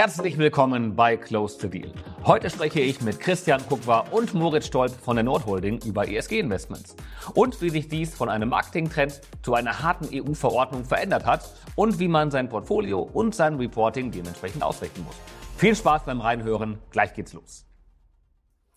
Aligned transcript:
Herzlich 0.00 0.38
willkommen 0.38 0.96
bei 0.96 1.18
Close 1.18 1.58
the 1.60 1.68
Deal. 1.68 1.92
Heute 2.24 2.48
spreche 2.48 2.80
ich 2.80 3.02
mit 3.02 3.20
Christian 3.20 3.60
Kuckwa 3.68 3.98
und 4.10 4.32
Moritz 4.32 4.68
Stolp 4.68 4.92
von 4.92 5.14
der 5.14 5.24
Nordholding 5.24 5.78
über 5.84 6.08
ESG-Investments 6.08 6.96
und 7.34 7.60
wie 7.60 7.68
sich 7.68 7.86
dies 7.88 8.14
von 8.14 8.30
einem 8.30 8.48
Marketingtrend 8.48 9.20
zu 9.42 9.52
einer 9.52 9.82
harten 9.82 10.08
EU-Verordnung 10.10 10.86
verändert 10.86 11.26
hat 11.26 11.54
und 11.74 11.98
wie 11.98 12.08
man 12.08 12.30
sein 12.30 12.48
Portfolio 12.48 13.00
und 13.12 13.34
sein 13.34 13.56
Reporting 13.56 14.10
dementsprechend 14.10 14.62
ausrichten 14.62 15.04
muss. 15.04 15.16
Viel 15.58 15.76
Spaß 15.76 16.06
beim 16.06 16.22
Reinhören, 16.22 16.78
gleich 16.92 17.12
geht's 17.12 17.34
los. 17.34 17.66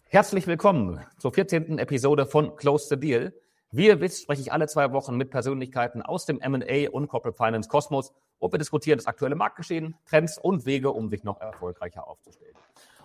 Herzlich 0.10 0.46
willkommen 0.46 1.00
zur 1.20 1.32
14. 1.32 1.80
Episode 1.80 2.26
von 2.26 2.58
Close 2.58 2.90
the 2.90 3.00
Deal. 3.00 3.34
Wie 3.72 3.88
ihr 3.88 4.02
wisst, 4.02 4.24
spreche 4.24 4.42
ich 4.42 4.52
alle 4.52 4.68
zwei 4.68 4.92
Wochen 4.92 5.16
mit 5.16 5.32
Persönlichkeiten 5.32 6.02
aus 6.02 6.26
dem 6.26 6.42
M&A 6.42 6.90
und 6.92 7.08
Corporate 7.08 7.38
Finance 7.38 7.70
Kosmos 7.70 8.12
und 8.44 8.52
wir 8.52 8.60
diskutieren 8.60 8.98
das 8.98 9.08
aktuelle 9.08 9.36
Marktgeschehen, 9.36 9.96
Trends 10.06 10.38
und 10.38 10.66
Wege, 10.66 10.92
um 10.92 11.10
sich 11.10 11.24
noch 11.24 11.40
erfolgreicher 11.40 12.06
aufzustellen. 12.06 12.56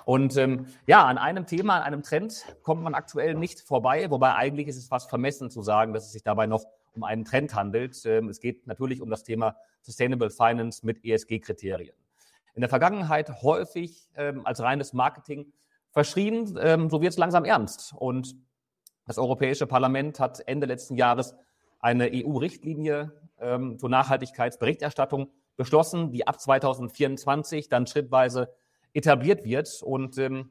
Und 0.04 0.36
ähm, 0.36 0.66
ja, 0.88 1.04
an 1.04 1.16
einem 1.16 1.46
Thema, 1.46 1.76
an 1.76 1.82
einem 1.84 2.02
Trend 2.02 2.44
kommt 2.64 2.82
man 2.82 2.94
aktuell 2.94 3.34
nicht 3.34 3.60
vorbei, 3.60 4.10
wobei 4.10 4.34
eigentlich 4.34 4.66
ist 4.66 4.76
es 4.76 4.88
fast 4.88 5.08
vermessen 5.08 5.48
zu 5.48 5.62
sagen, 5.62 5.92
dass 5.92 6.06
es 6.06 6.12
sich 6.12 6.24
dabei 6.24 6.48
noch 6.48 6.64
um 6.92 7.04
einen 7.04 7.24
Trend 7.24 7.54
handelt. 7.54 8.04
Ähm, 8.04 8.28
es 8.28 8.40
geht 8.40 8.66
natürlich 8.66 9.00
um 9.00 9.10
das 9.10 9.22
Thema 9.22 9.54
Sustainable 9.82 10.30
Finance 10.30 10.84
mit 10.84 11.04
ESG-Kriterien. 11.04 11.94
In 12.54 12.60
der 12.60 12.68
Vergangenheit 12.68 13.42
häufig 13.42 14.08
ähm, 14.16 14.44
als 14.44 14.60
reines 14.60 14.92
Marketing 14.92 15.52
verschrien, 15.92 16.58
ähm, 16.60 16.90
so 16.90 17.00
wird 17.00 17.12
es 17.12 17.18
langsam 17.18 17.44
ernst. 17.44 17.94
Und 17.96 18.34
das 19.06 19.18
Europäische 19.18 19.68
Parlament 19.68 20.18
hat 20.18 20.40
Ende 20.48 20.66
letzten 20.66 20.96
Jahres 20.96 21.36
eine 21.78 22.10
EU-Richtlinie 22.12 23.12
ähm, 23.40 23.78
zur 23.78 23.88
Nachhaltigkeitsberichterstattung 23.88 25.30
beschlossen, 25.56 26.12
die 26.12 26.26
ab 26.26 26.40
2024 26.40 27.68
dann 27.68 27.86
schrittweise 27.86 28.54
etabliert 28.92 29.44
wird 29.44 29.82
und 29.82 30.18
ähm, 30.18 30.50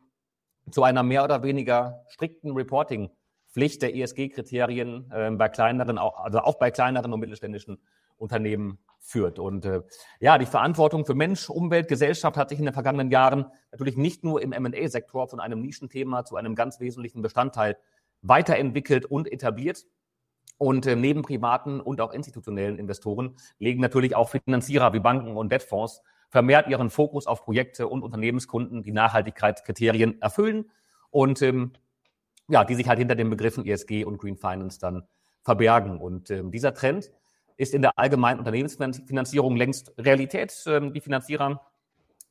zu 0.70 0.84
einer 0.84 1.04
mehr 1.04 1.24
oder 1.24 1.44
weniger 1.44 2.04
strikten 2.10 2.52
Reporting-Pflicht 2.52 3.82
der 3.82 3.96
ESG-Kriterien 3.96 5.12
äh, 5.12 5.32
bei 5.32 5.50
kleineren, 5.50 5.98
auch, 5.98 6.20
also 6.20 6.40
auch 6.40 6.56
bei 6.56 6.72
kleineren 6.72 7.14
und 7.14 7.20
mittelständischen 7.20 7.80
Unternehmen 8.18 8.80
führt. 9.00 9.40
Und 9.40 9.66
äh, 9.66 9.82
ja, 10.20 10.38
die 10.38 10.46
Verantwortung 10.46 11.06
für 11.06 11.16
Mensch, 11.16 11.50
Umwelt, 11.50 11.88
Gesellschaft 11.88 12.36
hat 12.36 12.50
sich 12.50 12.60
in 12.60 12.66
den 12.66 12.74
vergangenen 12.74 13.12
Jahren 13.12 13.46
natürlich 13.72 13.96
nicht 13.96 14.24
nur 14.24 14.42
im 14.42 14.52
M&A-Sektor 14.52 15.28
von 15.28 15.40
einem 15.40 15.62
Nischenthema 15.62 16.26
zu 16.26 16.36
einem 16.36 16.56
ganz 16.56 16.80
wesentlichen 16.80 17.22
Bestandteil 17.22 17.78
weiterentwickelt 18.22 19.06
und 19.06 19.32
etabliert. 19.32 19.86
Und 20.58 20.86
äh, 20.88 20.96
neben 20.96 21.22
privaten 21.22 21.80
und 21.80 22.02
auch 22.02 22.14
institutionellen 22.14 22.80
Investoren 22.80 23.36
legen 23.60 23.82
natürlich 23.82 24.16
auch 24.16 24.30
Finanzierer 24.30 24.94
wie 24.94 25.00
Banken 25.00 25.38
und 25.38 25.52
Debtfonds 25.52 26.02
vermehrt 26.30 26.68
ihren 26.68 26.90
Fokus 26.90 27.28
auf 27.28 27.44
Projekte 27.44 27.88
und 27.88 28.04
Unternehmenskunden, 28.04 28.84
die 28.84 28.92
Nachhaltigkeitskriterien 28.92 30.22
erfüllen 30.22 30.70
und 31.10 31.42
ähm, 31.42 31.72
ja, 32.50 32.64
die 32.64 32.76
sich 32.76 32.88
halt 32.88 33.00
hinter 33.00 33.16
den 33.16 33.30
Begriffen 33.30 33.66
ESG 33.66 34.04
und 34.06 34.18
Green 34.18 34.38
Finance 34.38 34.80
dann 34.80 35.04
verbergen. 35.44 36.00
Und 36.00 36.32
ähm, 36.32 36.52
dieser 36.52 36.74
Trend 36.74 37.12
ist 37.58 37.74
in 37.74 37.82
der 37.82 37.98
allgemeinen 37.98 38.40
Unternehmensfinanzierung 38.40 39.56
längst 39.56 39.94
Realität. 39.98 40.54
Ähm, 40.68 40.94
die 40.94 41.02
Finanzierer 41.02 41.62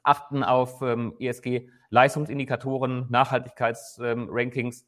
achten 0.02 0.42
auf 0.42 0.82
ähm, 0.82 1.14
ESG-Leistungsindikatoren, 1.18 3.06
Nachhaltigkeitsrankings 3.10 4.86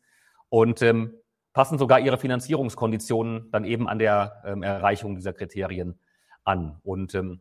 und 0.48 0.80
ähm, 0.82 1.14
passen 1.58 1.76
sogar 1.76 1.98
ihre 1.98 2.18
Finanzierungskonditionen 2.18 3.50
dann 3.50 3.64
eben 3.64 3.88
an 3.88 3.98
der 3.98 4.44
ähm, 4.44 4.62
Erreichung 4.62 5.16
dieser 5.16 5.32
Kriterien 5.32 5.98
an. 6.44 6.78
Und 6.84 7.16
ähm, 7.16 7.40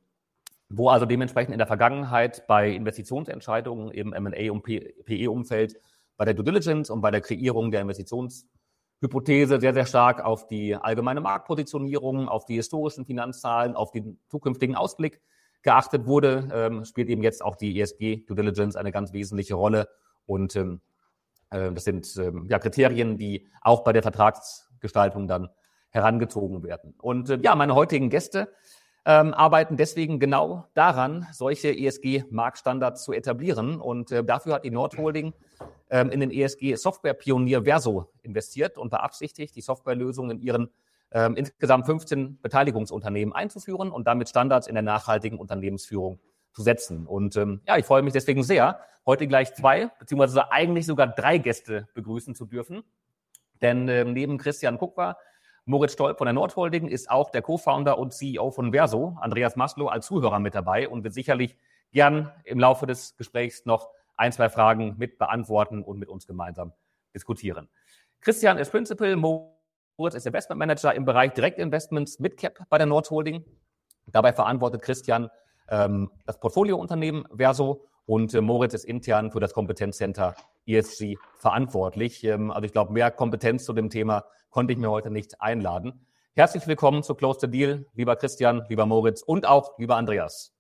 wo 0.70 0.90
also 0.90 1.06
dementsprechend 1.06 1.54
in 1.54 1.60
der 1.60 1.68
Vergangenheit 1.68 2.48
bei 2.48 2.72
Investitionsentscheidungen 2.72 3.92
im 3.92 4.14
M&A- 4.14 4.52
und 4.52 4.64
PE-Umfeld 4.64 5.76
bei 6.18 6.26
der 6.26 6.34
Due 6.34 6.44
Diligence 6.44 6.90
und 6.90 7.02
bei 7.02 7.12
der 7.12 7.22
Kreierung 7.22 7.70
der 7.70 7.82
Investitionshypothese 7.82 9.60
sehr, 9.60 9.76
sehr 9.76 9.86
stark 9.86 10.26
auf 10.26 10.48
die 10.48 10.76
allgemeine 10.76 11.22
Marktpositionierung, 11.22 12.28
auf 12.28 12.46
die 12.46 12.56
historischen 12.56 13.06
Finanzzahlen, 13.06 13.76
auf 13.76 13.92
den 13.92 14.20
zukünftigen 14.30 14.76
Ausblick 14.76 15.22
geachtet 15.62 16.08
wurde, 16.08 16.50
ähm, 16.52 16.86
spielt 16.86 17.10
eben 17.10 17.22
jetzt 17.22 17.46
auch 17.46 17.56
die 17.56 17.80
ESG 17.80 18.26
Due 18.26 18.36
Diligence 18.36 18.78
eine 18.78 18.92
ganz 18.92 19.14
wesentliche 19.14 19.54
Rolle. 19.54 19.88
Und 20.26 20.56
ähm, 20.56 20.82
äh, 20.82 20.88
das 21.50 21.84
sind 21.84 22.14
ähm, 22.18 22.46
ja 22.50 22.60
Kriterien, 22.60 23.18
die 23.18 23.48
auch 23.62 23.84
bei 23.84 23.94
der 23.94 24.04
Vertragsgestaltung 24.04 25.28
dann 25.28 25.50
herangezogen 25.90 26.64
werden. 26.64 26.94
Und 27.00 27.30
äh, 27.30 27.40
ja, 27.42 27.56
meine 27.56 27.76
heutigen 27.76 28.10
Gäste 28.10 28.54
ähm, 29.06 29.34
arbeiten 29.34 29.78
deswegen 29.78 30.20
genau 30.20 30.66
daran, 30.74 31.28
solche 31.32 31.70
ESG-Marktstandards 31.70 33.04
zu 33.04 33.14
etablieren. 33.14 33.80
Und 33.80 34.12
äh, 34.12 34.24
dafür 34.24 34.56
hat 34.56 34.66
die 34.66 34.72
Nordholding 34.72 35.34
ähm, 35.90 36.10
in 36.10 36.20
den 36.20 36.32
ESG-Software-Pionier 36.32 37.64
Verso 37.64 38.12
investiert 38.22 38.78
und 38.78 38.90
beabsichtigt, 38.90 39.56
die 39.56 39.62
Softwarelösung 39.62 40.32
in 40.32 40.40
ihren 40.40 40.70
ähm, 41.12 41.36
insgesamt 41.36 41.86
15 41.86 42.42
Beteiligungsunternehmen 42.42 43.34
einzuführen 43.34 43.92
und 43.92 44.08
damit 44.08 44.28
Standards 44.28 44.68
in 44.68 44.76
der 44.76 44.84
nachhaltigen 44.84 45.40
Unternehmensführung 45.40 46.20
zu 46.54 46.62
setzen. 46.62 47.06
Und 47.06 47.36
ähm, 47.36 47.62
ja, 47.68 47.78
ich 47.78 47.86
freue 47.86 48.02
mich 48.02 48.14
deswegen 48.14 48.44
sehr, 48.44 48.80
heute 49.06 49.28
gleich 49.28 49.54
zwei, 49.54 49.88
beziehungsweise 50.00 50.52
eigentlich 50.52 50.86
sogar 50.86 51.08
drei 51.08 51.38
Gäste 51.38 51.88
begrüßen 51.94 52.36
zu 52.36 52.46
dürfen. 52.46 52.84
Denn 53.62 53.88
ähm, 53.90 54.14
neben 54.14 54.38
Christian 54.38 54.78
Kuckwa, 54.78 55.18
Moritz 55.66 55.94
Stolp 55.94 56.18
von 56.18 56.26
der 56.26 56.34
Nordholding 56.34 56.88
ist 56.88 57.10
auch 57.10 57.30
der 57.30 57.42
Co-Founder 57.42 57.98
und 57.98 58.14
CEO 58.14 58.52
von 58.52 58.72
Verso, 58.72 59.18
Andreas 59.20 59.56
Maslow, 59.56 59.88
als 59.88 60.06
Zuhörer 60.06 60.40
mit 60.40 60.56
dabei 60.56 60.88
und 60.88 61.04
wird 61.04 61.14
sicherlich 61.14 61.58
gern 61.92 62.32
im 62.44 62.60
Laufe 62.60 62.86
des 62.86 63.18
Gesprächs 63.18 63.66
noch 63.66 63.90
ein, 64.16 64.32
zwei 64.32 64.50
Fragen 64.50 64.96
mit 64.98 65.18
beantworten 65.18 65.84
und 65.84 66.00
mit 66.00 66.10
uns 66.10 66.28
gemeinsam 66.28 66.74
diskutieren. 67.14 67.70
Christian 68.22 68.58
ist 68.58 68.72
Principal, 68.72 69.16
Moritz 69.16 70.16
ist 70.16 70.26
Investment 70.26 70.60
Manager 70.60 70.94
im 70.94 71.06
Bereich 71.06 71.34
Direktinvestments 71.34 72.20
mit 72.20 72.38
Cap 72.38 72.60
bei 72.70 72.78
der 72.78 72.88
Nordholding. 72.88 73.44
Dabei 74.08 74.34
verantwortet 74.34 74.82
Christian 74.82 75.30
ähm, 75.70 76.12
das 76.26 76.40
Portfoliounternehmen 76.40 77.26
Verso 77.36 77.86
und 78.06 78.34
äh, 78.34 78.42
Moritz 78.42 78.74
ist 78.74 78.86
intern 78.86 79.32
für 79.32 79.40
das 79.40 79.54
Kompetenzcenter 79.54 80.36
ESG 80.66 81.18
verantwortlich. 81.38 82.24
Ähm, 82.24 82.52
also 82.52 82.66
ich 82.66 82.72
glaube, 82.72 82.94
mehr 82.94 83.12
Kompetenz 83.12 83.66
zu 83.66 83.74
dem 83.74 83.90
Thema 83.90 84.26
konnte 84.50 84.74
ich 84.74 84.80
mir 84.80 84.90
heute 84.90 85.12
nicht 85.12 85.42
einladen. 85.42 86.06
Herzlich 86.36 86.68
willkommen 86.68 87.04
zu 87.04 87.16
Close 87.16 87.40
the 87.42 87.48
Deal, 87.50 87.86
lieber 87.94 88.16
Christian, 88.16 88.66
lieber 88.70 88.86
Moritz 88.86 89.22
und 89.22 89.48
auch 89.48 89.78
lieber 89.78 89.96
Andreas. 89.96 90.54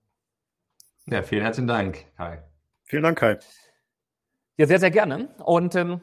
Ja, 1.05 1.23
vielen 1.23 1.43
herzlichen 1.43 1.67
Dank, 1.67 2.05
Kai. 2.15 2.43
Vielen 2.83 3.03
Dank, 3.03 3.17
Kai. 3.19 3.39
Ja, 4.57 4.65
sehr, 4.65 4.79
sehr 4.79 4.91
gerne. 4.91 5.29
Und 5.43 5.75
ähm, 5.75 6.01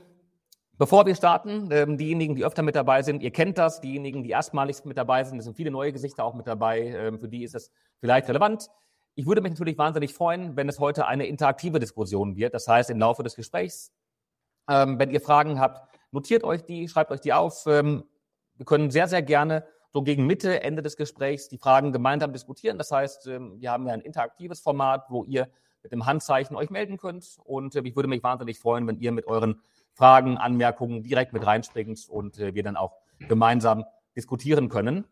Bevor 0.77 1.07
wir 1.07 1.15
starten, 1.15 1.69
ähm, 1.71 1.97
diejenigen, 1.97 2.35
die 2.35 2.45
öfter 2.45 2.63
mit 2.63 2.75
dabei 2.75 3.03
sind, 3.03 3.23
ihr 3.23 3.31
kennt 3.31 3.59
das, 3.59 3.81
diejenigen, 3.81 4.25
die 4.25 4.31
erstmalig 4.31 4.85
mit 4.85 4.97
dabei 4.97 5.23
sind, 5.23 5.39
es 5.39 5.45
sind 5.45 5.57
viele 5.57 5.71
neue 5.71 5.93
Gesichter 5.93 6.25
auch 6.25 6.35
mit 6.35 6.49
dabei, 6.49 6.81
ähm, 6.81 7.21
für 7.21 7.29
die 7.29 7.45
ist 7.45 7.55
es 7.55 7.71
vielleicht 8.01 8.29
relevant. 8.29 8.69
Ich 9.17 9.27
würde 9.27 9.41
mich 9.41 9.53
natürlich 9.53 9.79
wahnsinnig 9.79 10.13
freuen, 10.13 10.57
wenn 10.57 10.69
es 10.69 10.81
heute 10.81 11.07
eine 11.07 11.27
interaktive 11.27 11.79
Diskussion 11.79 12.37
wird. 12.37 12.53
Das 12.53 12.67
heißt, 12.67 12.91
im 12.91 12.99
Laufe 12.99 13.23
des 13.23 13.37
Gesprächs, 13.37 13.93
ähm, 14.69 14.99
wenn 14.99 15.11
ihr 15.11 15.21
Fragen 15.21 15.61
habt, 15.61 15.89
notiert 16.11 16.43
euch 16.43 16.65
die, 16.65 16.89
schreibt 16.89 17.13
euch 17.13 17.21
die 17.21 17.33
auf. 17.33 17.67
Ähm, 17.67 18.05
wir 18.57 18.67
können 18.67 18.91
sehr, 18.91 19.07
sehr 19.07 19.23
gerne 19.23 19.65
so 19.93 20.03
gegen 20.03 20.27
Mitte, 20.27 20.63
Ende 20.63 20.83
des 20.83 20.97
Gesprächs 20.97 21.49
die 21.49 21.59
Fragen 21.59 21.93
gemeinsam 21.93 22.33
diskutieren. 22.33 22.77
Das 22.79 22.91
heißt, 22.91 23.29
ähm, 23.29 23.61
wir 23.61 23.71
haben 23.71 23.87
ja 23.87 23.95
ein 23.95 24.01
interaktives 24.01 24.61
Format, 24.61 25.07
wo 25.09 25.23
ihr 25.23 25.49
mit 25.85 25.93
dem 25.93 26.07
Handzeichen 26.07 26.57
euch 26.57 26.71
melden 26.71 26.97
könnt. 26.97 27.39
Und 27.45 27.77
äh, 27.77 27.83
ich 27.85 27.95
würde 27.95 28.09
mich 28.09 28.23
wahnsinnig 28.25 28.59
freuen, 28.59 28.87
wenn 28.89 28.99
ihr 28.99 29.13
mit 29.13 29.29
euren 29.29 29.61
Fragen, 29.93 30.39
Anmerkungen 30.39 31.05
direkt 31.05 31.33
mit 31.33 31.47
reinspringt 31.47 32.09
und 32.09 32.39
äh, 32.41 32.55
wir 32.55 32.65
dann 32.65 32.77
auch 32.77 32.97
gemeinsam 33.29 33.85
diskutieren 34.17 34.69
können. 34.69 35.05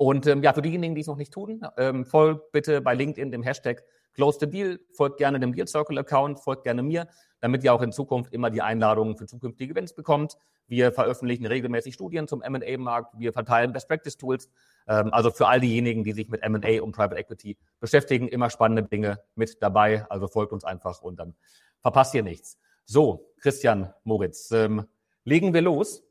Und 0.00 0.26
ähm, 0.26 0.42
ja, 0.42 0.54
für 0.54 0.62
diejenigen, 0.62 0.94
die 0.94 1.02
es 1.02 1.08
noch 1.08 1.18
nicht 1.18 1.30
tun, 1.30 1.60
ähm, 1.76 2.06
folgt 2.06 2.52
bitte 2.52 2.80
bei 2.80 2.94
LinkedIn 2.94 3.30
dem 3.30 3.42
Hashtag 3.42 3.84
Close 4.14 4.38
the 4.40 4.48
Deal, 4.48 4.80
folgt 4.94 5.18
gerne 5.18 5.38
dem 5.38 5.52
Deal 5.52 5.68
Circle 5.68 5.98
Account, 5.98 6.40
folgt 6.40 6.64
gerne 6.64 6.82
mir, 6.82 7.06
damit 7.40 7.62
ihr 7.64 7.74
auch 7.74 7.82
in 7.82 7.92
Zukunft 7.92 8.32
immer 8.32 8.48
die 8.48 8.62
Einladungen 8.62 9.18
für 9.18 9.26
zukünftige 9.26 9.74
Events 9.74 9.94
bekommt. 9.94 10.38
Wir 10.68 10.90
veröffentlichen 10.90 11.44
regelmäßig 11.44 11.92
Studien 11.92 12.26
zum 12.28 12.40
M&A-Markt, 12.40 13.18
wir 13.18 13.34
verteilen 13.34 13.74
Best 13.74 13.88
Practice 13.88 14.16
Tools. 14.16 14.48
Ähm, 14.88 15.12
also 15.12 15.30
für 15.30 15.48
all 15.48 15.60
diejenigen, 15.60 16.02
die 16.02 16.12
sich 16.12 16.30
mit 16.30 16.42
M&A 16.42 16.80
und 16.82 16.92
Private 16.92 17.16
Equity 17.20 17.58
beschäftigen, 17.78 18.26
immer 18.26 18.48
spannende 18.48 18.84
Dinge 18.84 19.20
mit 19.34 19.62
dabei. 19.62 20.06
Also 20.08 20.28
folgt 20.28 20.54
uns 20.54 20.64
einfach 20.64 21.02
und 21.02 21.20
dann 21.20 21.34
verpasst 21.82 22.14
ihr 22.14 22.22
nichts. 22.22 22.58
So, 22.86 23.34
Christian 23.36 23.92
Moritz, 24.04 24.50
ähm, 24.50 24.86
legen 25.24 25.52
wir 25.52 25.60
los. 25.60 26.02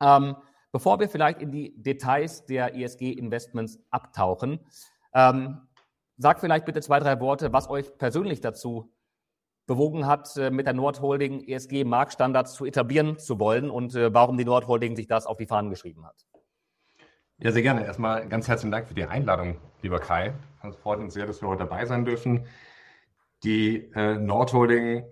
Ähm, 0.00 0.34
Bevor 0.72 0.98
wir 1.00 1.08
vielleicht 1.08 1.42
in 1.42 1.52
die 1.52 1.74
Details 1.76 2.46
der 2.46 2.74
ESG-Investments 2.74 3.78
abtauchen, 3.90 4.60
ähm, 5.14 5.60
sag 6.16 6.40
vielleicht 6.40 6.64
bitte 6.64 6.80
zwei, 6.80 6.98
drei 6.98 7.20
Worte, 7.20 7.52
was 7.52 7.68
euch 7.68 7.98
persönlich 7.98 8.40
dazu 8.40 8.90
bewogen 9.66 10.06
hat, 10.06 10.34
äh, 10.38 10.50
mit 10.50 10.66
der 10.66 10.72
Nordholding 10.72 11.46
ESG-Marktstandards 11.46 12.54
zu 12.54 12.64
etablieren 12.64 13.18
zu 13.18 13.38
wollen 13.38 13.70
und 13.70 13.94
äh, 13.94 14.12
warum 14.14 14.38
die 14.38 14.46
Nordholding 14.46 14.96
sich 14.96 15.06
das 15.06 15.26
auf 15.26 15.36
die 15.36 15.46
Fahnen 15.46 15.70
geschrieben 15.70 16.06
hat. 16.06 16.26
Ja, 17.38 17.52
sehr 17.52 17.62
gerne. 17.62 17.84
Erstmal 17.84 18.26
ganz 18.28 18.48
herzlichen 18.48 18.72
Dank 18.72 18.88
für 18.88 18.94
die 18.94 19.04
Einladung, 19.04 19.58
lieber 19.82 19.98
Kai. 19.98 20.32
Es 20.62 20.76
freut 20.76 21.00
uns 21.00 21.12
sehr, 21.12 21.26
dass 21.26 21.42
wir 21.42 21.48
heute 21.48 21.64
dabei 21.64 21.84
sein 21.84 22.04
dürfen. 22.04 22.46
Die 23.44 23.90
äh, 23.94 24.14
Nordholding 24.14 25.04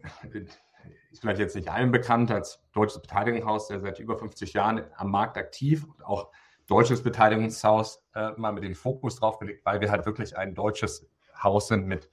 ist 1.11 1.21
vielleicht 1.21 1.41
jetzt 1.41 1.57
nicht 1.57 1.71
allen 1.71 1.91
bekannt 1.91 2.31
als 2.31 2.62
deutsches 2.73 3.01
Beteiligungshaus, 3.03 3.69
der 3.69 3.81
seit 3.81 3.99
über 3.99 4.17
50 4.17 4.53
Jahren 4.53 4.85
am 4.97 5.11
Markt 5.11 5.37
aktiv 5.37 5.85
und 5.85 6.05
auch 6.05 6.31
deutsches 6.67 7.03
Beteiligungshaus 7.03 8.03
äh, 8.15 8.31
mal 8.37 8.53
mit 8.53 8.62
dem 8.62 8.75
Fokus 8.75 9.17
drauf 9.17 9.39
gelegt, 9.39 9.65
weil 9.65 9.81
wir 9.81 9.91
halt 9.91 10.07
wirklich 10.07 10.37
ein 10.37 10.55
deutsches 10.55 11.11
Haus 11.43 11.69
sind 11.69 11.87
mit 11.87 12.11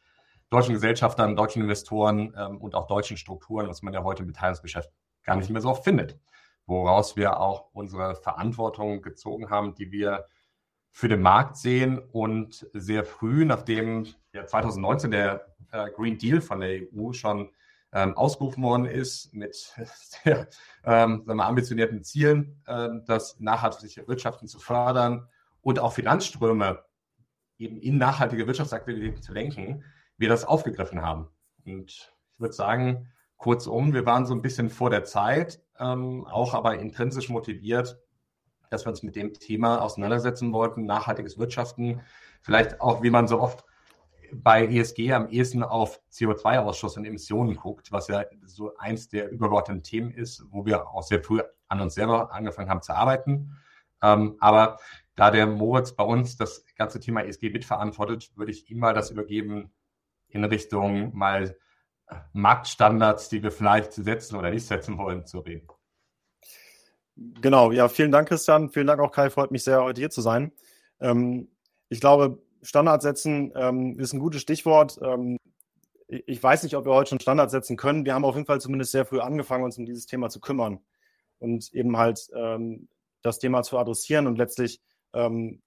deutschen 0.50 0.74
Gesellschaftern, 0.74 1.36
deutschen 1.36 1.62
Investoren 1.62 2.34
ähm, 2.36 2.58
und 2.58 2.74
auch 2.74 2.88
deutschen 2.88 3.18
Strukturen, 3.18 3.68
was 3.68 3.84
man 3.84 3.94
ja 3.94 4.04
heute 4.04 4.24
im 4.24 4.28
Beteiligungsgeschäft 4.28 4.90
gar 5.24 5.36
nicht 5.36 5.50
mehr 5.50 5.62
so 5.62 5.70
oft 5.70 5.84
findet. 5.84 6.18
Woraus 6.66 7.16
wir 7.16 7.40
auch 7.40 7.70
unsere 7.74 8.16
Verantwortung 8.16 9.02
gezogen 9.02 9.50
haben, 9.50 9.76
die 9.76 9.92
wir 9.92 10.26
für 10.90 11.08
den 11.08 11.22
Markt 11.22 11.58
sehen 11.58 12.00
und 12.00 12.68
sehr 12.74 13.04
früh, 13.04 13.46
nachdem 13.46 14.08
ja 14.34 14.46
2019 14.46 15.12
der 15.12 15.56
äh, 15.72 15.92
Green 15.92 16.18
Deal 16.18 16.42
von 16.42 16.62
der 16.62 16.82
EU 16.92 17.12
schon 17.14 17.52
ähm, 17.98 18.16
ausgerufen 18.16 18.64
worden 18.64 18.86
ist 18.86 19.34
mit 19.34 19.56
sehr 19.76 20.48
ähm, 20.84 21.24
sagen 21.26 21.40
wir, 21.40 21.46
ambitionierten 21.46 22.04
Zielen, 22.04 22.62
äh, 22.68 22.90
das 23.08 23.40
nachhaltige 23.40 24.08
Wirtschaften 24.08 24.48
zu 24.48 24.60
fördern 24.60 25.28
und 25.62 25.80
auch 25.80 25.94
Finanzströme 25.94 26.84
eben 27.58 27.80
in 27.80 27.98
nachhaltige 27.98 28.46
Wirtschaftsaktivitäten 28.46 29.24
zu 29.24 29.34
lenken, 29.34 29.84
wir 30.18 30.30
das 30.30 30.46
aufgegriffen 30.46 31.02
haben. 31.02 31.28
Und 31.66 31.90
ich 31.90 32.12
würde 32.38 32.54
sagen, 32.54 33.12
kurzum, 33.38 33.94
wir 33.94 34.06
waren 34.06 34.28
so 34.28 34.36
ein 34.36 34.44
bisschen 34.44 34.70
vor 34.70 34.92
der 34.92 35.04
Zeit, 35.04 35.60
ähm, 35.80 36.26
auch 36.28 36.54
aber 36.54 36.78
intrinsisch 36.78 37.30
motiviert, 37.30 38.00
dass 38.70 38.86
wir 38.86 38.92
uns 38.92 39.02
mit 39.02 39.16
dem 39.16 39.34
Thema 39.34 39.82
auseinandersetzen 39.82 40.54
wollten, 40.54 40.86
nachhaltiges 40.86 41.40
Wirtschaften, 41.40 42.02
vielleicht 42.42 42.80
auch, 42.80 43.02
wie 43.02 43.10
man 43.10 43.28
so 43.28 43.40
oft 43.40 43.66
bei 44.34 44.66
ESG 44.68 45.12
am 45.14 45.30
ehesten 45.30 45.64
auf 45.64 46.02
CO2-Ausschuss 46.12 46.98
und 46.98 47.06
Emissionen 47.06 47.56
guckt, 47.56 47.92
was 47.92 48.08
ja 48.08 48.26
so 48.46 48.76
eins 48.78 49.10
der 49.10 49.30
übergeordneten 49.30 49.84
Themen 49.84 50.12
ist, 50.12 50.44
wo 50.50 50.66
wir 50.66 50.88
auch 50.88 51.04
sehr 51.04 51.24
früh 51.24 51.42
an 51.68 51.82
uns 51.82 51.96
selber 51.96 52.32
angefangen 52.32 52.70
haben 52.70 52.82
zu 52.82 52.94
arbeiten. 52.94 53.58
Ähm, 54.02 54.38
aber 54.40 54.78
da 55.16 55.32
der 55.32 55.48
Moritz 55.48 55.94
bei 55.94 56.04
uns 56.04 56.38
das 56.38 56.64
ganze 56.76 57.00
Thema 57.00 57.24
ESG 57.24 57.50
mitverantwortet, 57.50 58.32
würde 58.36 58.52
ich 58.52 58.70
ihm 58.70 58.80
mal 58.80 58.94
das 58.94 59.10
übergeben 59.10 59.72
in 60.28 60.44
Richtung 60.44 61.16
mal 61.16 61.58
Marktstandards, 62.34 63.30
die 63.30 63.44
wir 63.44 63.52
vielleicht 63.52 63.94
setzen 63.94 64.38
oder 64.38 64.50
nicht 64.50 64.66
setzen 64.66 64.98
wollen, 64.98 65.26
zu 65.26 65.40
reden. 65.40 65.68
Genau, 67.16 67.72
ja, 67.72 67.90
vielen 67.90 68.12
Dank, 68.12 68.28
Christian. 68.30 68.70
Vielen 68.70 68.88
Dank 68.88 69.00
auch, 69.02 69.12
Kai. 69.12 69.30
Freut 69.30 69.52
mich 69.52 69.64
sehr, 69.64 69.84
heute 69.84 70.00
hier 70.00 70.12
zu 70.12 70.22
sein. 70.22 70.52
Ähm, 71.00 71.50
ich 71.90 72.00
glaube, 72.00 72.42
Standards 72.62 73.04
setzen 73.04 73.52
ähm, 73.56 74.00
ist 74.00 74.14
ein 74.14 74.20
gutes 74.20 74.42
Stichwort. 74.42 75.00
Ähm, 75.02 75.38
ich 76.08 76.42
weiß 76.42 76.64
nicht, 76.64 76.76
ob 76.76 76.86
wir 76.86 76.94
heute 76.94 77.10
schon 77.10 77.20
Standards 77.20 77.52
setzen 77.52 77.76
können. 77.76 78.06
Wir 78.06 78.14
haben 78.14 78.26
auf 78.26 78.36
jeden 78.36 78.48
Fall 78.48 78.62
zumindest 78.62 78.92
sehr 78.92 79.06
früh 79.06 79.20
angefangen, 79.20 79.64
uns 79.64 79.78
um 79.78 79.86
dieses 79.86 80.06
Thema 80.06 80.30
zu 80.30 80.40
kümmern 80.40 80.80
und 81.40 81.74
eben 81.74 81.98
halt 81.98 82.30
ähm, 82.36 82.88
das 83.22 83.40
Thema 83.40 83.64
zu 83.64 83.78
adressieren 83.78 84.28
und 84.28 84.38
letztlich 84.38 84.82
ähm, 85.14 85.62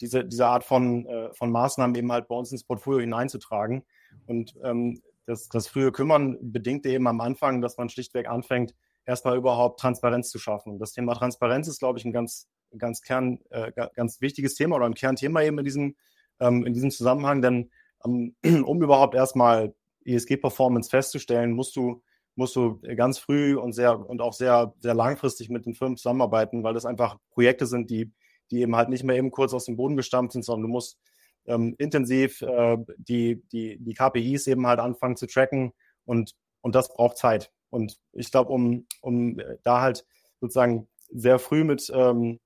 diese, 0.00 0.24
diese 0.24 0.46
Art 0.46 0.64
von, 0.64 1.06
äh, 1.06 1.32
von 1.34 1.50
Maßnahmen 1.50 1.94
eben 1.96 2.10
halt 2.12 2.28
bei 2.28 2.34
uns 2.34 2.52
ins 2.52 2.64
Portfolio 2.64 3.00
hineinzutragen. 3.00 3.84
Und 4.26 4.54
ähm, 4.62 5.02
das, 5.26 5.48
das 5.48 5.68
frühe 5.68 5.92
Kümmern 5.92 6.38
bedingt 6.40 6.86
eben 6.86 7.06
am 7.06 7.20
Anfang, 7.20 7.60
dass 7.60 7.76
man 7.76 7.88
schlichtweg 7.88 8.28
anfängt, 8.28 8.74
erstmal 9.04 9.36
überhaupt 9.36 9.80
Transparenz 9.80 10.30
zu 10.30 10.38
schaffen. 10.38 10.72
Und 10.72 10.78
das 10.78 10.92
Thema 10.92 11.14
Transparenz 11.14 11.68
ist, 11.68 11.80
glaube 11.80 11.98
ich, 11.98 12.04
ein 12.04 12.12
ganz, 12.12 12.48
ganz 12.76 13.02
Kern, 13.02 13.40
äh, 13.50 13.72
ganz 13.94 14.20
wichtiges 14.20 14.54
Thema 14.54 14.76
oder 14.76 14.86
ein 14.86 14.94
Kernthema 14.94 15.42
eben 15.42 15.58
in 15.58 15.64
diesem, 15.64 15.96
ähm, 16.40 16.66
in 16.66 16.74
diesem 16.74 16.90
Zusammenhang. 16.90 17.42
Denn 17.42 17.70
ähm, 18.04 18.34
um 18.64 18.82
überhaupt 18.82 19.14
erstmal 19.14 19.74
ESG-Performance 20.04 20.90
festzustellen, 20.90 21.52
musst 21.52 21.76
du, 21.76 22.02
musst 22.34 22.56
du 22.56 22.80
ganz 22.96 23.18
früh 23.18 23.56
und 23.56 23.72
sehr 23.72 24.08
und 24.08 24.20
auch 24.20 24.32
sehr, 24.32 24.74
sehr 24.78 24.94
langfristig 24.94 25.50
mit 25.50 25.66
den 25.66 25.74
Firmen 25.74 25.96
zusammenarbeiten, 25.96 26.62
weil 26.62 26.74
das 26.74 26.86
einfach 26.86 27.18
Projekte 27.30 27.66
sind, 27.66 27.90
die, 27.90 28.12
die 28.50 28.60
eben 28.60 28.76
halt 28.76 28.88
nicht 28.88 29.04
mehr 29.04 29.16
eben 29.16 29.30
kurz 29.30 29.52
aus 29.52 29.66
dem 29.66 29.76
Boden 29.76 29.96
gestampft 29.96 30.32
sind, 30.32 30.44
sondern 30.44 30.62
du 30.62 30.72
musst 30.72 30.98
ähm, 31.46 31.74
intensiv 31.78 32.42
äh, 32.42 32.78
die, 32.96 33.42
die, 33.52 33.78
die 33.78 33.94
KPIs 33.94 34.46
eben 34.46 34.66
halt 34.66 34.80
anfangen 34.80 35.16
zu 35.16 35.26
tracken 35.26 35.72
und, 36.04 36.34
und 36.60 36.74
das 36.74 36.92
braucht 36.92 37.16
Zeit. 37.16 37.52
Und 37.70 37.98
ich 38.12 38.30
glaube, 38.30 38.52
um, 38.52 38.86
um 39.00 39.40
da 39.62 39.80
halt 39.80 40.04
sozusagen 40.40 40.88
sehr 41.12 41.38
früh 41.38 41.64
mit 41.64 41.90
ähm, 41.94 42.40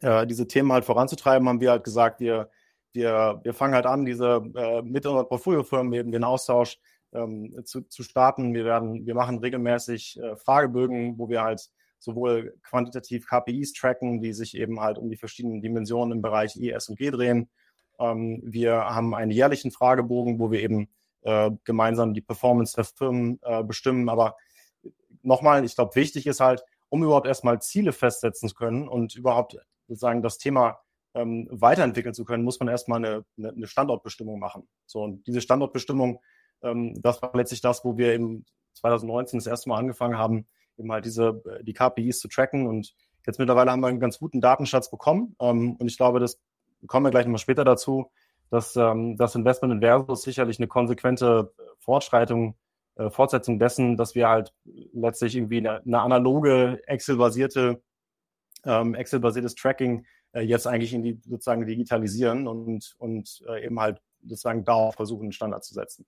äh, 0.00 0.26
diese 0.26 0.48
Themen 0.48 0.72
halt 0.72 0.84
voranzutreiben, 0.84 1.48
haben 1.48 1.60
wir 1.60 1.70
halt 1.70 1.84
gesagt, 1.84 2.20
wir, 2.20 2.50
wir, 2.98 3.40
wir 3.44 3.54
fangen 3.54 3.74
halt 3.74 3.86
an, 3.86 4.04
diese 4.04 4.42
äh, 4.56 4.82
mit 4.82 5.06
unseren 5.06 5.28
Portfoliofirmen 5.28 5.92
eben 5.92 6.12
den 6.12 6.24
Austausch 6.24 6.78
ähm, 7.12 7.54
zu, 7.64 7.82
zu 7.82 8.02
starten. 8.02 8.54
Wir 8.54 8.64
werden, 8.64 9.06
wir 9.06 9.14
machen 9.14 9.38
regelmäßig 9.38 10.18
äh, 10.20 10.36
Fragebögen, 10.36 11.18
wo 11.18 11.28
wir 11.28 11.42
halt 11.42 11.70
sowohl 12.00 12.58
quantitativ 12.62 13.26
KPIs 13.26 13.72
tracken, 13.72 14.20
die 14.20 14.32
sich 14.32 14.56
eben 14.56 14.80
halt 14.80 14.98
um 14.98 15.08
die 15.08 15.16
verschiedenen 15.16 15.62
Dimensionen 15.62 16.18
im 16.18 16.22
Bereich 16.22 16.56
I, 16.56 16.70
S 16.70 16.88
und 16.88 16.98
G 16.98 17.10
drehen. 17.10 17.48
Ähm, 17.98 18.40
wir 18.44 18.74
haben 18.74 19.14
einen 19.14 19.30
jährlichen 19.30 19.70
Fragebogen, 19.70 20.38
wo 20.38 20.50
wir 20.50 20.60
eben 20.60 20.88
äh, 21.22 21.50
gemeinsam 21.64 22.14
die 22.14 22.20
Performance 22.20 22.74
der 22.74 22.84
Firmen 22.84 23.38
äh, 23.42 23.62
bestimmen. 23.62 24.08
Aber 24.08 24.36
nochmal, 25.22 25.64
ich 25.64 25.76
glaube, 25.76 25.94
wichtig 25.94 26.26
ist 26.26 26.40
halt, 26.40 26.64
um 26.88 27.04
überhaupt 27.04 27.26
erstmal 27.26 27.62
Ziele 27.62 27.92
festsetzen 27.92 28.48
zu 28.48 28.54
können 28.56 28.88
und 28.88 29.14
überhaupt 29.14 29.56
sozusagen 29.86 30.22
das 30.22 30.38
Thema 30.38 30.80
ähm, 31.14 31.48
weiterentwickeln 31.50 32.14
zu 32.14 32.24
können, 32.24 32.44
muss 32.44 32.60
man 32.60 32.68
erstmal 32.68 33.04
eine, 33.04 33.24
eine 33.36 33.66
Standortbestimmung 33.66 34.38
machen. 34.38 34.68
So, 34.86 35.02
und 35.02 35.26
diese 35.26 35.40
Standortbestimmung, 35.40 36.20
ähm, 36.62 36.94
das 37.00 37.22
war 37.22 37.30
letztlich 37.34 37.60
das, 37.60 37.84
wo 37.84 37.96
wir 37.96 38.12
eben 38.12 38.44
2019 38.74 39.38
das 39.38 39.46
erste 39.46 39.68
Mal 39.68 39.78
angefangen 39.78 40.18
haben, 40.18 40.46
eben 40.76 40.92
halt 40.92 41.04
diese, 41.04 41.42
äh, 41.46 41.64
die 41.64 41.72
KPIs 41.72 42.20
zu 42.20 42.28
tracken 42.28 42.66
und 42.66 42.94
jetzt 43.26 43.38
mittlerweile 43.38 43.70
haben 43.70 43.80
wir 43.80 43.88
einen 43.88 44.00
ganz 44.00 44.18
guten 44.18 44.40
Datenschatz 44.40 44.90
bekommen 44.90 45.34
ähm, 45.40 45.76
und 45.76 45.86
ich 45.86 45.96
glaube, 45.96 46.20
das 46.20 46.40
kommen 46.86 47.06
wir 47.06 47.10
gleich 47.10 47.24
nochmal 47.24 47.38
später 47.38 47.64
dazu, 47.64 48.10
dass 48.50 48.76
ähm, 48.76 49.16
das 49.16 49.34
Investment 49.34 49.74
in 49.74 49.80
Versus 49.80 50.22
sicherlich 50.22 50.58
eine 50.58 50.68
konsequente 50.68 51.52
Fortschreitung 51.78 52.56
äh, 52.98 53.10
Fortsetzung 53.10 53.58
dessen, 53.58 53.96
dass 53.96 54.14
wir 54.14 54.28
halt 54.28 54.52
letztlich 54.92 55.36
irgendwie 55.36 55.58
eine, 55.58 55.82
eine 55.82 56.00
analoge 56.00 56.82
Excel-basierte 56.86 57.82
ähm, 58.64 58.94
Excel-basiertes 58.94 59.54
Tracking 59.54 60.04
äh, 60.32 60.40
jetzt 60.40 60.66
eigentlich 60.66 60.94
in 60.94 61.02
die 61.02 61.20
sozusagen 61.24 61.66
digitalisieren 61.66 62.46
und, 62.46 62.94
und 62.98 63.42
äh, 63.48 63.64
eben 63.64 63.80
halt 63.80 64.00
sozusagen 64.22 64.64
darauf 64.64 64.94
versuchen, 64.94 65.24
einen 65.24 65.32
Standard 65.32 65.64
zu 65.64 65.74
setzen. 65.74 66.06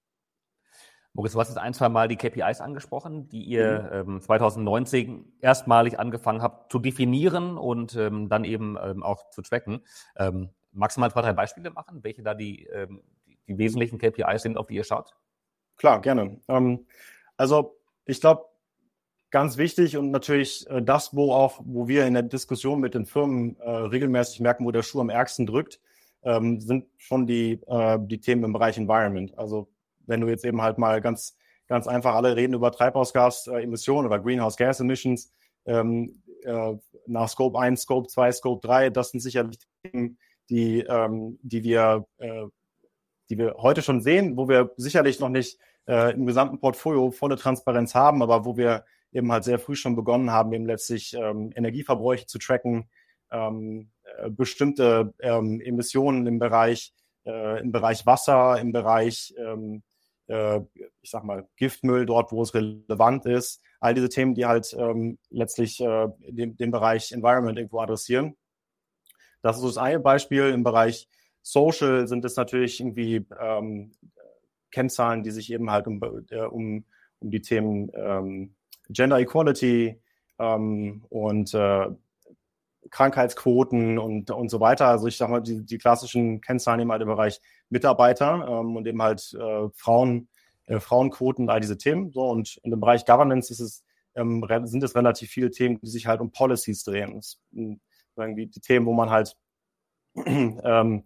Moritz, 1.13 1.33
du 1.33 1.41
hast 1.41 1.49
jetzt 1.49 1.59
ein, 1.59 1.75
zwei 1.75 1.89
Mal 1.89 2.07
die 2.07 2.17
KPIs 2.17 2.61
angesprochen, 2.61 3.29
die 3.29 3.43
ihr 3.43 4.05
mhm. 4.05 4.15
ähm, 4.15 4.21
2019 4.21 5.33
erstmalig 5.41 5.99
angefangen 5.99 6.41
habt 6.41 6.71
zu 6.71 6.79
definieren 6.79 7.59
und 7.59 7.97
ähm, 7.97 8.29
dann 8.29 8.45
eben 8.45 8.77
ähm, 8.81 9.03
auch 9.03 9.29
zu 9.31 9.43
tracken. 9.43 9.85
Ähm, 10.17 10.51
magst 10.73 10.97
du 10.97 11.01
mal 11.01 11.11
zwei, 11.11 11.23
drei 11.23 11.33
Beispiele 11.33 11.71
machen, 11.71 12.05
welche 12.05 12.23
da 12.23 12.35
die, 12.35 12.65
ähm, 12.67 13.03
die, 13.27 13.39
die 13.49 13.59
wesentlichen 13.59 13.99
KPIs 13.99 14.43
sind, 14.43 14.57
auf 14.57 14.69
die 14.69 14.77
ihr 14.77 14.85
schaut? 14.85 15.17
Klar, 15.77 16.01
gerne. 16.01 16.41
Ähm, 16.47 16.87
also 17.37 17.77
ich 18.05 18.21
glaube, 18.21 18.45
ganz 19.31 19.57
wichtig 19.57 19.97
und 19.97 20.11
natürlich 20.11 20.69
äh, 20.71 20.83
das, 20.83 21.15
wo 21.15 21.33
auch, 21.33 21.61
wo 21.65 21.89
wir 21.89 22.07
in 22.07 22.15
der 22.15 22.23
Diskussion 22.23 22.81
mit 22.81 22.95
den 22.95 23.07
Firmen 23.07 23.57
äh, 23.61 23.71
regelmäßig 23.71 24.41
merken, 24.41 24.65
wo 24.65 24.71
der 24.71 24.83
Schuh 24.83 25.01
am 25.01 25.11
ärgsten 25.11 25.47
drückt, 25.47 25.81
ähm, 26.23 26.61
sind 26.61 26.87
schon 26.97 27.27
die, 27.27 27.61
äh, 27.67 27.99
die 28.01 28.21
Themen 28.21 28.45
im 28.45 28.53
Bereich 28.53 28.77
Environment. 28.77 29.37
Also 29.39 29.69
wenn 30.07 30.21
du 30.21 30.29
jetzt 30.29 30.45
eben 30.45 30.61
halt 30.63 30.79
mal 30.79 31.01
ganz, 31.01 31.37
ganz 31.67 31.87
einfach 31.87 32.15
alle 32.15 32.37
reden 32.37 32.55
über 32.55 32.73
Treibhausgasemissionen 32.73 34.07
oder 34.07 34.19
Greenhouse 34.19 34.57
Gas 34.57 34.81
Emissions, 34.81 35.33
ähm, 35.67 36.23
äh, 36.45 36.75
nach 37.07 37.29
Scope 37.29 37.59
1, 37.59 37.83
Scope 37.83 38.09
2, 38.09 38.33
Scope 38.33 38.67
3, 38.67 38.91
das 38.91 39.11
sind 39.11 39.21
sicherlich 39.21 39.59
Themen, 39.83 40.19
die, 40.49 40.81
ähm, 40.81 41.39
die 41.43 41.63
wir 41.63 42.07
äh, 42.19 42.47
die 43.31 43.39
wir 43.39 43.55
heute 43.59 43.81
schon 43.81 44.03
sehen, 44.03 44.37
wo 44.37 44.49
wir 44.49 44.73
sicherlich 44.77 45.21
noch 45.21 45.29
nicht 45.29 45.59
äh, 45.87 46.13
im 46.13 46.27
gesamten 46.27 46.59
Portfolio 46.59 47.11
volle 47.13 47.37
Transparenz 47.37 47.95
haben, 47.95 48.23
aber 48.23 48.45
wo 48.45 48.57
wir 48.57 48.85
eben 49.13 49.31
halt 49.33 49.45
sehr 49.45 49.59
früh 49.59 49.75
schon 49.75 49.97
begonnen 49.97 50.31
haben, 50.31 50.53
eben 50.53 50.67
letztlich 50.67 51.15
ähm, 51.15 51.53
Energieverbräuche 51.55 52.27
zu 52.27 52.39
tracken, 52.39 52.89
ähm, 53.31 53.91
äh, 54.19 54.31
bestimmte 54.31 55.15
ähm, 55.21 55.61
Emissionen 55.61 56.27
im 56.27 56.39
Bereich, 56.39 56.93
äh, 57.27 57.61
im 57.61 57.73
Bereich 57.73 58.07
Wasser, 58.07 58.61
im 58.61 58.73
Bereich, 58.73 59.35
ähm, 59.39 59.83
äh, 60.29 60.61
ich 61.01 61.11
sag 61.11 61.25
mal, 61.25 61.49
Giftmüll, 61.57 62.07
dort, 62.07 62.33
wo 62.33 62.43
es 62.43 62.55
relevant 62.55 63.27
ist. 63.27 63.63
All 63.81 63.95
diese 63.95 64.09
Themen, 64.09 64.35
die 64.35 64.47
halt 64.47 64.75
ähm, 64.79 65.19
letztlich 65.31 65.81
äh, 65.81 66.09
den, 66.21 66.57
den 66.57 66.71
Bereich 66.71 67.13
Environment 67.13 67.59
irgendwo 67.59 67.81
adressieren. 67.81 68.37
Das 69.43 69.57
ist 69.57 69.63
so 69.63 69.69
das 69.69 69.79
eine 69.79 70.01
Beispiel. 70.01 70.51
Im 70.51 70.65
Bereich 70.65 71.09
Social 71.43 72.07
sind 72.07 72.25
es 72.25 72.37
natürlich 72.37 72.81
irgendwie 72.81 73.27
ähm, 73.41 73.93
Kennzahlen, 74.71 75.23
die 75.23 75.31
sich 75.31 75.53
eben 75.53 75.71
halt 75.71 75.87
um, 75.87 76.01
äh, 76.31 76.43
um, 76.43 76.85
um 77.21 77.31
die 77.31 77.41
Themen 77.41 77.91
ähm, 77.95 78.55
Gender 78.91 79.19
Equality 79.19 80.01
ähm, 80.39 81.05
und 81.09 81.55
äh, 81.55 81.89
Krankheitsquoten 82.91 83.99
und, 83.99 84.31
und 84.31 84.51
so 84.51 84.61
weiter. 84.61 84.87
Also 84.87 85.07
ich 85.07 85.17
sage 85.17 85.33
mal, 85.33 85.41
die, 85.41 85.65
die 85.65 85.79
klassischen 85.79 86.41
Kennzahlen 86.41 86.81
eben 86.81 86.91
halt 86.91 87.03
im 87.03 87.09
Bereich 87.09 87.41
Mitarbeiter 87.69 88.47
ähm, 88.49 88.77
und 88.77 88.87
eben 88.87 89.01
halt 89.03 89.33
äh, 89.35 89.69
Frauen 89.75 90.29
äh, 90.71 90.79
Frauenquoten 90.79 91.51
all 91.51 91.61
diese 91.61 91.77
Themen. 91.77 92.13
So, 92.13 92.23
und 92.29 92.59
in 92.63 92.71
dem 92.71 92.81
Bereich 92.81 93.05
Governance 93.05 93.53
ist 93.53 93.61
es, 93.61 93.85
ähm, 94.15 94.45
sind 94.65 94.83
es 94.85 94.95
relativ 94.95 95.31
viele 95.31 95.51
Themen, 95.51 95.81
die 95.81 95.91
sich 95.91 96.07
halt 96.07 96.21
um 96.21 96.31
Policies 96.31 96.85
drehen. 96.85 97.17
Das, 97.17 97.39
irgendwie 98.17 98.47
die 98.47 98.61
Themen, 98.61 98.87
wo 98.87 98.93
man 98.93 99.11
halt, 99.11 99.37
ähm, 100.27 101.05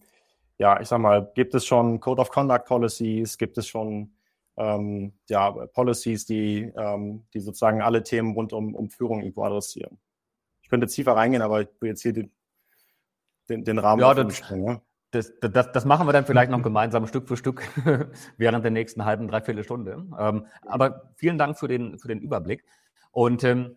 ja, 0.59 0.81
ich 0.81 0.89
sag 0.89 0.99
mal, 0.99 1.33
gibt 1.35 1.55
es 1.55 1.65
schon 1.65 1.99
Code 2.01 2.21
of 2.21 2.31
Conduct 2.31 2.67
Policies, 2.67 3.39
gibt 3.39 3.57
es 3.57 3.67
schon 3.67 4.15
ähm, 4.57 5.13
ja, 5.29 5.51
Policies, 5.51 6.27
die, 6.27 6.73
ähm, 6.77 7.27
die 7.35 7.41
sozusagen 7.41 7.83
alle 7.83 8.03
Themen 8.03 8.35
rund 8.35 8.53
um, 8.53 8.75
um 8.75 8.91
Führung 8.91 9.21
irgendwo 9.21 9.43
adressieren. 9.43 9.99
Ich 10.63 10.69
könnte 10.69 10.87
tiefer 10.87 11.17
reingehen, 11.17 11.43
aber 11.43 11.63
ich 11.63 11.69
will 11.81 11.91
jetzt 11.91 12.03
hier 12.03 12.13
den, 12.13 12.33
den, 13.49 13.65
den 13.65 13.79
Rahmen 13.79 14.01
ja, 14.01 14.15
das, 14.15 14.37
springen, 14.37 14.81
das, 15.11 15.33
das, 15.41 15.73
das 15.73 15.85
machen 15.85 16.07
wir 16.07 16.13
dann 16.13 16.25
vielleicht 16.25 16.51
noch 16.51 16.63
gemeinsam 16.63 17.07
Stück 17.07 17.29
für 17.29 17.37
Stück 17.37 17.63
während 18.37 18.65
der 18.65 18.71
nächsten 18.71 19.05
halben, 19.05 19.29
dreiviertel 19.29 19.65
Stunde. 19.65 20.07
Ähm, 20.19 20.47
aber 20.67 21.11
vielen 21.17 21.39
Dank 21.39 21.59
für 21.59 21.69
den, 21.69 21.99
für 21.99 22.09
den 22.09 22.21
Überblick. 22.21 22.65
Und 23.11 23.45
ähm, 23.45 23.77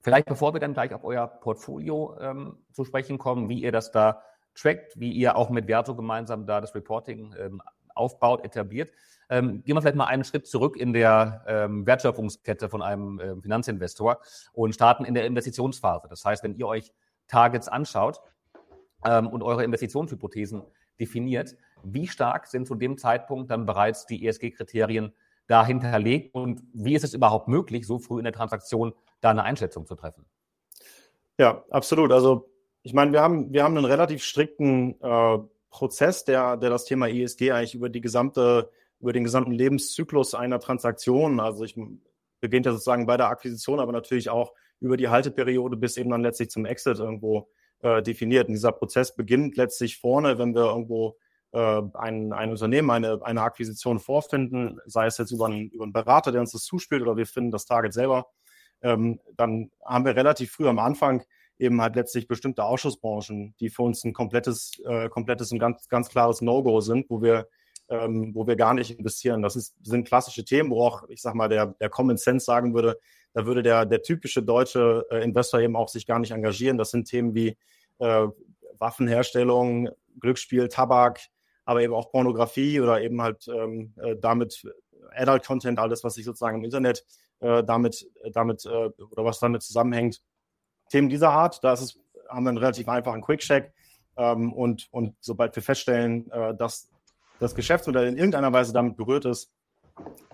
vielleicht 0.00 0.26
bevor 0.26 0.54
wir 0.54 0.60
dann 0.60 0.74
gleich 0.74 0.94
auf 0.94 1.04
euer 1.04 1.26
Portfolio 1.26 2.16
ähm, 2.20 2.58
zu 2.72 2.84
sprechen 2.84 3.18
kommen, 3.18 3.48
wie 3.48 3.62
ihr 3.62 3.72
das 3.72 3.90
da 3.90 4.22
trackt, 4.54 4.98
wie 4.98 5.12
ihr 5.12 5.36
auch 5.36 5.50
mit 5.50 5.66
Verto 5.66 5.94
gemeinsam 5.96 6.46
da 6.46 6.60
das 6.60 6.74
Reporting 6.74 7.34
ähm, 7.38 7.62
aufbaut, 7.94 8.44
etabliert, 8.44 8.90
ähm, 9.30 9.62
gehen 9.64 9.76
wir 9.76 9.82
vielleicht 9.82 9.96
mal 9.96 10.06
einen 10.06 10.24
Schritt 10.24 10.46
zurück 10.46 10.76
in 10.76 10.92
der 10.92 11.44
ähm, 11.46 11.86
Wertschöpfungskette 11.86 12.68
von 12.68 12.82
einem 12.82 13.20
äh, 13.20 13.40
Finanzinvestor 13.40 14.20
und 14.52 14.74
starten 14.74 15.04
in 15.04 15.14
der 15.14 15.26
Investitionsphase. 15.26 16.08
Das 16.08 16.24
heißt, 16.24 16.42
wenn 16.42 16.54
ihr 16.56 16.66
euch 16.66 16.92
Targets 17.28 17.68
anschaut 17.68 18.20
ähm, 19.04 19.28
und 19.28 19.42
eure 19.42 19.64
Investitionshypothesen 19.64 20.62
definiert, 21.00 21.56
wie 21.82 22.06
stark 22.06 22.46
sind 22.46 22.66
zu 22.66 22.74
dem 22.74 22.98
Zeitpunkt 22.98 23.50
dann 23.50 23.66
bereits 23.66 24.06
die 24.06 24.26
ESG-Kriterien 24.26 25.12
da 25.46 25.66
hinterlegt 25.66 26.34
und 26.34 26.62
wie 26.72 26.94
ist 26.94 27.04
es 27.04 27.14
überhaupt 27.14 27.48
möglich, 27.48 27.86
so 27.86 27.98
früh 27.98 28.18
in 28.18 28.24
der 28.24 28.32
Transaktion 28.32 28.94
da 29.20 29.30
eine 29.30 29.42
Einschätzung 29.42 29.86
zu 29.86 29.94
treffen? 29.94 30.24
Ja, 31.38 31.64
absolut. 31.70 32.12
Also 32.12 32.48
ich 32.82 32.94
meine, 32.94 33.12
wir 33.12 33.20
haben, 33.20 33.52
wir 33.52 33.64
haben 33.64 33.76
einen 33.76 33.86
relativ 33.86 34.22
strikten 34.22 35.00
äh, 35.00 35.38
Prozess, 35.70 36.24
der, 36.24 36.56
der 36.56 36.70
das 36.70 36.84
Thema 36.84 37.08
ESG 37.08 37.50
eigentlich 37.50 37.74
über 37.74 37.88
die 37.88 38.00
gesamte 38.00 38.70
über 39.04 39.12
den 39.12 39.24
gesamten 39.24 39.52
Lebenszyklus 39.52 40.34
einer 40.34 40.58
Transaktion. 40.60 41.38
Also 41.38 41.62
ich 41.62 41.78
beginnt 42.40 42.64
ja 42.64 42.72
sozusagen 42.72 43.04
bei 43.04 43.18
der 43.18 43.28
Akquisition, 43.28 43.78
aber 43.78 43.92
natürlich 43.92 44.30
auch 44.30 44.54
über 44.80 44.96
die 44.96 45.10
Halteperiode 45.10 45.76
bis 45.76 45.98
eben 45.98 46.08
dann 46.08 46.22
letztlich 46.22 46.48
zum 46.48 46.64
Exit 46.64 47.00
irgendwo 47.00 47.50
äh, 47.80 48.02
definiert. 48.02 48.48
Und 48.48 48.54
dieser 48.54 48.72
Prozess 48.72 49.14
beginnt 49.14 49.58
letztlich 49.58 49.98
vorne, 49.98 50.38
wenn 50.38 50.54
wir 50.54 50.62
irgendwo 50.62 51.18
äh, 51.52 51.82
ein, 51.92 52.32
ein 52.32 52.50
Unternehmen, 52.50 52.90
eine, 52.90 53.20
eine 53.22 53.42
Akquisition 53.42 53.98
vorfinden, 53.98 54.80
sei 54.86 55.04
es 55.04 55.18
jetzt 55.18 55.32
über 55.32 55.46
einen, 55.46 55.68
über 55.68 55.84
einen 55.84 55.92
Berater, 55.92 56.32
der 56.32 56.40
uns 56.40 56.52
das 56.52 56.62
zuspielt, 56.62 57.02
oder 57.02 57.18
wir 57.18 57.26
finden 57.26 57.50
das 57.50 57.66
Target 57.66 57.92
selber, 57.92 58.28
ähm, 58.80 59.20
dann 59.36 59.70
haben 59.84 60.06
wir 60.06 60.16
relativ 60.16 60.50
früh 60.50 60.66
am 60.66 60.78
Anfang 60.78 61.22
eben 61.58 61.82
halt 61.82 61.94
letztlich 61.94 62.26
bestimmte 62.26 62.64
Ausschussbranchen, 62.64 63.54
die 63.60 63.68
für 63.68 63.82
uns 63.82 64.02
ein 64.02 64.14
komplettes, 64.14 64.80
äh, 64.86 65.10
komplettes 65.10 65.52
und 65.52 65.58
ganz, 65.58 65.88
ganz 65.90 66.08
klares 66.08 66.40
No-Go 66.40 66.80
sind, 66.80 67.10
wo 67.10 67.20
wir 67.20 67.48
ähm, 67.88 68.34
wo 68.34 68.46
wir 68.46 68.56
gar 68.56 68.74
nicht 68.74 68.98
investieren. 68.98 69.42
Das 69.42 69.56
ist, 69.56 69.74
sind 69.82 70.06
klassische 70.06 70.44
Themen, 70.44 70.70
wo 70.70 70.82
auch, 70.82 71.08
ich 71.08 71.20
sag 71.20 71.34
mal, 71.34 71.48
der, 71.48 71.66
der 71.80 71.90
Common 71.90 72.16
Sense 72.16 72.44
sagen 72.44 72.74
würde, 72.74 72.98
da 73.32 73.46
würde 73.46 73.62
der, 73.62 73.84
der 73.84 74.02
typische 74.02 74.42
deutsche 74.42 75.06
äh, 75.10 75.22
Investor 75.22 75.60
eben 75.60 75.76
auch 75.76 75.88
sich 75.88 76.06
gar 76.06 76.18
nicht 76.18 76.30
engagieren. 76.30 76.78
Das 76.78 76.90
sind 76.90 77.06
Themen 77.06 77.34
wie 77.34 77.56
äh, 77.98 78.26
Waffenherstellung, 78.78 79.90
Glücksspiel, 80.20 80.68
Tabak, 80.68 81.20
aber 81.64 81.82
eben 81.82 81.94
auch 81.94 82.10
Pornografie 82.10 82.80
oder 82.80 83.00
eben 83.02 83.20
halt 83.22 83.48
ähm, 83.48 83.94
äh, 83.96 84.16
damit 84.16 84.64
Adult 85.14 85.46
Content, 85.46 85.78
alles, 85.78 86.04
was 86.04 86.14
sich 86.14 86.24
sozusagen 86.24 86.58
im 86.58 86.64
Internet 86.64 87.04
äh, 87.40 87.62
damit, 87.64 88.08
damit 88.32 88.64
äh, 88.66 88.68
oder 88.68 89.24
was 89.24 89.38
damit 89.40 89.62
zusammenhängt. 89.62 90.22
Themen 90.90 91.08
dieser 91.08 91.30
Art, 91.30 91.62
da 91.62 91.72
ist 91.72 91.80
es, 91.80 91.98
haben 92.28 92.44
wir 92.44 92.50
einen 92.50 92.58
relativ 92.58 92.88
einfachen 92.88 93.22
Quick-Check. 93.22 93.72
Ähm, 94.16 94.52
und, 94.52 94.88
und 94.92 95.16
sobald 95.20 95.56
wir 95.56 95.62
feststellen, 95.62 96.30
äh, 96.30 96.54
dass 96.54 96.90
das 97.40 97.54
Geschäftsmodell 97.54 98.08
in 98.08 98.16
irgendeiner 98.16 98.52
Weise 98.52 98.72
damit 98.72 98.96
berührt 98.96 99.24
ist, 99.24 99.52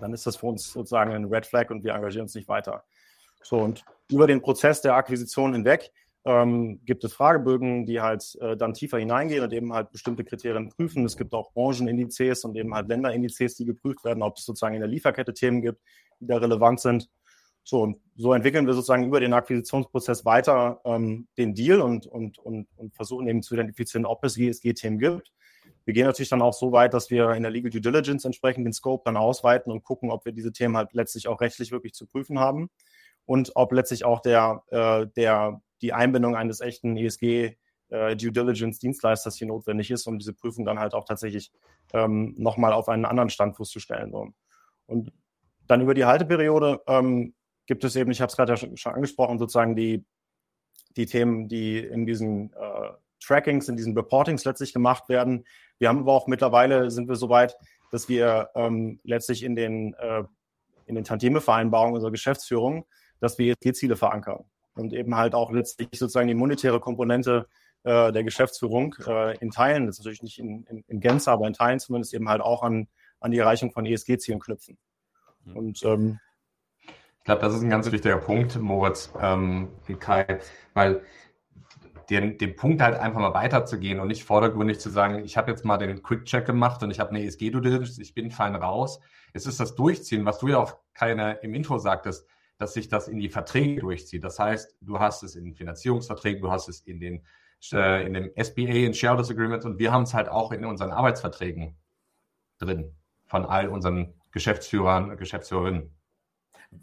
dann 0.00 0.12
ist 0.12 0.26
das 0.26 0.36
für 0.36 0.46
uns 0.46 0.72
sozusagen 0.72 1.12
ein 1.12 1.26
Red 1.26 1.46
Flag 1.46 1.70
und 1.70 1.84
wir 1.84 1.94
engagieren 1.94 2.22
uns 2.22 2.34
nicht 2.34 2.48
weiter. 2.48 2.84
So, 3.42 3.58
und 3.58 3.84
über 4.10 4.26
den 4.26 4.40
Prozess 4.40 4.80
der 4.80 4.94
Akquisition 4.94 5.52
hinweg 5.52 5.90
ähm, 6.24 6.80
gibt 6.84 7.04
es 7.04 7.14
Fragebögen, 7.14 7.86
die 7.86 8.00
halt 8.00 8.36
äh, 8.40 8.56
dann 8.56 8.74
tiefer 8.74 8.98
hineingehen 8.98 9.42
und 9.42 9.52
eben 9.52 9.72
halt 9.72 9.90
bestimmte 9.90 10.24
Kriterien 10.24 10.68
prüfen. 10.68 11.04
Es 11.04 11.16
gibt 11.16 11.32
auch 11.32 11.52
Branchenindizes 11.52 12.44
und 12.44 12.56
eben 12.56 12.74
halt 12.74 12.88
Länderindizes, 12.88 13.54
die 13.56 13.64
geprüft 13.64 14.04
werden, 14.04 14.22
ob 14.22 14.36
es 14.36 14.44
sozusagen 14.44 14.74
in 14.74 14.80
der 14.80 14.88
Lieferkette 14.88 15.32
Themen 15.32 15.62
gibt, 15.62 15.80
die 16.20 16.26
da 16.26 16.36
relevant 16.36 16.80
sind. 16.80 17.08
So, 17.64 17.82
und 17.82 17.98
so 18.16 18.32
entwickeln 18.34 18.66
wir 18.66 18.74
sozusagen 18.74 19.06
über 19.06 19.20
den 19.20 19.32
Akquisitionsprozess 19.32 20.24
weiter 20.24 20.80
ähm, 20.84 21.28
den 21.38 21.54
Deal 21.54 21.80
und, 21.80 22.06
und, 22.06 22.38
und, 22.38 22.66
und 22.76 22.94
versuchen 22.94 23.28
eben 23.28 23.42
zu 23.42 23.54
identifizieren, 23.54 24.06
ob 24.06 24.24
es 24.24 24.34
GSG-Themen 24.34 24.98
gibt. 24.98 25.30
Wir 25.84 25.94
gehen 25.94 26.06
natürlich 26.06 26.28
dann 26.28 26.42
auch 26.42 26.52
so 26.52 26.72
weit, 26.72 26.94
dass 26.94 27.10
wir 27.10 27.30
in 27.30 27.42
der 27.42 27.50
Legal 27.50 27.70
Due 27.70 27.80
Diligence 27.80 28.24
entsprechend 28.24 28.66
den 28.66 28.72
Scope 28.72 29.02
dann 29.04 29.16
ausweiten 29.16 29.72
und 29.72 29.82
gucken, 29.82 30.10
ob 30.10 30.24
wir 30.24 30.32
diese 30.32 30.52
Themen 30.52 30.76
halt 30.76 30.92
letztlich 30.92 31.28
auch 31.28 31.40
rechtlich 31.40 31.72
wirklich 31.72 31.94
zu 31.94 32.06
prüfen 32.06 32.38
haben 32.38 32.70
und 33.26 33.52
ob 33.54 33.72
letztlich 33.72 34.04
auch 34.04 34.20
der, 34.20 34.62
äh, 34.68 35.06
der, 35.16 35.60
die 35.82 35.92
Einbindung 35.92 36.36
eines 36.36 36.60
echten 36.60 36.96
ESG 36.96 37.56
äh, 37.90 38.16
Due 38.16 38.32
Diligence 38.32 38.78
Dienstleisters 38.78 39.36
hier 39.36 39.48
notwendig 39.48 39.90
ist, 39.90 40.06
um 40.06 40.18
diese 40.18 40.32
Prüfung 40.32 40.64
dann 40.64 40.78
halt 40.78 40.94
auch 40.94 41.04
tatsächlich 41.04 41.52
ähm, 41.92 42.34
nochmal 42.38 42.72
auf 42.72 42.88
einen 42.88 43.04
anderen 43.04 43.30
Standfuß 43.30 43.70
zu 43.70 43.80
stellen. 43.80 44.14
Und 44.86 45.12
dann 45.66 45.80
über 45.80 45.94
die 45.94 46.04
Halteperiode 46.04 46.82
ähm, 46.86 47.34
gibt 47.66 47.84
es 47.84 47.96
eben, 47.96 48.10
ich 48.10 48.20
habe 48.20 48.30
es 48.30 48.36
gerade 48.36 48.52
ja 48.52 48.56
schon, 48.56 48.76
schon, 48.76 48.92
angesprochen, 48.92 49.38
sozusagen 49.38 49.76
die, 49.76 50.04
die 50.96 51.06
Themen, 51.06 51.48
die 51.48 51.78
in 51.78 52.06
diesen 52.06 52.52
äh, 52.54 52.90
Trackings, 53.20 53.68
in 53.68 53.76
diesen 53.76 53.96
Reportings 53.96 54.44
letztlich 54.44 54.72
gemacht 54.72 55.08
werden. 55.08 55.44
Wir 55.80 55.88
haben 55.88 56.00
aber 56.00 56.12
auch 56.12 56.26
mittlerweile 56.26 56.90
sind 56.90 57.08
wir 57.08 57.16
so 57.16 57.30
weit, 57.30 57.56
dass 57.90 58.08
wir 58.08 58.50
ähm, 58.54 59.00
letztlich 59.02 59.42
in 59.42 59.56
den, 59.56 59.94
äh, 59.94 60.22
in 60.84 60.94
den 60.94 61.04
Tantieme-Vereinbarungen 61.04 61.94
unserer 61.94 62.12
Geschäftsführung, 62.12 62.84
dass 63.18 63.38
wir 63.38 63.54
ESG-Ziele 63.54 63.96
verankern 63.96 64.44
und 64.74 64.92
eben 64.92 65.16
halt 65.16 65.34
auch 65.34 65.50
letztlich 65.50 65.88
sozusagen 65.92 66.28
die 66.28 66.34
monetäre 66.34 66.80
Komponente 66.80 67.46
äh, 67.82 68.12
der 68.12 68.24
Geschäftsführung 68.24 68.94
äh, 69.06 69.38
in 69.38 69.50
Teilen, 69.50 69.86
das 69.86 69.96
ist 69.96 70.04
natürlich 70.04 70.22
nicht 70.22 70.38
in, 70.38 70.64
in, 70.64 70.84
in 70.86 71.00
Gänze, 71.00 71.32
aber 71.32 71.46
in 71.46 71.54
Teilen 71.54 71.80
zumindest 71.80 72.12
eben 72.12 72.28
halt 72.28 72.42
auch 72.42 72.62
an, 72.62 72.86
an 73.18 73.30
die 73.30 73.38
Erreichung 73.38 73.72
von 73.72 73.86
ESG-Zielen 73.86 74.38
knüpfen. 74.38 74.78
Mhm. 75.44 75.56
Und 75.56 75.82
ähm, 75.84 76.20
ich 76.82 77.24
glaube, 77.24 77.40
das 77.40 77.54
ist 77.54 77.62
ein 77.62 77.70
ganz 77.70 77.90
wichtiger 77.90 78.18
Punkt, 78.18 78.58
Moritz 78.60 79.10
ähm, 79.20 79.68
und 79.88 80.00
Kai, 80.00 80.40
weil 80.74 81.02
den, 82.10 82.38
den 82.38 82.56
Punkt 82.56 82.82
halt 82.82 82.98
einfach 82.98 83.20
mal 83.20 83.34
weiterzugehen 83.34 84.00
und 84.00 84.08
nicht 84.08 84.24
vordergründig 84.24 84.80
zu 84.80 84.90
sagen, 84.90 85.24
ich 85.24 85.36
habe 85.36 85.50
jetzt 85.50 85.64
mal 85.64 85.78
den 85.78 86.02
Quick-Check 86.02 86.44
gemacht 86.44 86.82
und 86.82 86.90
ich 86.90 86.98
habe 86.98 87.10
eine 87.10 87.24
ESG-Due 87.24 87.84
ich 87.98 88.14
bin 88.14 88.30
fein 88.30 88.56
raus. 88.56 89.00
Es 89.32 89.46
ist 89.46 89.60
das 89.60 89.76
Durchziehen, 89.76 90.24
was 90.24 90.40
du 90.40 90.48
ja 90.48 90.58
auch 90.58 90.76
keine 90.92 91.34
im 91.42 91.54
Intro 91.54 91.78
sagtest, 91.78 92.26
dass 92.58 92.74
sich 92.74 92.88
das 92.88 93.06
in 93.06 93.18
die 93.18 93.28
Verträge 93.28 93.80
durchzieht. 93.80 94.24
Das 94.24 94.38
heißt, 94.38 94.76
du 94.80 94.98
hast 94.98 95.22
es 95.22 95.36
in 95.36 95.44
den 95.44 95.54
Finanzierungsverträgen, 95.54 96.42
du 96.42 96.50
hast 96.50 96.68
es 96.68 96.80
in 96.80 97.00
den 97.00 97.24
äh, 97.72 98.06
in 98.06 98.14
dem 98.14 98.32
SBA, 98.36 98.86
in 98.86 98.94
Shareholders 98.94 99.30
Agreement 99.30 99.64
und 99.64 99.78
wir 99.78 99.92
haben 99.92 100.02
es 100.02 100.14
halt 100.14 100.28
auch 100.28 100.50
in 100.52 100.64
unseren 100.64 100.90
Arbeitsverträgen 100.90 101.76
drin 102.58 102.96
von 103.26 103.44
all 103.44 103.68
unseren 103.68 104.14
Geschäftsführern, 104.32 105.16
Geschäftsführerinnen. 105.16 105.94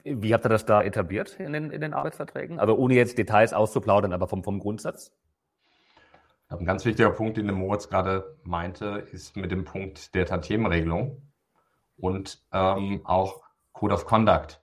Wie 0.03 0.33
habt 0.33 0.45
ihr 0.45 0.49
das 0.49 0.65
da 0.65 0.81
etabliert 0.81 1.39
in 1.39 1.53
den, 1.53 1.71
in 1.71 1.81
den 1.81 1.93
Arbeitsverträgen? 1.93 2.59
Also 2.59 2.77
ohne 2.77 2.95
jetzt 2.95 3.17
Details 3.17 3.53
auszuplaudern, 3.53 4.13
aber 4.13 4.27
vom, 4.27 4.43
vom 4.43 4.59
Grundsatz? 4.59 5.13
Ein 6.49 6.65
ganz 6.65 6.85
wichtiger 6.85 7.11
Punkt, 7.11 7.37
den 7.37 7.47
der 7.47 7.55
Moritz 7.55 7.89
gerade 7.89 8.37
meinte, 8.43 9.05
ist 9.11 9.35
mit 9.35 9.51
dem 9.51 9.65
Punkt 9.65 10.15
der 10.15 10.25
Tantiemenregelung 10.25 11.21
und 11.97 12.41
ähm, 12.53 13.01
auch 13.03 13.41
Code 13.73 13.93
of 13.93 14.05
Conduct. 14.05 14.61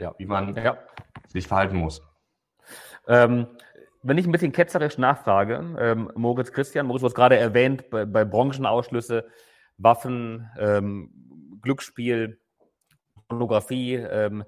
Ja. 0.00 0.14
Wie 0.18 0.26
man 0.26 0.54
ja. 0.54 0.78
sich 1.26 1.48
verhalten 1.48 1.76
muss. 1.76 2.02
Ähm, 3.08 3.48
wenn 4.02 4.18
ich 4.18 4.26
ein 4.26 4.32
bisschen 4.32 4.52
ketzerisch 4.52 4.98
nachfrage, 4.98 5.76
ähm, 5.78 6.12
Moritz 6.14 6.52
Christian, 6.52 6.86
Moritz, 6.86 7.00
du 7.00 7.06
hast 7.06 7.14
gerade 7.14 7.36
erwähnt, 7.36 7.90
bei, 7.90 8.04
bei 8.04 8.24
Branchenausschlüsse, 8.24 9.26
Waffen, 9.78 10.48
ähm, 10.58 11.58
Glücksspiel, 11.60 12.40
Pornografie. 13.28 13.94
Ähm, 13.94 14.44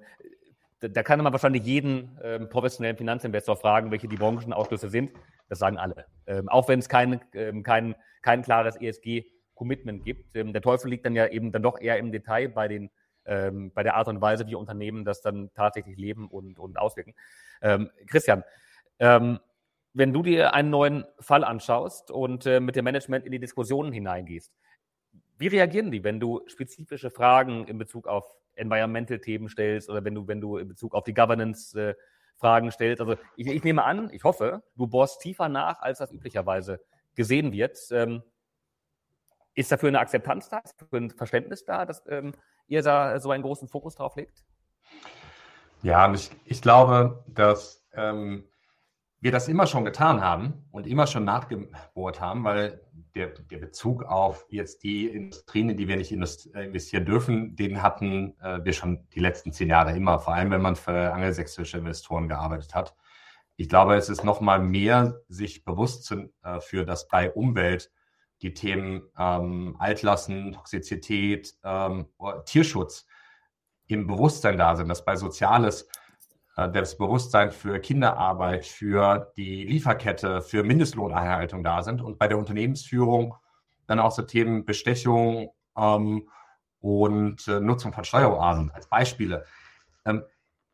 da, 0.79 0.87
da, 0.87 1.03
kann 1.03 1.21
man 1.21 1.31
wahrscheinlich 1.31 1.63
jeden 1.63 2.17
ähm, 2.23 2.49
professionellen 2.49 2.97
Finanzinvestor 2.97 3.55
fragen, 3.55 3.91
welche 3.91 4.07
die 4.07 4.17
Branchenausschlüsse 4.17 4.89
sind. 4.89 5.11
Das 5.47 5.59
sagen 5.59 5.77
alle. 5.77 6.05
Ähm, 6.25 6.49
auch 6.49 6.67
wenn 6.67 6.79
es 6.79 6.89
kein, 6.89 7.21
ähm, 7.33 7.63
kein, 7.63 7.95
kein 8.21 8.41
klares 8.41 8.75
ESG-Commitment 8.77 10.03
gibt. 10.03 10.35
Ähm, 10.35 10.53
der 10.53 10.61
Teufel 10.61 10.89
liegt 10.89 11.05
dann 11.05 11.15
ja 11.15 11.27
eben 11.27 11.51
dann 11.51 11.63
doch 11.63 11.79
eher 11.79 11.97
im 11.97 12.11
Detail 12.11 12.49
bei, 12.49 12.67
den, 12.67 12.89
ähm, 13.25 13.71
bei 13.73 13.83
der 13.83 13.95
Art 13.95 14.07
und 14.07 14.21
Weise, 14.21 14.47
wie 14.47 14.55
Unternehmen 14.55 15.05
das 15.05 15.21
dann 15.21 15.51
tatsächlich 15.53 15.97
leben 15.97 16.27
und, 16.27 16.57
und 16.59 16.77
auswirken. 16.77 17.13
Christian, 18.07 18.43
wenn 19.93 20.13
du 20.13 20.23
dir 20.23 20.53
einen 20.53 20.69
neuen 20.69 21.05
Fall 21.19 21.43
anschaust 21.43 22.11
und 22.11 22.45
äh, 22.45 22.59
mit 22.59 22.75
dem 22.75 22.85
Management 22.85 23.25
in 23.25 23.31
die 23.31 23.39
Diskussionen 23.39 23.91
hineingehst, 23.91 24.51
Wie 25.37 25.47
reagieren 25.47 25.91
die, 25.91 26.03
wenn 26.03 26.19
du 26.19 26.41
spezifische 26.47 27.09
Fragen 27.09 27.67
in 27.67 27.77
Bezug 27.77 28.07
auf 28.07 28.25
Environmental-Themen 28.55 29.49
stellst 29.49 29.89
oder 29.89 30.03
wenn 30.03 30.15
du, 30.15 30.27
wenn 30.27 30.41
du 30.41 30.57
in 30.57 30.67
Bezug 30.67 30.93
auf 30.93 31.03
die 31.03 31.13
Governance 31.13 31.79
äh, 31.79 31.95
Fragen 32.37 32.71
stellst? 32.71 33.01
Also 33.01 33.15
ich, 33.35 33.47
ich, 33.47 33.63
nehme 33.63 33.83
an, 33.83 34.09
ich 34.11 34.23
hoffe, 34.23 34.63
du 34.75 34.87
bohrst 34.87 35.21
tiefer 35.21 35.49
nach, 35.49 35.81
als 35.81 35.99
das 35.99 36.11
üblicherweise 36.11 36.81
gesehen 37.15 37.51
wird. 37.51 37.77
Ähm, 37.91 38.23
ist 39.53 39.71
dafür 39.71 39.89
eine 39.89 39.99
Akzeptanz 39.99 40.49
da? 40.49 40.59
Ist 40.59 40.81
dafür 40.81 40.99
ein 40.99 41.09
Verständnis 41.11 41.65
da, 41.65 41.85
dass 41.85 42.03
ähm, 42.07 42.33
ihr 42.67 42.81
da 42.81 43.19
so 43.19 43.31
einen 43.31 43.43
großen 43.43 43.67
Fokus 43.67 43.95
drauf 43.95 44.15
legt? 44.15 44.43
Ja, 45.83 46.11
ich, 46.13 46.31
ich 46.45 46.61
glaube, 46.61 47.23
dass 47.27 47.85
ähm, 47.93 48.47
wir 49.21 49.31
das 49.31 49.47
immer 49.47 49.67
schon 49.67 49.85
getan 49.85 50.21
haben 50.21 50.65
und 50.71 50.87
immer 50.87 51.05
schon 51.05 51.23
nachgebohrt 51.23 52.19
haben, 52.19 52.43
weil 52.43 52.81
der, 53.13 53.27
der 53.27 53.57
Bezug 53.57 54.03
auf 54.03 54.45
jetzt 54.49 54.83
die 54.83 55.07
Industrien, 55.07 55.69
in 55.69 55.77
die 55.77 55.87
wir 55.87 55.97
nicht 55.97 56.11
äh, 56.11 56.65
investieren 56.65 57.05
dürfen, 57.05 57.55
den 57.55 57.83
hatten 57.83 58.35
äh, 58.41 58.63
wir 58.63 58.73
schon 58.73 59.07
die 59.13 59.19
letzten 59.19 59.53
zehn 59.53 59.69
Jahre 59.69 59.95
immer, 59.95 60.19
vor 60.19 60.33
allem 60.33 60.49
wenn 60.49 60.61
man 60.61 60.75
für 60.75 61.13
angelsächsische 61.13 61.77
Investoren 61.77 62.27
gearbeitet 62.27 62.73
hat. 62.73 62.95
Ich 63.57 63.69
glaube, 63.69 63.95
es 63.95 64.09
ist 64.09 64.23
noch 64.23 64.41
mal 64.41 64.59
mehr 64.59 65.21
sich 65.27 65.63
bewusst 65.63 66.05
zu, 66.05 66.33
äh, 66.43 66.59
für, 66.59 66.83
dass 66.83 67.07
bei 67.07 67.31
Umwelt 67.31 67.91
die 68.41 68.55
Themen 68.55 69.03
ähm, 69.19 69.75
Altlassen, 69.77 70.53
Toxizität, 70.53 71.53
ähm, 71.63 72.07
Tierschutz 72.45 73.05
im 73.85 74.07
Bewusstsein 74.07 74.57
da 74.57 74.75
sind, 74.75 74.89
dass 74.89 75.05
bei 75.05 75.15
Soziales 75.15 75.87
das 76.55 76.97
Bewusstsein 76.97 77.51
für 77.51 77.79
Kinderarbeit, 77.79 78.65
für 78.65 79.31
die 79.37 79.63
Lieferkette, 79.63 80.41
für 80.41 80.63
Mindestlohnerhaltung 80.63 81.63
da 81.63 81.81
sind 81.81 82.01
und 82.01 82.19
bei 82.19 82.27
der 82.27 82.37
Unternehmensführung 82.37 83.35
dann 83.87 83.99
auch 83.99 84.11
so 84.11 84.21
Themen 84.21 84.65
Bestechung 84.65 85.53
ähm, 85.77 86.27
und 86.79 87.47
äh, 87.47 87.59
Nutzung 87.59 87.93
von 87.93 88.03
Steueroasen 88.03 88.71
als 88.71 88.87
Beispiele. 88.87 89.45
Ähm, 90.05 90.23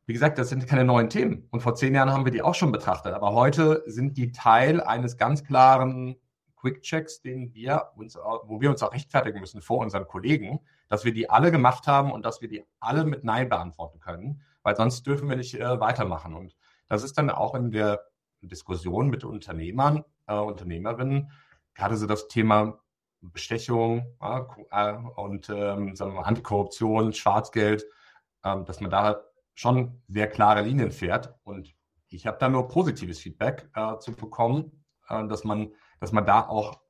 wie 0.05 0.13
gesagt, 0.13 0.37
das 0.37 0.49
sind 0.49 0.67
keine 0.67 0.85
neuen 0.85 1.09
Themen. 1.09 1.47
Und 1.51 1.61
vor 1.61 1.75
zehn 1.75 1.93
Jahren 1.93 2.11
haben 2.11 2.25
wir 2.25 2.31
die 2.31 2.41
auch 2.41 2.55
schon 2.55 2.71
betrachtet. 2.71 3.13
Aber 3.13 3.33
heute 3.33 3.83
sind 3.87 4.17
die 4.17 4.31
Teil 4.31 4.81
eines 4.81 5.17
ganz 5.17 5.43
klaren 5.43 6.15
Quick-Checks, 6.55 7.21
den 7.21 7.53
wir 7.53 7.91
uns, 7.95 8.15
wo 8.15 8.61
wir 8.61 8.69
uns 8.69 8.81
auch 8.81 8.93
rechtfertigen 8.93 9.39
müssen 9.39 9.61
vor 9.61 9.79
unseren 9.79 10.07
Kollegen, 10.07 10.59
dass 10.87 11.03
wir 11.03 11.13
die 11.13 11.29
alle 11.29 11.51
gemacht 11.51 11.87
haben 11.87 12.11
und 12.11 12.25
dass 12.25 12.41
wir 12.41 12.47
die 12.47 12.63
alle 12.79 13.03
mit 13.03 13.23
Nein 13.25 13.49
beantworten 13.49 13.99
können 13.99 14.41
weil 14.67 14.75
sonst 14.75 15.07
dürfen 15.07 15.29
wir 15.29 15.37
nicht 15.37 15.53
äh, 15.53 15.79
weitermachen. 15.79 16.33
Und 16.33 16.53
das 16.89 17.05
ist 17.05 17.17
dann 17.17 17.29
auch 17.29 17.55
in 17.55 17.71
der 17.71 18.01
Diskussion 18.41 19.07
mit 19.07 19.23
Unternehmern, 19.23 20.03
äh, 20.27 20.37
Unternehmerinnen, 20.37 21.31
gerade 21.73 21.95
so 21.95 22.05
das 22.05 22.27
Thema 22.27 22.77
Bestechung 23.21 24.17
äh, 24.19 24.93
und 25.15 25.49
ähm, 25.49 25.95
sagen 25.95 26.15
wir, 26.15 26.25
Antikorruption, 26.25 27.13
Schwarzgeld, 27.13 27.85
ähm, 28.43 28.65
dass 28.65 28.81
man 28.81 28.91
da 28.91 29.21
schon 29.53 30.01
sehr 30.09 30.27
klare 30.27 30.63
Linien 30.63 30.91
fährt. 30.91 31.33
Und 31.43 31.73
ich 32.09 32.27
habe 32.27 32.37
da 32.37 32.49
nur 32.49 32.67
positives 32.67 33.19
Feedback 33.19 33.69
äh, 33.73 33.97
zu 33.99 34.11
bekommen, 34.17 34.83
äh, 35.07 35.25
dass 35.29 35.45
man, 35.45 35.71
dass 36.01 36.11
man 36.11 36.25
da 36.25 36.45
auch 36.45 36.81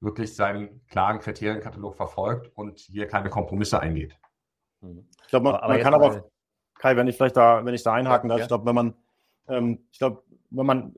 wirklich 0.00 0.36
seinen 0.36 0.84
klaren 0.86 1.18
Kriterienkatalog 1.18 1.96
verfolgt 1.96 2.54
und 2.58 2.78
hier 2.78 3.06
keine 3.06 3.30
Kompromisse 3.30 3.80
eingeht. 3.80 4.18
Ich 4.82 5.28
glaube, 5.28 5.52
man, 5.52 5.60
man 5.66 5.80
kann 5.80 5.94
aber 5.94 6.30
Kai, 6.82 6.96
wenn 6.96 7.06
ich 7.06 7.16
vielleicht 7.16 7.36
da, 7.36 7.64
wenn 7.64 7.74
ich 7.74 7.84
da 7.84 7.94
einhaken 7.94 8.28
darf, 8.28 8.38
ja. 8.38 8.44
ich 8.44 8.48
glaube, 8.48 8.66
wenn 8.66 8.74
man, 8.74 8.94
ähm, 9.46 9.78
ich 9.92 10.00
glaube, 10.00 10.24
wenn 10.50 10.66
man, 10.66 10.96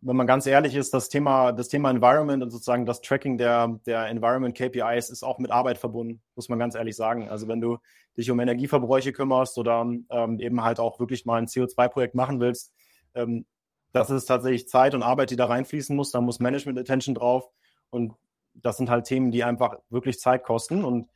wenn 0.00 0.14
man 0.14 0.28
ganz 0.28 0.46
ehrlich 0.46 0.76
ist, 0.76 0.94
das 0.94 1.08
Thema, 1.08 1.50
das 1.50 1.66
Thema 1.66 1.90
Environment 1.90 2.44
und 2.44 2.50
sozusagen 2.50 2.86
das 2.86 3.00
Tracking 3.00 3.36
der, 3.36 3.80
der 3.86 4.06
Environment 4.06 4.56
KPIs 4.56 5.10
ist 5.10 5.24
auch 5.24 5.40
mit 5.40 5.50
Arbeit 5.50 5.78
verbunden, 5.78 6.22
muss 6.36 6.48
man 6.48 6.60
ganz 6.60 6.76
ehrlich 6.76 6.94
sagen. 6.94 7.28
Also 7.28 7.48
wenn 7.48 7.60
du 7.60 7.78
dich 8.16 8.30
um 8.30 8.38
Energieverbräuche 8.38 9.12
kümmerst 9.12 9.58
oder 9.58 9.84
ähm, 10.10 10.38
eben 10.38 10.62
halt 10.62 10.78
auch 10.78 11.00
wirklich 11.00 11.26
mal 11.26 11.38
ein 11.38 11.46
CO2-Projekt 11.46 12.14
machen 12.14 12.38
willst, 12.38 12.72
ähm, 13.16 13.46
das 13.90 14.10
ist 14.10 14.26
tatsächlich 14.26 14.68
Zeit 14.68 14.94
und 14.94 15.02
Arbeit, 15.02 15.30
die 15.30 15.36
da 15.36 15.46
reinfließen 15.46 15.96
muss. 15.96 16.12
Da 16.12 16.20
muss 16.20 16.38
Management 16.38 16.78
Attention 16.78 17.16
drauf. 17.16 17.50
Und 17.90 18.14
das 18.54 18.76
sind 18.76 18.90
halt 18.90 19.06
Themen, 19.06 19.32
die 19.32 19.42
einfach 19.42 19.78
wirklich 19.90 20.20
Zeit 20.20 20.44
kosten. 20.44 20.84
Und 20.84 21.08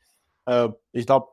äh, 0.47 0.69
ich 0.91 1.07
glaube, 1.07 1.29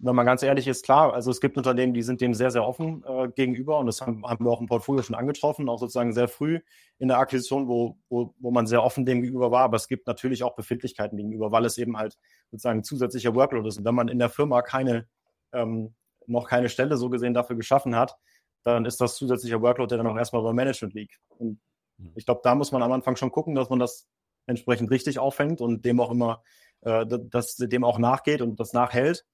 wenn 0.00 0.14
man 0.14 0.26
ganz 0.26 0.42
ehrlich 0.44 0.68
ist, 0.68 0.84
klar, 0.84 1.12
also 1.12 1.30
es 1.30 1.40
gibt 1.40 1.56
Unternehmen, 1.56 1.92
die 1.92 2.02
sind 2.02 2.20
dem 2.20 2.32
sehr, 2.32 2.52
sehr 2.52 2.64
offen 2.64 3.04
äh, 3.04 3.28
gegenüber 3.28 3.78
und 3.78 3.86
das 3.86 4.00
haben, 4.00 4.24
haben 4.24 4.44
wir 4.44 4.50
auch 4.50 4.60
im 4.60 4.68
Portfolio 4.68 5.02
schon 5.02 5.16
angetroffen, 5.16 5.68
auch 5.68 5.78
sozusagen 5.78 6.12
sehr 6.12 6.28
früh 6.28 6.60
in 6.98 7.08
der 7.08 7.18
Akquisition, 7.18 7.66
wo, 7.66 7.98
wo, 8.08 8.32
wo 8.38 8.50
man 8.52 8.66
sehr 8.68 8.82
offen 8.82 9.04
dem 9.04 9.22
gegenüber 9.22 9.50
war. 9.50 9.62
Aber 9.64 9.76
es 9.76 9.88
gibt 9.88 10.06
natürlich 10.06 10.44
auch 10.44 10.54
Befindlichkeiten 10.54 11.16
gegenüber, 11.16 11.50
weil 11.50 11.64
es 11.64 11.78
eben 11.78 11.96
halt 11.96 12.16
sozusagen 12.50 12.84
zusätzlicher 12.84 13.34
Workload 13.34 13.68
ist. 13.68 13.78
Und 13.78 13.84
wenn 13.84 13.94
man 13.94 14.06
in 14.06 14.20
der 14.20 14.28
Firma 14.28 14.62
keine, 14.62 15.08
ähm, 15.52 15.94
noch 16.26 16.46
keine 16.46 16.68
Stelle 16.68 16.96
so 16.96 17.10
gesehen 17.10 17.34
dafür 17.34 17.56
geschaffen 17.56 17.96
hat, 17.96 18.16
dann 18.62 18.84
ist 18.84 19.00
das 19.00 19.16
zusätzlicher 19.16 19.60
Workload, 19.62 19.88
der 19.88 19.98
dann 19.98 20.06
auch 20.06 20.16
erstmal 20.16 20.42
beim 20.42 20.54
Management 20.54 20.94
liegt. 20.94 21.18
Und 21.38 21.58
hm. 21.98 22.12
ich 22.14 22.24
glaube, 22.24 22.42
da 22.44 22.54
muss 22.54 22.70
man 22.70 22.82
am 22.82 22.92
Anfang 22.92 23.16
schon 23.16 23.32
gucken, 23.32 23.56
dass 23.56 23.68
man 23.68 23.80
das 23.80 24.06
entsprechend 24.46 24.90
richtig 24.92 25.18
aufhängt 25.18 25.60
und 25.60 25.84
dem 25.84 26.00
auch 26.00 26.12
immer, 26.12 26.42
äh, 26.82 27.04
dass 27.06 27.56
dem 27.56 27.82
auch 27.82 27.98
nachgeht 27.98 28.42
und 28.42 28.60
das 28.60 28.72
nachhält. 28.72 29.26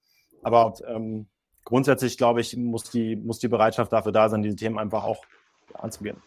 Aber 0.44 0.74
ähm, 0.86 1.26
grundsätzlich, 1.64 2.16
glaube 2.16 2.40
ich, 2.40 2.56
muss 2.56 2.84
die, 2.90 3.16
muss 3.16 3.38
die 3.38 3.48
Bereitschaft 3.48 3.92
dafür 3.92 4.12
da 4.12 4.28
sein, 4.28 4.42
diese 4.42 4.56
Themen 4.56 4.78
einfach 4.78 5.04
auch 5.04 5.24
anzugehen. 5.74 6.22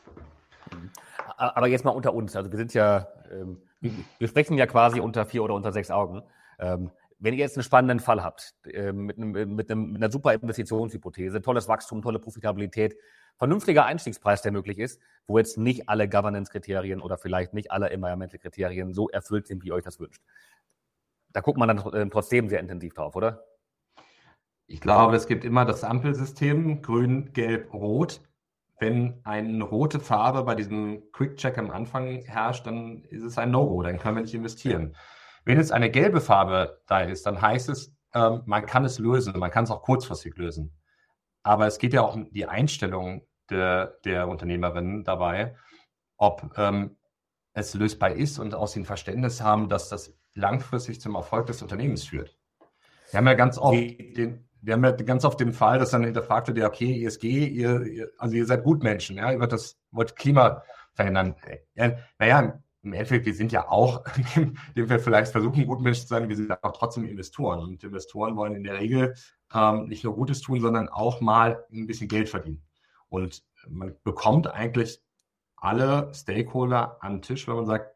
Aber 1.37 1.67
jetzt 1.67 1.85
mal 1.85 1.91
unter 1.91 2.13
uns. 2.13 2.35
Also 2.35 2.51
wir 2.51 2.57
sind 2.57 2.73
ja, 2.73 3.07
ähm, 3.31 3.61
wir 3.79 4.27
sprechen 4.27 4.57
ja 4.57 4.65
quasi 4.65 4.99
unter 4.99 5.25
vier 5.25 5.43
oder 5.43 5.53
unter 5.53 5.71
sechs 5.71 5.91
Augen. 5.91 6.23
Ähm, 6.59 6.91
wenn 7.19 7.33
ihr 7.33 7.39
jetzt 7.39 7.57
einen 7.57 7.63
spannenden 7.63 7.99
Fall 7.99 8.23
habt, 8.23 8.55
äh, 8.65 8.91
mit, 8.91 9.17
einem, 9.17 9.31
mit, 9.55 9.71
einem, 9.71 9.91
mit 9.91 10.01
einer 10.01 10.11
super 10.11 10.33
Investitionshypothese, 10.33 11.41
tolles 11.41 11.67
Wachstum, 11.67 12.01
tolle 12.01 12.19
Profitabilität, 12.19 12.95
vernünftiger 13.37 13.85
Einstiegspreis, 13.85 14.41
der 14.41 14.51
möglich 14.51 14.79
ist, 14.79 14.99
wo 15.27 15.37
jetzt 15.37 15.57
nicht 15.57 15.89
alle 15.89 16.09
Governance-Kriterien 16.09 17.01
oder 17.01 17.17
vielleicht 17.17 17.53
nicht 17.53 17.71
alle 17.71 17.89
Environmental-Kriterien 17.89 18.93
so 18.93 19.09
erfüllt 19.09 19.47
sind, 19.47 19.63
wie 19.63 19.67
ihr 19.67 19.75
euch 19.75 19.83
das 19.83 19.99
wünscht. 19.99 20.21
Da 21.33 21.41
guckt 21.41 21.57
man 21.57 21.67
dann 21.67 21.93
äh, 21.93 22.09
trotzdem 22.09 22.49
sehr 22.49 22.59
intensiv 22.59 22.93
drauf, 22.93 23.15
oder? 23.15 23.43
Ich 24.69 24.81
glaube, 24.81 25.15
es 25.15 25.27
gibt 25.27 25.45
immer 25.45 25.63
das 25.63 25.85
Ampelsystem, 25.85 26.81
grün, 26.81 27.31
gelb, 27.31 27.73
rot. 27.73 28.21
Wenn 28.79 29.21
eine 29.23 29.63
rote 29.63 29.99
Farbe 29.99 30.43
bei 30.43 30.55
diesem 30.55 31.09
Quick-Check 31.13 31.57
am 31.57 31.71
Anfang 31.71 32.21
herrscht, 32.25 32.67
dann 32.67 33.03
ist 33.05 33.23
es 33.23 33.37
ein 33.37 33.49
No-Go, 33.49 33.81
dann 33.81 33.97
können 33.97 34.17
wir 34.17 34.21
nicht 34.21 34.33
investieren. 34.33 34.95
Wenn 35.45 35.57
jetzt 35.57 35.71
eine 35.71 35.89
gelbe 35.89 36.19
Farbe 36.19 36.81
da 36.85 36.99
ist, 36.99 37.25
dann 37.25 37.41
heißt 37.41 37.69
es, 37.69 37.95
ähm, 38.13 38.43
man 38.45 38.65
kann 38.65 38.83
es 38.83 38.99
lösen, 38.99 39.39
man 39.39 39.51
kann 39.51 39.63
es 39.63 39.71
auch 39.71 39.81
kurzfristig 39.81 40.35
lösen. 40.35 40.77
Aber 41.43 41.65
es 41.65 41.79
geht 41.79 41.93
ja 41.93 42.01
auch 42.01 42.15
um 42.15 42.29
die 42.31 42.45
Einstellung 42.45 43.25
der, 43.49 43.97
der 44.03 44.27
Unternehmerinnen 44.27 45.05
dabei, 45.05 45.55
ob 46.17 46.51
ähm, 46.57 46.97
es 47.53 47.73
lösbar 47.73 48.11
ist 48.11 48.37
und 48.37 48.53
aus 48.53 48.73
dem 48.73 48.83
Verständnis 48.83 49.41
haben, 49.41 49.69
dass 49.69 49.87
das 49.87 50.13
langfristig 50.33 50.99
zum 50.99 51.15
Erfolg 51.15 51.47
des 51.47 51.61
Unternehmens 51.61 52.03
führt. 52.03 52.37
Wir 53.11 53.19
haben 53.19 53.27
ja 53.27 53.33
ganz 53.33 53.57
oft 53.57 53.77
den, 53.77 54.46
wir 54.61 54.73
haben 54.73 54.83
ja 54.83 54.91
ganz 54.91 55.25
oft 55.25 55.39
den 55.39 55.53
Fall, 55.53 55.79
dass 55.79 55.91
dann 55.91 56.03
hinterfragt 56.03 56.47
wird, 56.47 56.57
ja, 56.57 56.67
okay, 56.67 57.05
ESG, 57.05 57.47
ihr, 57.47 57.85
ihr, 57.85 58.11
also 58.17 58.35
ihr 58.35 58.45
seid 58.45 58.63
Gutmenschen, 58.63 59.17
ja, 59.17 59.31
ihr 59.31 59.39
wollt 59.39 59.51
das, 59.51 59.77
wollt 59.91 60.15
Klima 60.15 60.63
verändern. 60.93 61.35
Ja, 61.75 61.93
naja, 62.19 62.59
im 62.83 62.93
Endeffekt, 62.93 63.25
wir 63.25 63.33
sind 63.33 63.51
ja 63.51 63.69
auch, 63.69 64.03
indem 64.35 64.89
wir 64.89 64.99
vielleicht 64.99 65.31
versuchen, 65.31 65.65
Gutmenschen 65.65 66.03
zu 66.03 66.07
sein, 66.07 66.29
wir 66.29 66.35
sind 66.35 66.51
auch 66.63 66.71
trotzdem 66.71 67.05
Investoren. 67.05 67.59
Und 67.59 67.83
Investoren 67.83 68.35
wollen 68.35 68.55
in 68.55 68.63
der 68.63 68.79
Regel 68.79 69.13
ähm, 69.53 69.87
nicht 69.87 70.03
nur 70.03 70.15
Gutes 70.15 70.41
tun, 70.41 70.61
sondern 70.61 70.89
auch 70.89 71.21
mal 71.21 71.65
ein 71.71 71.87
bisschen 71.87 72.07
Geld 72.07 72.29
verdienen. 72.29 72.63
Und 73.09 73.43
man 73.67 73.95
bekommt 74.03 74.47
eigentlich 74.47 75.01
alle 75.55 76.11
Stakeholder 76.13 76.97
an 77.01 77.15
den 77.15 77.21
Tisch, 77.21 77.47
wenn 77.47 77.55
man 77.55 77.65
sagt, 77.65 77.95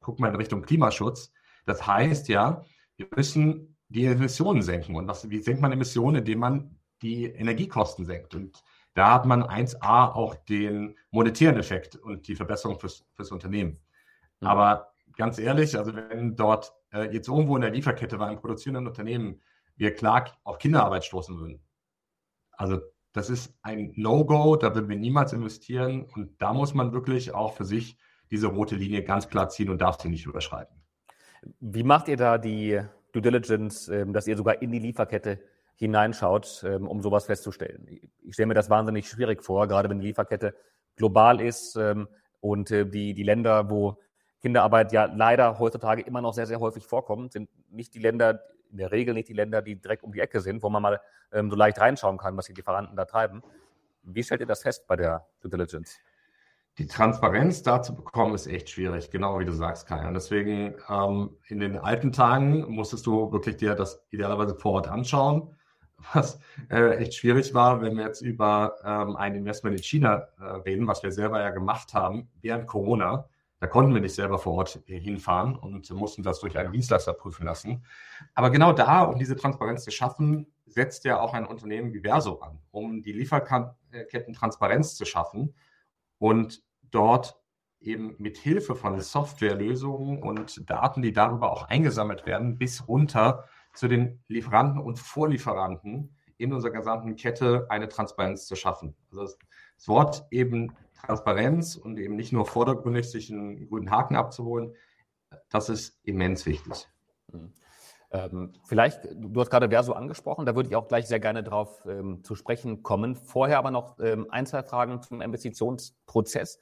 guck 0.00 0.20
mal 0.20 0.28
in 0.28 0.36
Richtung 0.36 0.62
Klimaschutz. 0.62 1.32
Das 1.66 1.86
heißt 1.86 2.28
ja, 2.28 2.64
wir 2.96 3.08
müssen 3.14 3.69
die 3.90 4.06
Emissionen 4.06 4.62
senken. 4.62 4.96
Und 4.96 5.06
was, 5.06 5.28
wie 5.28 5.40
senkt 5.40 5.60
man 5.60 5.72
Emissionen? 5.72 6.16
Indem 6.16 6.38
man 6.38 6.76
die 7.02 7.26
Energiekosten 7.26 8.06
senkt. 8.06 8.34
Und 8.34 8.62
da 8.94 9.12
hat 9.12 9.26
man 9.26 9.42
1a 9.42 10.12
auch 10.12 10.34
den 10.34 10.96
monetären 11.10 11.56
Effekt 11.56 11.96
und 11.96 12.26
die 12.28 12.34
Verbesserung 12.34 12.78
fürs, 12.78 13.04
fürs 13.14 13.30
Unternehmen. 13.30 13.80
Mhm. 14.40 14.46
Aber 14.46 14.92
ganz 15.16 15.38
ehrlich, 15.38 15.76
also 15.76 15.94
wenn 15.94 16.36
dort 16.36 16.72
äh, 16.92 17.12
jetzt 17.12 17.28
irgendwo 17.28 17.56
in 17.56 17.62
der 17.62 17.70
Lieferkette 17.70 18.18
bei 18.18 18.26
einem 18.26 18.40
produzierenden 18.40 18.86
Unternehmen 18.86 19.40
wir 19.76 19.94
klar 19.94 20.30
auf 20.44 20.58
Kinderarbeit 20.58 21.04
stoßen 21.04 21.38
würden, 21.38 21.60
also 22.52 22.80
das 23.12 23.30
ist 23.30 23.54
ein 23.62 23.92
No-Go, 23.96 24.56
da 24.56 24.74
würden 24.74 24.88
wir 24.88 24.96
niemals 24.96 25.32
investieren 25.32 26.04
und 26.14 26.40
da 26.40 26.52
muss 26.52 26.74
man 26.74 26.92
wirklich 26.92 27.32
auch 27.32 27.54
für 27.54 27.64
sich 27.64 27.96
diese 28.30 28.46
rote 28.46 28.76
Linie 28.76 29.02
ganz 29.02 29.28
klar 29.28 29.48
ziehen 29.48 29.70
und 29.70 29.80
darf 29.80 30.00
sie 30.00 30.08
nicht 30.08 30.26
überschreiten. 30.26 30.76
Wie 31.58 31.82
macht 31.82 32.08
ihr 32.08 32.16
da 32.16 32.38
die 32.38 32.80
Due 33.12 33.22
Diligence, 33.22 33.88
ähm, 33.88 34.12
dass 34.12 34.26
ihr 34.26 34.36
sogar 34.36 34.62
in 34.62 34.72
die 34.72 34.78
Lieferkette 34.78 35.40
hineinschaut, 35.74 36.64
ähm, 36.66 36.86
um 36.86 37.02
sowas 37.02 37.26
festzustellen. 37.26 37.86
Ich 38.22 38.34
stelle 38.34 38.48
mir 38.48 38.54
das 38.54 38.70
wahnsinnig 38.70 39.08
schwierig 39.08 39.42
vor, 39.42 39.66
gerade 39.66 39.88
wenn 39.88 39.98
die 39.98 40.08
Lieferkette 40.08 40.54
global 40.96 41.40
ist 41.40 41.76
ähm, 41.76 42.08
und 42.40 42.70
äh, 42.70 42.86
die, 42.86 43.14
die 43.14 43.22
Länder, 43.22 43.70
wo 43.70 43.98
Kinderarbeit 44.40 44.92
ja 44.92 45.04
leider 45.04 45.58
heutzutage 45.58 46.02
immer 46.02 46.20
noch 46.20 46.34
sehr, 46.34 46.46
sehr 46.46 46.60
häufig 46.60 46.84
vorkommt, 46.84 47.32
sind 47.32 47.48
nicht 47.70 47.94
die 47.94 47.98
Länder, 47.98 48.42
in 48.70 48.78
der 48.78 48.92
Regel 48.92 49.14
nicht 49.14 49.28
die 49.28 49.34
Länder, 49.34 49.62
die 49.62 49.76
direkt 49.76 50.02
um 50.02 50.12
die 50.12 50.20
Ecke 50.20 50.40
sind, 50.40 50.62
wo 50.62 50.70
man 50.70 50.82
mal 50.82 51.00
so 51.32 51.56
leicht 51.56 51.78
reinschauen 51.78 52.18
kann, 52.18 52.36
was 52.36 52.46
die 52.46 52.54
Lieferanten 52.54 52.96
da 52.96 53.04
treiben. 53.04 53.42
Wie 54.02 54.22
stellt 54.22 54.40
ihr 54.40 54.46
das 54.46 54.62
fest 54.62 54.86
bei 54.86 54.96
der 54.96 55.26
Due 55.42 55.50
Diligence? 55.50 55.98
Die 56.78 56.86
Transparenz 56.86 57.62
dazu 57.62 57.94
bekommen 57.94 58.34
ist 58.34 58.46
echt 58.46 58.70
schwierig, 58.70 59.10
genau 59.10 59.38
wie 59.38 59.44
du 59.44 59.52
sagst, 59.52 59.86
Kai. 59.86 60.06
Und 60.06 60.14
deswegen 60.14 60.74
ähm, 60.88 61.36
in 61.48 61.60
den 61.60 61.76
alten 61.76 62.12
Tagen 62.12 62.70
musstest 62.70 63.06
du 63.06 63.32
wirklich 63.32 63.56
dir 63.56 63.74
das 63.74 64.02
idealerweise 64.10 64.54
vor 64.54 64.72
Ort 64.72 64.88
anschauen, 64.88 65.54
was 66.14 66.38
äh, 66.70 66.96
echt 66.96 67.14
schwierig 67.14 67.52
war, 67.52 67.82
wenn 67.82 67.96
wir 67.96 68.04
jetzt 68.04 68.22
über 68.22 68.76
ähm, 68.84 69.16
ein 69.16 69.34
Investment 69.34 69.76
in 69.76 69.82
China 69.82 70.28
äh, 70.38 70.44
reden, 70.44 70.86
was 70.86 71.02
wir 71.02 71.12
selber 71.12 71.40
ja 71.40 71.50
gemacht 71.50 71.92
haben 71.92 72.30
während 72.40 72.66
Corona 72.66 73.28
da 73.60 73.66
konnten 73.66 73.92
wir 73.92 74.00
nicht 74.00 74.14
selber 74.14 74.38
vor 74.38 74.54
Ort 74.54 74.80
hinfahren 74.86 75.54
und 75.54 75.90
mussten 75.90 76.22
das 76.22 76.40
durch 76.40 76.56
einen 76.56 76.72
Dienstleister 76.72 77.12
prüfen 77.12 77.44
lassen. 77.44 77.84
Aber 78.34 78.48
genau 78.48 78.72
da, 78.72 79.02
um 79.02 79.18
diese 79.18 79.36
Transparenz 79.36 79.84
zu 79.84 79.90
schaffen, 79.90 80.46
setzt 80.64 81.04
ja 81.04 81.20
auch 81.20 81.34
ein 81.34 81.44
Unternehmen 81.44 81.92
wie 81.92 82.00
Verso 82.00 82.40
an, 82.40 82.58
um 82.70 83.02
die 83.02 83.12
Lieferketten 83.12 84.32
Transparenz 84.32 84.96
zu 84.96 85.04
schaffen 85.04 85.54
und 86.20 86.62
dort 86.90 87.40
eben 87.80 88.14
mit 88.18 88.36
Hilfe 88.36 88.76
von 88.76 89.00
Softwarelösungen 89.00 90.22
und 90.22 90.68
Daten, 90.68 91.02
die 91.02 91.12
darüber 91.12 91.50
auch 91.50 91.68
eingesammelt 91.68 92.26
werden, 92.26 92.58
bis 92.58 92.86
runter 92.86 93.48
zu 93.74 93.88
den 93.88 94.22
Lieferanten 94.28 94.80
und 94.80 94.98
Vorlieferanten 94.98 96.14
in 96.36 96.52
unserer 96.52 96.72
gesamten 96.72 97.16
Kette 97.16 97.66
eine 97.70 97.88
Transparenz 97.88 98.46
zu 98.46 98.54
schaffen. 98.54 98.94
Also 99.10 99.22
das 99.76 99.88
Wort 99.88 100.26
eben 100.30 100.76
Transparenz 100.94 101.76
und 101.76 101.98
eben 101.98 102.16
nicht 102.16 102.32
nur 102.32 102.44
vordergründig 102.44 103.10
sich 103.10 103.30
einen 103.32 103.68
grünen 103.68 103.90
Haken 103.90 104.16
abzuholen, 104.16 104.74
das 105.48 105.70
ist 105.70 105.98
immens 106.04 106.44
wichtig. 106.44 106.86
Mhm. 107.32 107.52
Ähm, 108.12 108.52
vielleicht, 108.64 109.04
du 109.14 109.40
hast 109.40 109.50
gerade 109.50 109.68
Verso 109.68 109.92
angesprochen, 109.92 110.44
da 110.44 110.56
würde 110.56 110.68
ich 110.68 110.76
auch 110.76 110.88
gleich 110.88 111.06
sehr 111.06 111.20
gerne 111.20 111.44
drauf 111.44 111.84
ähm, 111.86 112.24
zu 112.24 112.34
sprechen 112.34 112.82
kommen. 112.82 113.14
Vorher 113.14 113.58
aber 113.58 113.70
noch 113.70 113.98
ähm, 114.00 114.26
ein, 114.30 114.46
zwei 114.46 114.62
Fragen 114.62 115.00
zum 115.00 115.20
Investitionsprozess. 115.20 116.58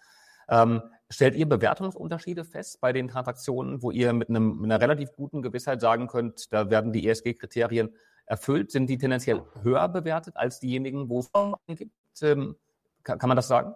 Ähm, 0.50 0.82
stellt 1.10 1.34
ihr 1.36 1.48
Bewertungsunterschiede 1.48 2.44
fest 2.44 2.80
bei 2.80 2.92
den 2.92 3.08
Transaktionen, 3.08 3.82
wo 3.82 3.90
ihr 3.90 4.12
mit, 4.12 4.28
einem, 4.28 4.58
mit 4.60 4.70
einer 4.70 4.80
relativ 4.80 5.12
guten 5.12 5.40
Gewissheit 5.40 5.80
sagen 5.80 6.06
könnt, 6.06 6.52
da 6.52 6.70
werden 6.70 6.92
die 6.92 7.08
ESG-Kriterien 7.08 7.94
erfüllt? 8.26 8.70
Sind 8.70 8.88
die 8.88 8.98
tendenziell 8.98 9.42
höher 9.62 9.88
bewertet 9.88 10.36
als 10.36 10.60
diejenigen, 10.60 11.08
wo 11.08 11.20
es 11.20 11.30
gibt? 11.76 11.92
Ähm, 12.20 12.56
kann, 13.02 13.18
kann 13.18 13.28
man 13.28 13.36
das 13.36 13.48
sagen? 13.48 13.74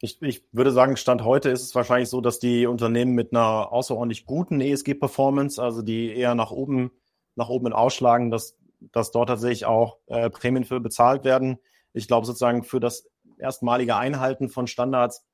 Ich, 0.00 0.22
ich 0.22 0.44
würde 0.52 0.70
sagen, 0.70 0.96
Stand 0.96 1.24
heute 1.24 1.50
ist 1.50 1.62
es 1.62 1.74
wahrscheinlich 1.74 2.08
so, 2.08 2.20
dass 2.20 2.38
die 2.38 2.66
Unternehmen 2.66 3.12
mit 3.12 3.32
einer 3.32 3.72
außerordentlich 3.72 4.26
guten 4.26 4.60
ESG-Performance, 4.60 5.60
also 5.60 5.82
die 5.82 6.14
eher 6.14 6.34
nach 6.34 6.52
oben, 6.52 6.92
nach 7.34 7.48
oben 7.48 7.72
ausschlagen, 7.72 8.30
dass, 8.30 8.56
dass 8.92 9.10
dort 9.10 9.28
tatsächlich 9.28 9.66
auch 9.66 9.98
äh, 10.06 10.30
Prämien 10.30 10.64
für 10.64 10.78
bezahlt 10.78 11.24
werden. 11.24 11.58
Ich 11.92 12.06
glaube 12.06 12.26
sozusagen 12.26 12.62
für 12.62 12.78
das 12.78 13.08
erstmalige 13.38 13.96
Einhalten 13.96 14.48
von 14.48 14.66
Standards 14.68 15.26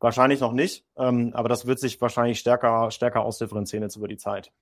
wahrscheinlich 0.00 0.40
noch 0.40 0.52
nicht, 0.52 0.86
ähm, 0.96 1.32
aber 1.34 1.48
das 1.48 1.66
wird 1.66 1.80
sich 1.80 2.00
wahrscheinlich 2.00 2.38
stärker, 2.38 2.90
stärker 2.90 3.22
ausdifferenzieren 3.22 3.82
jetzt 3.82 3.96
über 3.96 4.08
die 4.08 4.16
Zeit. 4.16 4.52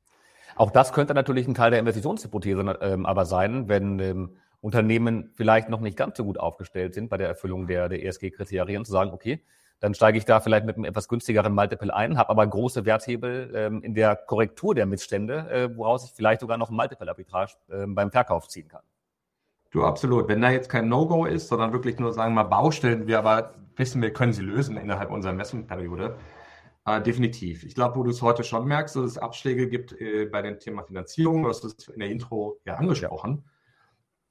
Auch 0.56 0.70
das 0.70 0.92
könnte 0.92 1.14
natürlich 1.14 1.48
ein 1.48 1.54
Teil 1.54 1.70
der 1.70 1.80
Investitionshypothese 1.80 2.78
ähm, 2.80 3.06
aber 3.06 3.26
sein, 3.26 3.68
wenn 3.68 3.98
ähm, 3.98 4.36
Unternehmen 4.62 5.30
vielleicht 5.34 5.68
noch 5.68 5.80
nicht 5.80 5.96
ganz 5.96 6.16
so 6.16 6.24
gut 6.24 6.38
aufgestellt 6.38 6.94
sind 6.94 7.10
bei 7.10 7.18
der 7.18 7.28
Erfüllung 7.28 7.66
der, 7.66 7.88
der 7.88 8.02
ESG-Kriterien, 8.04 8.84
zu 8.84 8.92
sagen, 8.92 9.10
okay, 9.10 9.44
dann 9.80 9.92
steige 9.92 10.16
ich 10.16 10.24
da 10.24 10.38
vielleicht 10.38 10.64
mit 10.64 10.76
einem 10.76 10.84
etwas 10.84 11.08
günstigeren 11.08 11.52
Multiple 11.52 11.92
ein, 11.92 12.16
habe 12.16 12.30
aber 12.30 12.46
große 12.46 12.86
Werthebel 12.86 13.52
ähm, 13.54 13.82
in 13.82 13.94
der 13.94 14.14
Korrektur 14.14 14.76
der 14.76 14.86
Missstände, 14.86 15.50
äh, 15.50 15.76
woraus 15.76 16.04
ich 16.04 16.12
vielleicht 16.12 16.40
sogar 16.40 16.56
noch 16.58 16.70
ein 16.70 16.76
Multiple-Arbitrage 16.76 17.54
äh, 17.68 17.86
beim 17.88 18.12
Verkauf 18.12 18.46
ziehen 18.46 18.68
kann. 18.68 18.82
Du, 19.72 19.82
absolut. 19.82 20.28
Wenn 20.28 20.40
da 20.40 20.50
jetzt 20.50 20.68
kein 20.68 20.88
No-Go 20.88 21.24
ist, 21.24 21.48
sondern 21.48 21.72
wirklich 21.72 21.98
nur, 21.98 22.12
sagen 22.12 22.34
wir 22.34 22.44
mal, 22.44 22.48
Baustellen, 22.48 23.08
wir 23.08 23.18
aber 23.18 23.54
wissen, 23.74 24.00
wir 24.00 24.12
können 24.12 24.32
sie 24.32 24.42
lösen 24.42 24.76
innerhalb 24.76 25.10
unserer 25.10 25.32
Investmentperiode, 25.32 26.14
äh, 26.86 27.02
definitiv. 27.02 27.64
Ich 27.64 27.74
glaube, 27.74 27.96
wo 27.96 28.04
du 28.04 28.10
es 28.10 28.22
heute 28.22 28.44
schon 28.44 28.66
merkst, 28.66 28.94
dass 28.94 29.04
es 29.04 29.18
Abschläge 29.18 29.68
gibt 29.68 30.00
äh, 30.00 30.26
bei 30.26 30.42
dem 30.42 30.60
Thema 30.60 30.84
Finanzierung, 30.84 31.42
du 31.42 31.48
hast 31.48 31.64
es 31.64 31.88
in 31.88 31.98
der 31.98 32.10
Intro 32.10 32.60
ja 32.64 32.76
angesprochen. 32.76 33.42
Ja 33.44 33.51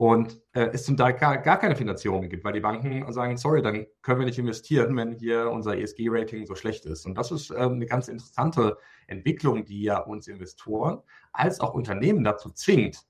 und 0.01 0.41
äh, 0.53 0.71
es 0.73 0.85
zum 0.85 0.97
Teil 0.97 1.13
gar, 1.13 1.37
gar 1.37 1.59
keine 1.59 1.75
Finanzierung 1.75 2.27
gibt, 2.27 2.43
weil 2.43 2.53
die 2.53 2.59
Banken 2.59 3.13
sagen, 3.13 3.37
sorry, 3.37 3.61
dann 3.61 3.85
können 4.01 4.17
wir 4.17 4.25
nicht 4.25 4.39
investieren, 4.39 4.97
wenn 4.97 5.11
hier 5.11 5.51
unser 5.51 5.77
ESG-Rating 5.77 6.47
so 6.47 6.55
schlecht 6.55 6.87
ist. 6.87 7.05
Und 7.05 7.13
das 7.13 7.29
ist 7.29 7.51
äh, 7.51 7.57
eine 7.57 7.85
ganz 7.85 8.07
interessante 8.07 8.79
Entwicklung, 9.05 9.63
die 9.63 9.83
ja 9.83 9.99
uns 9.99 10.27
Investoren 10.27 11.03
als 11.33 11.59
auch 11.59 11.75
Unternehmen 11.75 12.23
dazu 12.23 12.49
zwingt, 12.49 13.05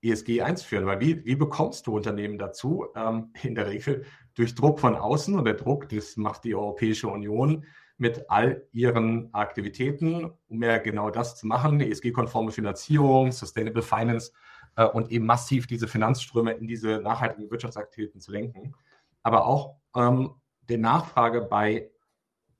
ESG 0.00 0.40
einzuführen. 0.40 0.86
Weil 0.86 1.00
wie, 1.00 1.24
wie 1.24 1.34
bekommst 1.34 1.88
du 1.88 1.96
Unternehmen 1.96 2.38
dazu? 2.38 2.86
Ähm, 2.94 3.32
in 3.42 3.56
der 3.56 3.66
Regel 3.66 4.04
durch 4.36 4.54
Druck 4.54 4.78
von 4.78 4.94
außen 4.94 5.36
und 5.36 5.46
der 5.46 5.54
Druck, 5.54 5.88
das 5.88 6.16
macht 6.16 6.44
die 6.44 6.54
Europäische 6.54 7.08
Union 7.08 7.64
mit 7.96 8.30
all 8.30 8.64
ihren 8.70 9.34
Aktivitäten, 9.34 10.30
um 10.46 10.62
ja 10.62 10.78
genau 10.78 11.10
das 11.10 11.34
zu 11.34 11.48
machen, 11.48 11.80
ESG-konforme 11.80 12.52
Finanzierung, 12.52 13.32
Sustainable 13.32 13.82
Finance 13.82 14.30
äh, 14.78 14.86
und 14.86 15.10
eben 15.10 15.26
massiv 15.26 15.66
diese 15.66 15.88
Finanzströme 15.88 16.52
in 16.52 16.68
diese 16.68 17.00
nachhaltigen 17.00 17.50
Wirtschaftsaktivitäten 17.50 18.20
zu 18.20 18.30
lenken. 18.30 18.74
Aber 19.22 19.46
auch 19.46 19.76
ähm, 19.94 20.34
der 20.68 20.78
Nachfrage 20.78 21.42
bei 21.42 21.90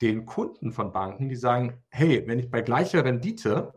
den 0.03 0.27
Kunden 0.27 0.73
von 0.73 0.93
Banken, 0.93 1.29
die 1.29 1.37
sagen, 1.37 1.83
hey, 1.89 2.25
wenn 2.27 2.41
ich 2.41 2.51
bei 2.51 2.61
gleicher 2.61 3.05
Rendite, 3.05 3.73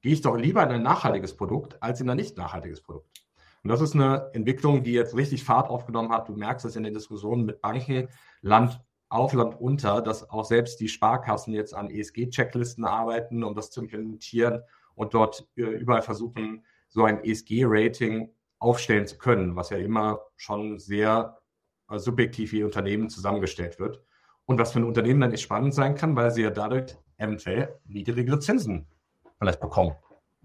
gehe 0.00 0.12
ich 0.12 0.20
doch 0.20 0.36
lieber 0.36 0.62
in 0.64 0.70
ein 0.70 0.82
nachhaltiges 0.82 1.36
Produkt 1.36 1.80
als 1.82 2.00
in 2.00 2.10
ein 2.10 2.16
nicht 2.16 2.36
nachhaltiges 2.36 2.80
Produkt. 2.80 3.24
Und 3.62 3.70
das 3.70 3.80
ist 3.80 3.94
eine 3.94 4.30
Entwicklung, 4.32 4.82
die 4.82 4.92
jetzt 4.92 5.14
richtig 5.14 5.44
Fahrt 5.44 5.68
aufgenommen 5.68 6.10
hat. 6.10 6.28
Du 6.28 6.34
merkst 6.34 6.66
es 6.66 6.76
in 6.76 6.82
den 6.82 6.94
Diskussionen 6.94 7.44
mit 7.44 7.60
Banken, 7.60 8.08
Land 8.40 8.80
auf, 9.08 9.32
Land 9.32 9.60
unter, 9.60 10.02
dass 10.02 10.28
auch 10.28 10.44
selbst 10.44 10.80
die 10.80 10.88
Sparkassen 10.88 11.52
jetzt 11.52 11.74
an 11.74 11.90
ESG-Checklisten 11.90 12.84
arbeiten, 12.84 13.44
um 13.44 13.54
das 13.54 13.70
zu 13.70 13.82
implementieren 13.82 14.62
und 14.94 15.14
dort 15.14 15.46
äh, 15.56 15.62
überall 15.62 16.02
versuchen, 16.02 16.64
so 16.90 17.04
ein 17.04 17.24
ESG-Rating 17.24 18.30
aufstellen 18.58 19.06
zu 19.06 19.16
können, 19.16 19.56
was 19.56 19.70
ja 19.70 19.78
immer 19.78 20.20
schon 20.36 20.78
sehr 20.78 21.38
äh, 21.90 21.98
subjektiv 21.98 22.52
wie 22.52 22.62
Unternehmen 22.62 23.08
zusammengestellt 23.08 23.78
wird. 23.78 24.02
Und 24.44 24.58
was 24.58 24.72
für 24.72 24.80
ein 24.80 24.84
Unternehmen 24.84 25.20
dann 25.20 25.32
echt 25.32 25.44
spannend 25.44 25.74
sein 25.74 25.94
kann, 25.94 26.16
weil 26.16 26.30
sie 26.32 26.42
ja 26.42 26.50
dadurch 26.50 26.96
eventuell 27.18 27.78
niedrigere 27.86 28.40
Zinsen 28.40 28.86
vielleicht 29.38 29.60
bekommen. 29.60 29.94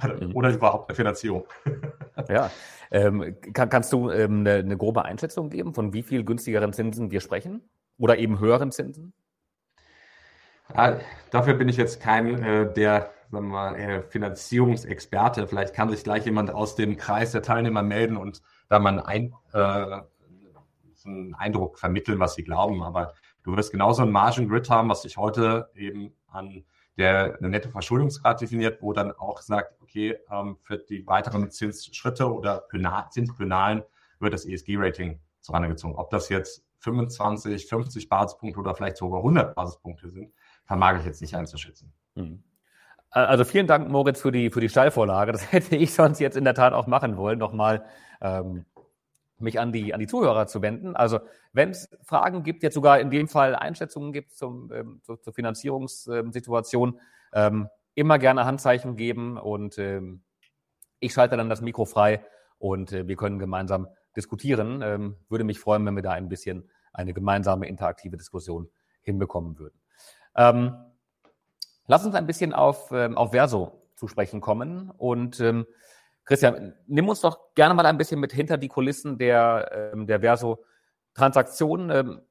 Mhm. 0.03 0.35
Oder 0.35 0.53
überhaupt 0.53 0.89
eine 0.89 0.95
Finanzierung. 0.95 1.45
Ja. 2.29 2.49
Ähm, 2.91 3.35
kann, 3.51 3.67
kannst 3.67 3.91
du 3.91 4.09
ähm, 4.09 4.39
eine, 4.39 4.53
eine 4.53 4.77
grobe 4.77 5.03
Einschätzung 5.03 5.49
geben, 5.49 5.73
von 5.73 5.91
wie 5.91 6.01
viel 6.01 6.23
günstigeren 6.23 6.71
Zinsen 6.71 7.11
wir 7.11 7.19
sprechen? 7.19 7.69
Oder 7.97 8.17
eben 8.17 8.39
höheren 8.39 8.71
Zinsen? 8.71 9.13
Ja, 10.73 10.97
dafür 11.29 11.55
bin 11.55 11.67
ich 11.67 11.75
jetzt 11.75 11.99
kein, 11.99 12.41
äh, 12.41 12.71
der 12.71 13.11
sagen 13.31 13.47
wir 13.47 13.53
mal, 13.53 13.75
äh, 13.75 14.01
Finanzierungsexperte. 14.03 15.47
Vielleicht 15.47 15.73
kann 15.73 15.89
sich 15.89 16.03
gleich 16.03 16.25
jemand 16.25 16.51
aus 16.51 16.75
dem 16.75 16.97
Kreis 16.97 17.31
der 17.31 17.41
Teilnehmer 17.41 17.83
melden 17.83 18.17
und 18.17 18.41
da 18.69 18.79
mal 18.79 18.99
einen, 18.99 19.33
äh, 19.53 20.01
einen 21.05 21.35
Eindruck 21.35 21.79
vermitteln, 21.79 22.19
was 22.19 22.35
sie 22.35 22.43
glauben. 22.43 22.83
Aber 22.83 23.13
du 23.43 23.55
wirst 23.55 23.71
genauso 23.71 24.03
ein 24.03 24.11
Margin 24.11 24.49
Grid 24.49 24.69
haben, 24.69 24.89
was 24.89 25.03
sich 25.03 25.17
heute 25.17 25.69
eben 25.75 26.13
an 26.27 26.63
der 26.97 27.37
eine 27.39 27.49
nette 27.49 27.69
Verschuldungsgrad 27.69 28.41
definiert, 28.41 28.81
wo 28.81 28.93
dann 28.93 29.11
auch 29.11 29.41
sagt, 29.41 29.81
okay, 29.81 30.17
ähm, 30.31 30.57
für 30.61 30.77
die 30.77 31.05
weiteren 31.05 31.51
Zinsschritte 31.51 32.31
oder 32.31 32.63
Zinspönalen 33.09 33.83
wird 34.19 34.33
das 34.33 34.45
ESG-Rating 34.45 35.19
vorangezogen. 35.41 35.95
Ob 35.95 36.09
das 36.09 36.29
jetzt 36.29 36.65
25, 36.79 37.67
50 37.67 38.09
Basispunkte 38.09 38.59
oder 38.59 38.75
vielleicht 38.75 38.97
sogar 38.97 39.19
100 39.19 39.55
Basispunkte 39.55 40.09
sind, 40.09 40.33
vermag 40.65 40.99
ich 40.99 41.05
jetzt 41.05 41.21
nicht 41.21 41.35
einzuschätzen. 41.35 41.91
Mhm. 42.15 42.43
Also 43.15 43.45
vielen 43.45 43.65
Dank, 43.65 43.87
Moritz, 43.87 44.19
für 44.19 44.33
die, 44.33 44.49
für 44.49 44.59
die 44.59 44.67
Steilvorlage. 44.67 45.31
Das 45.31 45.49
hätte 45.53 45.77
ich 45.77 45.93
sonst 45.93 46.19
jetzt 46.19 46.35
in 46.35 46.43
der 46.43 46.53
Tat 46.53 46.73
auch 46.73 46.85
machen 46.85 47.15
wollen, 47.15 47.39
nochmal 47.39 47.85
ähm, 48.19 48.65
mich 49.37 49.57
an 49.57 49.71
die, 49.71 49.93
an 49.93 50.01
die 50.01 50.07
Zuhörer 50.07 50.47
zu 50.47 50.61
wenden. 50.61 50.97
Also 50.97 51.21
wenn 51.53 51.69
es 51.69 51.89
Fragen 52.03 52.43
gibt, 52.43 52.61
jetzt 52.61 52.73
sogar 52.73 52.99
in 52.99 53.09
dem 53.09 53.29
Fall 53.29 53.55
Einschätzungen 53.55 54.11
gibt 54.11 54.33
zum, 54.33 54.69
ähm, 54.73 54.99
zur, 55.01 55.21
zur 55.21 55.31
Finanzierungssituation, 55.31 56.99
ähm, 57.31 57.69
immer 57.93 58.19
gerne 58.19 58.43
Handzeichen 58.43 58.97
geben 58.97 59.37
und 59.37 59.77
ähm, 59.77 60.21
ich 60.99 61.13
schalte 61.13 61.37
dann 61.37 61.49
das 61.49 61.61
Mikro 61.61 61.85
frei 61.85 62.25
und 62.57 62.91
äh, 62.91 63.07
wir 63.07 63.15
können 63.15 63.39
gemeinsam 63.39 63.87
diskutieren. 64.17 64.81
Ähm, 64.83 65.15
würde 65.29 65.45
mich 65.45 65.61
freuen, 65.61 65.85
wenn 65.85 65.95
wir 65.95 66.03
da 66.03 66.11
ein 66.11 66.27
bisschen 66.27 66.69
eine 66.91 67.13
gemeinsame 67.13 67.67
interaktive 67.69 68.17
Diskussion 68.17 68.69
hinbekommen 69.03 69.57
würden. 69.57 69.79
Ähm, 70.35 70.75
Lass 71.87 72.05
uns 72.05 72.15
ein 72.15 72.25
bisschen 72.25 72.53
auf, 72.53 72.91
ähm, 72.91 73.17
auf 73.17 73.31
Verso 73.31 73.81
zu 73.95 74.07
sprechen 74.07 74.41
kommen. 74.41 74.91
Und 74.97 75.39
ähm, 75.39 75.65
Christian, 76.25 76.73
nimm 76.87 77.07
uns 77.07 77.21
doch 77.21 77.53
gerne 77.53 77.73
mal 77.73 77.85
ein 77.85 77.97
bisschen 77.97 78.19
mit 78.19 78.33
hinter 78.33 78.57
die 78.57 78.67
Kulissen 78.67 79.17
der, 79.17 79.91
ähm, 79.93 80.07
der 80.07 80.21
Verso-Transaktion. 80.21 81.89
Ähm, 81.91 82.21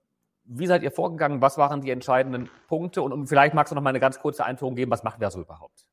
wie 0.45 0.67
seid 0.67 0.83
ihr 0.83 0.91
vorgegangen? 0.91 1.41
Was 1.41 1.57
waren 1.57 1.81
die 1.81 1.91
entscheidenden 1.91 2.51
Punkte? 2.69 3.03
Und 3.03 3.27
vielleicht 3.27 3.55
magst 3.55 3.71
du 3.71 3.75
noch 3.75 3.83
mal 3.83 3.91
eine 3.91 4.01
ganz 4.01 4.19
kurze 4.19 4.45
Einführung 4.45 4.75
geben. 4.75 4.91
Was 4.91 5.05
macht 5.05 5.19
Verso 5.19 5.41
überhaupt? 5.41 5.87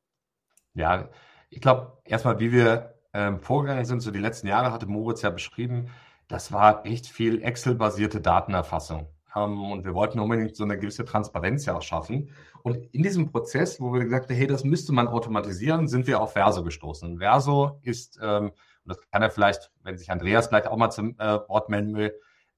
Ja, 0.74 1.08
ich 1.48 1.60
glaube, 1.60 1.98
erstmal, 2.04 2.38
wie 2.40 2.52
wir 2.52 2.94
ähm, 3.14 3.40
vorgegangen 3.40 3.84
sind, 3.84 4.00
so 4.00 4.10
die 4.10 4.18
letzten 4.18 4.46
Jahre 4.46 4.72
hatte 4.72 4.86
Moritz 4.86 5.22
ja 5.22 5.30
beschrieben, 5.30 5.90
das 6.28 6.50
war 6.50 6.86
echt 6.86 7.06
viel 7.06 7.42
Excel-basierte 7.42 8.20
Datenerfassung. 8.20 9.06
Ähm, 9.34 9.72
und 9.72 9.84
wir 9.84 9.94
wollten 9.94 10.20
unbedingt 10.20 10.56
so 10.56 10.64
eine 10.64 10.78
gewisse 10.78 11.04
Transparenz 11.04 11.66
ja 11.66 11.76
auch 11.76 11.82
schaffen. 11.82 12.30
Und 12.62 12.76
in 12.94 13.02
diesem 13.02 13.30
Prozess, 13.30 13.80
wo 13.80 13.92
wir 13.92 14.00
gesagt 14.00 14.30
haben, 14.30 14.36
hey, 14.36 14.46
das 14.46 14.64
müsste 14.64 14.92
man 14.92 15.08
automatisieren, 15.08 15.88
sind 15.88 16.06
wir 16.06 16.20
auf 16.20 16.32
Verso 16.32 16.62
gestoßen. 16.62 17.18
Verso 17.18 17.78
ist, 17.82 18.18
ähm, 18.22 18.52
und 18.84 18.88
das 18.96 18.98
kann 19.10 19.22
er 19.22 19.30
vielleicht, 19.30 19.70
wenn 19.82 19.96
sich 19.96 20.10
Andreas 20.10 20.48
gleich 20.48 20.66
auch 20.66 20.76
mal 20.76 20.90
zum 20.90 21.18
äh, 21.18 21.38
Wort 21.48 21.68
melden 21.68 21.94
will, 21.94 22.14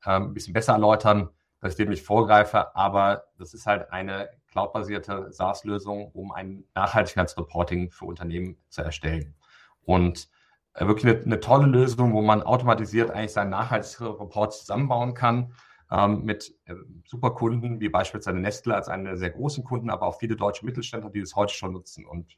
ähm, 0.06 0.24
ein 0.24 0.34
bisschen 0.34 0.54
besser 0.54 0.72
erläutern, 0.72 1.28
dass 1.60 1.72
ich 1.72 1.76
dem 1.76 1.88
nicht 1.88 2.04
vorgreife, 2.04 2.74
aber 2.76 3.24
das 3.38 3.54
ist 3.54 3.66
halt 3.66 3.90
eine 3.90 4.28
cloudbasierte 4.48 5.32
SaaS-Lösung, 5.32 6.10
um 6.12 6.30
ein 6.30 6.64
Nachhaltigkeitsreporting 6.74 7.90
für 7.90 8.04
Unternehmen 8.04 8.58
zu 8.68 8.82
erstellen. 8.82 9.34
Und 9.82 10.28
äh, 10.74 10.86
wirklich 10.86 11.14
eine, 11.14 11.24
eine, 11.24 11.40
tolle 11.40 11.66
Lösung, 11.66 12.12
wo 12.12 12.20
man 12.20 12.42
automatisiert 12.42 13.10
eigentlich 13.10 13.32
seinen 13.32 13.50
Nachhaltigkeitsreport 13.50 14.52
zusammenbauen 14.54 15.14
kann 15.14 15.54
mit 15.90 16.54
äh, 16.64 16.74
super 17.04 17.30
Kunden, 17.32 17.80
wie 17.80 17.88
beispielsweise 17.88 18.38
Nestle 18.38 18.74
als 18.74 18.88
einen 18.88 19.04
der 19.04 19.16
sehr 19.16 19.30
großen 19.30 19.64
Kunden, 19.64 19.90
aber 19.90 20.06
auch 20.06 20.18
viele 20.18 20.36
deutsche 20.36 20.64
Mittelständler, 20.64 21.10
die 21.10 21.20
das 21.20 21.36
heute 21.36 21.54
schon 21.54 21.72
nutzen. 21.72 22.04
Und 22.06 22.36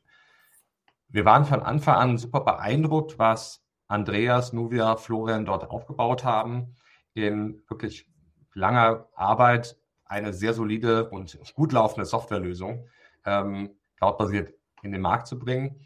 wir 1.08 1.24
waren 1.24 1.44
von 1.44 1.62
Anfang 1.62 1.96
an 1.96 2.18
super 2.18 2.40
beeindruckt, 2.40 3.18
was 3.18 3.64
Andreas, 3.88 4.52
Nuvia, 4.52 4.96
Florian 4.96 5.44
dort 5.44 5.70
aufgebaut 5.70 6.24
haben 6.24 6.74
in 7.14 7.62
wirklich 7.68 8.10
langer 8.52 9.08
Arbeit 9.14 9.78
eine 10.04 10.32
sehr 10.32 10.54
solide 10.54 11.08
und 11.10 11.38
gut 11.54 11.72
laufende 11.72 12.04
Softwarelösung 12.04 12.88
ähm, 13.24 13.70
cloudbasiert 13.96 14.52
in 14.82 14.92
den 14.92 15.00
Markt 15.00 15.26
zu 15.26 15.38
bringen. 15.38 15.80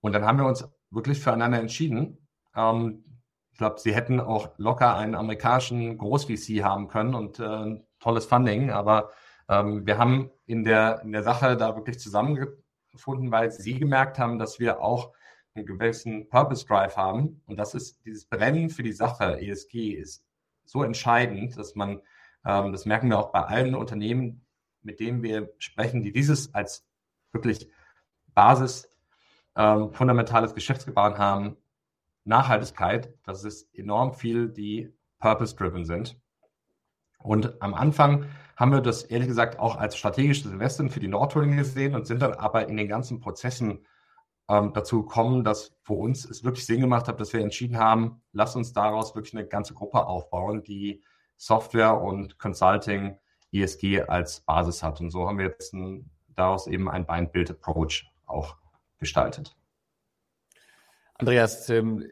Und 0.00 0.12
dann 0.12 0.24
haben 0.24 0.38
wir 0.38 0.46
uns 0.46 0.68
wirklich 0.90 1.20
füreinander 1.20 1.60
entschieden. 1.60 2.18
Ähm, 2.54 3.04
ich 3.54 3.58
glaube, 3.58 3.78
sie 3.78 3.94
hätten 3.94 4.18
auch 4.18 4.48
locker 4.56 4.96
einen 4.96 5.14
amerikanischen 5.14 5.96
Groß-VC 5.96 6.64
haben 6.64 6.88
können 6.88 7.14
und 7.14 7.38
äh, 7.38 7.80
tolles 8.00 8.26
Funding, 8.26 8.72
aber 8.72 9.12
ähm, 9.48 9.86
wir 9.86 9.96
haben 9.96 10.32
in 10.44 10.64
der, 10.64 11.02
in 11.04 11.12
der 11.12 11.22
Sache 11.22 11.56
da 11.56 11.76
wirklich 11.76 12.00
zusammengefunden, 12.00 13.30
weil 13.30 13.52
sie 13.52 13.78
gemerkt 13.78 14.18
haben, 14.18 14.40
dass 14.40 14.58
wir 14.58 14.80
auch 14.80 15.12
einen 15.54 15.66
gewissen 15.66 16.28
Purpose 16.28 16.66
Drive 16.66 16.96
haben. 16.96 17.42
Und 17.46 17.56
das 17.56 17.74
ist 17.74 18.04
dieses 18.04 18.26
Brennen 18.26 18.70
für 18.70 18.82
die 18.82 18.92
Sache, 18.92 19.40
ESG, 19.40 19.92
ist 19.92 20.26
so 20.64 20.82
entscheidend, 20.82 21.56
dass 21.56 21.76
man, 21.76 22.00
ähm, 22.44 22.72
das 22.72 22.86
merken 22.86 23.08
wir 23.08 23.20
auch 23.20 23.30
bei 23.30 23.42
allen 23.42 23.76
Unternehmen, 23.76 24.44
mit 24.82 24.98
denen 24.98 25.22
wir 25.22 25.54
sprechen, 25.58 26.02
die 26.02 26.10
dieses 26.10 26.52
als 26.56 26.84
wirklich 27.30 27.70
Basis, 28.34 28.90
ähm, 29.54 29.92
fundamentales 29.92 30.56
Geschäftsgebaren 30.56 31.18
haben, 31.18 31.56
Nachhaltigkeit, 32.24 33.12
das 33.24 33.44
ist 33.44 33.72
enorm 33.74 34.14
viel, 34.14 34.48
die 34.48 34.92
purpose-driven 35.18 35.84
sind. 35.84 36.18
Und 37.18 37.60
am 37.62 37.74
Anfang 37.74 38.26
haben 38.56 38.72
wir 38.72 38.80
das 38.80 39.04
ehrlich 39.04 39.28
gesagt 39.28 39.58
auch 39.58 39.76
als 39.76 39.96
strategisches 39.96 40.52
Investment 40.52 40.92
für 40.92 41.00
die 41.00 41.08
Nordholding 41.08 41.56
gesehen 41.56 41.94
und 41.94 42.06
sind 42.06 42.22
dann 42.22 42.34
aber 42.34 42.68
in 42.68 42.76
den 42.76 42.88
ganzen 42.88 43.20
Prozessen 43.20 43.86
ähm, 44.48 44.72
dazu 44.74 45.02
gekommen, 45.02 45.42
dass 45.44 45.74
für 45.82 45.94
uns 45.94 46.24
es 46.24 46.44
wirklich 46.44 46.66
Sinn 46.66 46.80
gemacht 46.80 47.08
hat, 47.08 47.20
dass 47.20 47.32
wir 47.32 47.40
entschieden 47.40 47.78
haben, 47.78 48.22
lass 48.32 48.56
uns 48.56 48.72
daraus 48.72 49.14
wirklich 49.14 49.34
eine 49.34 49.46
ganze 49.46 49.74
Gruppe 49.74 50.06
aufbauen, 50.06 50.62
die 50.62 51.02
Software 51.36 52.00
und 52.00 52.38
Consulting 52.38 53.18
ESG 53.52 54.02
als 54.02 54.40
Basis 54.40 54.82
hat. 54.82 55.00
Und 55.00 55.10
so 55.10 55.26
haben 55.26 55.38
wir 55.38 55.46
jetzt 55.46 55.72
ein, 55.72 56.10
daraus 56.28 56.66
eben 56.66 56.90
ein 56.90 57.06
Bind-Build-Approach 57.06 58.10
auch 58.26 58.56
gestaltet. 58.98 59.56
Andreas, 61.18 61.68
ähm, 61.70 62.04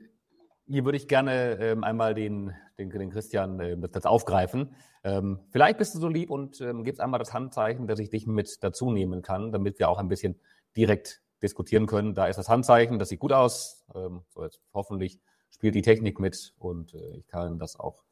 hier 0.67 0.85
würde 0.85 0.97
ich 0.97 1.09
gerne 1.09 1.59
ähm, 1.61 1.85
einmal 1.85 2.15
den, 2.15 2.55
den, 2.79 2.91
den 2.91 3.11
Christian 3.11 3.59
äh, 3.61 3.77
das 3.77 4.07
aufgreifen. 4.07 4.75
Ähm, 5.03 5.41
vielleicht 5.51 5.79
bist 5.79 5.95
du 5.95 5.99
so 5.99 6.09
lieb 6.09 6.31
und 6.31 6.61
ähm, 6.61 6.85
gibst 6.85 7.01
einmal 7.01 7.19
das 7.19 7.35
Handzeichen, 7.35 7.87
dass 7.88 7.99
ich 7.99 8.11
dich 8.11 8.27
mit 8.27 8.62
dazu 8.62 8.93
nehmen 8.93 9.23
kann, 9.23 9.51
damit 9.51 9.79
wir 9.81 9.88
auch 9.88 9.99
ein 9.99 10.09
bisschen 10.09 10.41
direkt 10.77 11.21
diskutieren 11.43 11.87
können. 11.87 12.15
Da 12.15 12.27
ist 12.27 12.37
das 12.37 12.49
Handzeichen, 12.49 13.01
das 13.01 13.09
sieht 13.09 13.19
gut 13.19 13.33
aus. 13.33 13.85
Ähm, 13.95 14.23
so 14.29 14.45
jetzt 14.45 14.61
hoffentlich 14.73 15.21
spielt 15.51 15.75
die 15.75 15.83
Technik 15.83 16.21
mit 16.21 16.55
und 16.59 16.95
äh, 16.95 17.17
ich 17.17 17.27
kann 17.27 17.59
das 17.59 17.79
auch 17.79 18.05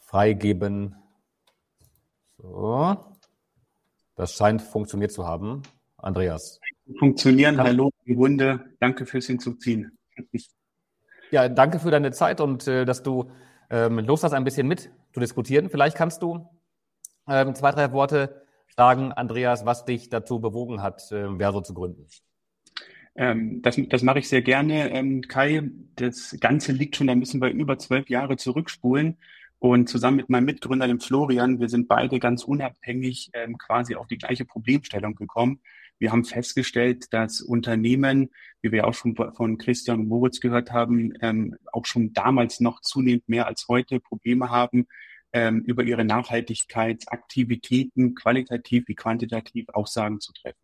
freigeben. 0.00 0.96
So. 2.36 2.96
Das 4.16 4.32
scheint 4.32 4.60
funktioniert 4.60 5.12
zu 5.12 5.26
haben. 5.26 5.62
Andreas. 6.08 6.58
Funktionieren. 6.98 7.56
Kann 7.56 7.66
Hallo, 7.66 7.90
die 8.06 8.16
Wunde. 8.16 8.64
Danke 8.80 9.06
fürs 9.06 9.26
Hinzuziehen. 9.26 9.96
Ja, 11.30 11.48
danke 11.48 11.78
für 11.78 11.90
deine 11.90 12.10
Zeit 12.12 12.40
und 12.40 12.66
äh, 12.66 12.86
dass 12.86 13.02
du 13.02 13.30
ähm, 13.70 13.98
Lust 13.98 14.24
hast, 14.24 14.32
ein 14.32 14.44
bisschen 14.44 14.66
mit 14.66 14.90
zu 15.12 15.20
diskutieren. 15.20 15.68
Vielleicht 15.68 15.96
kannst 15.96 16.22
du 16.22 16.48
ähm, 17.28 17.54
zwei, 17.54 17.70
drei 17.72 17.92
Worte 17.92 18.42
sagen, 18.74 19.12
Andreas, 19.12 19.66
was 19.66 19.84
dich 19.84 20.08
dazu 20.08 20.40
bewogen 20.40 20.82
hat, 20.82 21.12
äh, 21.12 21.36
Verso 21.36 21.60
zu 21.60 21.74
gründen? 21.74 22.06
Ähm, 23.14 23.60
das, 23.60 23.78
das 23.90 24.02
mache 24.02 24.20
ich 24.20 24.28
sehr 24.30 24.40
gerne, 24.40 24.90
ähm, 24.90 25.20
Kai. 25.20 25.70
Das 25.96 26.38
Ganze 26.40 26.72
liegt 26.72 26.96
schon, 26.96 27.08
da 27.08 27.14
müssen 27.14 27.42
wir 27.42 27.50
über 27.50 27.78
zwölf 27.78 28.08
Jahre 28.08 28.38
zurückspulen. 28.38 29.18
Und 29.58 29.88
zusammen 29.88 30.18
mit 30.18 30.30
meinem 30.30 30.44
Mitgründer, 30.44 30.86
dem 30.86 31.00
Florian, 31.00 31.58
wir 31.60 31.68
sind 31.68 31.88
beide 31.88 32.20
ganz 32.20 32.44
unabhängig 32.44 33.30
ähm, 33.34 33.58
quasi 33.58 33.96
auf 33.96 34.06
die 34.06 34.16
gleiche 34.16 34.44
Problemstellung 34.44 35.16
gekommen. 35.16 35.60
Wir 35.98 36.12
haben 36.12 36.24
festgestellt, 36.24 37.12
dass 37.12 37.40
Unternehmen, 37.40 38.30
wie 38.62 38.72
wir 38.72 38.86
auch 38.86 38.94
schon 38.94 39.16
von 39.16 39.58
Christian 39.58 40.00
und 40.00 40.08
Moritz 40.08 40.40
gehört 40.40 40.72
haben, 40.72 41.12
ähm, 41.20 41.56
auch 41.72 41.86
schon 41.86 42.12
damals 42.12 42.60
noch 42.60 42.80
zunehmend 42.80 43.28
mehr 43.28 43.48
als 43.48 43.66
heute 43.68 43.98
Probleme 43.98 44.50
haben, 44.50 44.86
ähm, 45.32 45.64
über 45.66 45.82
ihre 45.82 46.04
Nachhaltigkeitsaktivitäten 46.04 48.14
qualitativ 48.14 48.84
wie 48.86 48.94
quantitativ 48.94 49.68
Aussagen 49.70 50.20
zu 50.20 50.32
treffen. 50.32 50.60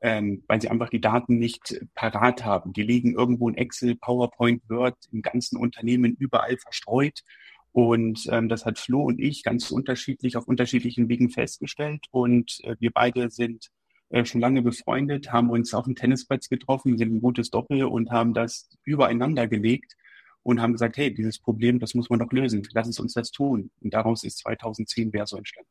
Ähm, 0.00 0.44
weil 0.46 0.60
sie 0.60 0.68
einfach 0.68 0.90
die 0.90 1.00
Daten 1.00 1.38
nicht 1.38 1.84
parat 1.94 2.44
haben. 2.44 2.72
Die 2.72 2.84
liegen 2.84 3.14
irgendwo 3.14 3.48
in 3.48 3.56
Excel, 3.56 3.96
PowerPoint, 3.96 4.62
Word, 4.68 4.94
im 5.10 5.22
ganzen 5.22 5.56
Unternehmen 5.56 6.14
überall 6.16 6.56
verstreut. 6.56 7.24
Und 7.72 8.28
ähm, 8.30 8.48
das 8.48 8.64
hat 8.64 8.78
Flo 8.78 9.02
und 9.02 9.18
ich 9.18 9.42
ganz 9.42 9.72
unterschiedlich 9.72 10.36
auf 10.36 10.46
unterschiedlichen 10.46 11.08
Wegen 11.08 11.30
festgestellt. 11.30 12.06
Und 12.12 12.60
äh, 12.62 12.76
wir 12.78 12.92
beide 12.92 13.28
sind 13.30 13.72
äh, 14.10 14.24
schon 14.24 14.40
lange 14.40 14.62
befreundet, 14.62 15.32
haben 15.32 15.50
uns 15.50 15.74
auf 15.74 15.84
dem 15.84 15.94
Tennisplatz 15.94 16.48
getroffen, 16.48 16.96
sind 16.98 17.14
ein 17.14 17.20
gutes 17.20 17.50
Doppel 17.50 17.84
und 17.84 18.10
haben 18.10 18.34
das 18.34 18.70
übereinander 18.84 19.48
gelegt 19.48 19.96
und 20.42 20.62
haben 20.62 20.72
gesagt, 20.72 20.96
hey, 20.96 21.12
dieses 21.12 21.38
Problem, 21.38 21.78
das 21.78 21.94
muss 21.94 22.08
man 22.08 22.18
doch 22.18 22.32
lösen. 22.32 22.66
Lass 22.72 22.88
es 22.88 22.98
uns 22.98 23.12
das 23.12 23.30
tun. 23.30 23.70
Und 23.82 23.92
daraus 23.92 24.24
ist 24.24 24.38
2010 24.38 25.10
Verso 25.10 25.36
entstanden. 25.36 25.70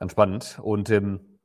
Ganz 0.00 0.12
spannend. 0.12 0.58
Und 0.60 0.90
ähm, 0.90 1.38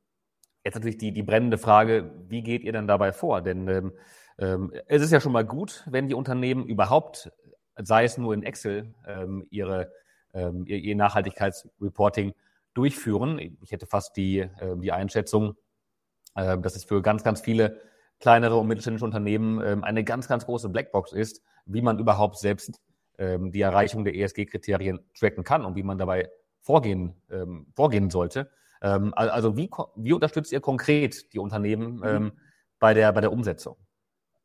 jetzt 0.64 0.74
natürlich 0.74 0.98
die, 0.98 1.12
die 1.12 1.22
brennende 1.22 1.58
Frage, 1.58 2.10
wie 2.28 2.42
geht 2.42 2.64
ihr 2.64 2.72
denn 2.72 2.88
dabei 2.88 3.12
vor? 3.12 3.40
Denn 3.40 3.68
ähm, 3.68 3.92
ähm, 4.38 4.72
es 4.86 5.02
ist 5.02 5.12
ja 5.12 5.20
schon 5.20 5.32
mal 5.32 5.44
gut, 5.44 5.84
wenn 5.88 6.08
die 6.08 6.14
Unternehmen 6.14 6.66
überhaupt, 6.66 7.30
sei 7.76 8.02
es 8.02 8.18
nur 8.18 8.34
in 8.34 8.42
Excel, 8.42 8.94
ähm, 9.06 9.46
ihre, 9.50 9.92
ähm, 10.34 10.64
ihr, 10.66 10.78
ihr 10.78 10.96
Nachhaltigkeitsreporting 10.96 12.34
durchführen. 12.78 13.38
Ich 13.60 13.72
hätte 13.72 13.86
fast 13.86 14.16
die, 14.16 14.38
äh, 14.38 14.76
die 14.76 14.92
Einschätzung, 14.92 15.54
äh, 16.34 16.56
dass 16.58 16.76
es 16.76 16.84
für 16.84 17.02
ganz, 17.02 17.24
ganz 17.24 17.40
viele 17.40 17.80
kleinere 18.20 18.56
und 18.56 18.66
mittelständische 18.66 19.04
Unternehmen 19.04 19.60
ähm, 19.64 19.84
eine 19.84 20.04
ganz, 20.04 20.28
ganz 20.28 20.46
große 20.46 20.68
Blackbox 20.68 21.12
ist, 21.12 21.42
wie 21.66 21.82
man 21.82 21.98
überhaupt 21.98 22.38
selbst 22.38 22.80
ähm, 23.18 23.52
die 23.52 23.60
Erreichung 23.60 24.04
der 24.04 24.14
ESG-Kriterien 24.14 25.00
tracken 25.18 25.44
kann 25.44 25.64
und 25.64 25.76
wie 25.76 25.82
man 25.82 25.98
dabei 25.98 26.30
vorgehen, 26.60 27.20
ähm, 27.30 27.66
vorgehen 27.74 28.10
sollte. 28.10 28.50
Ähm, 28.80 29.12
also 29.14 29.56
wie, 29.56 29.70
wie 29.96 30.12
unterstützt 30.12 30.52
ihr 30.52 30.60
konkret 30.60 31.32
die 31.32 31.38
Unternehmen 31.38 31.96
mhm. 31.96 32.04
ähm, 32.04 32.32
bei, 32.78 32.94
der, 32.94 33.12
bei 33.12 33.20
der 33.20 33.32
Umsetzung? 33.32 33.76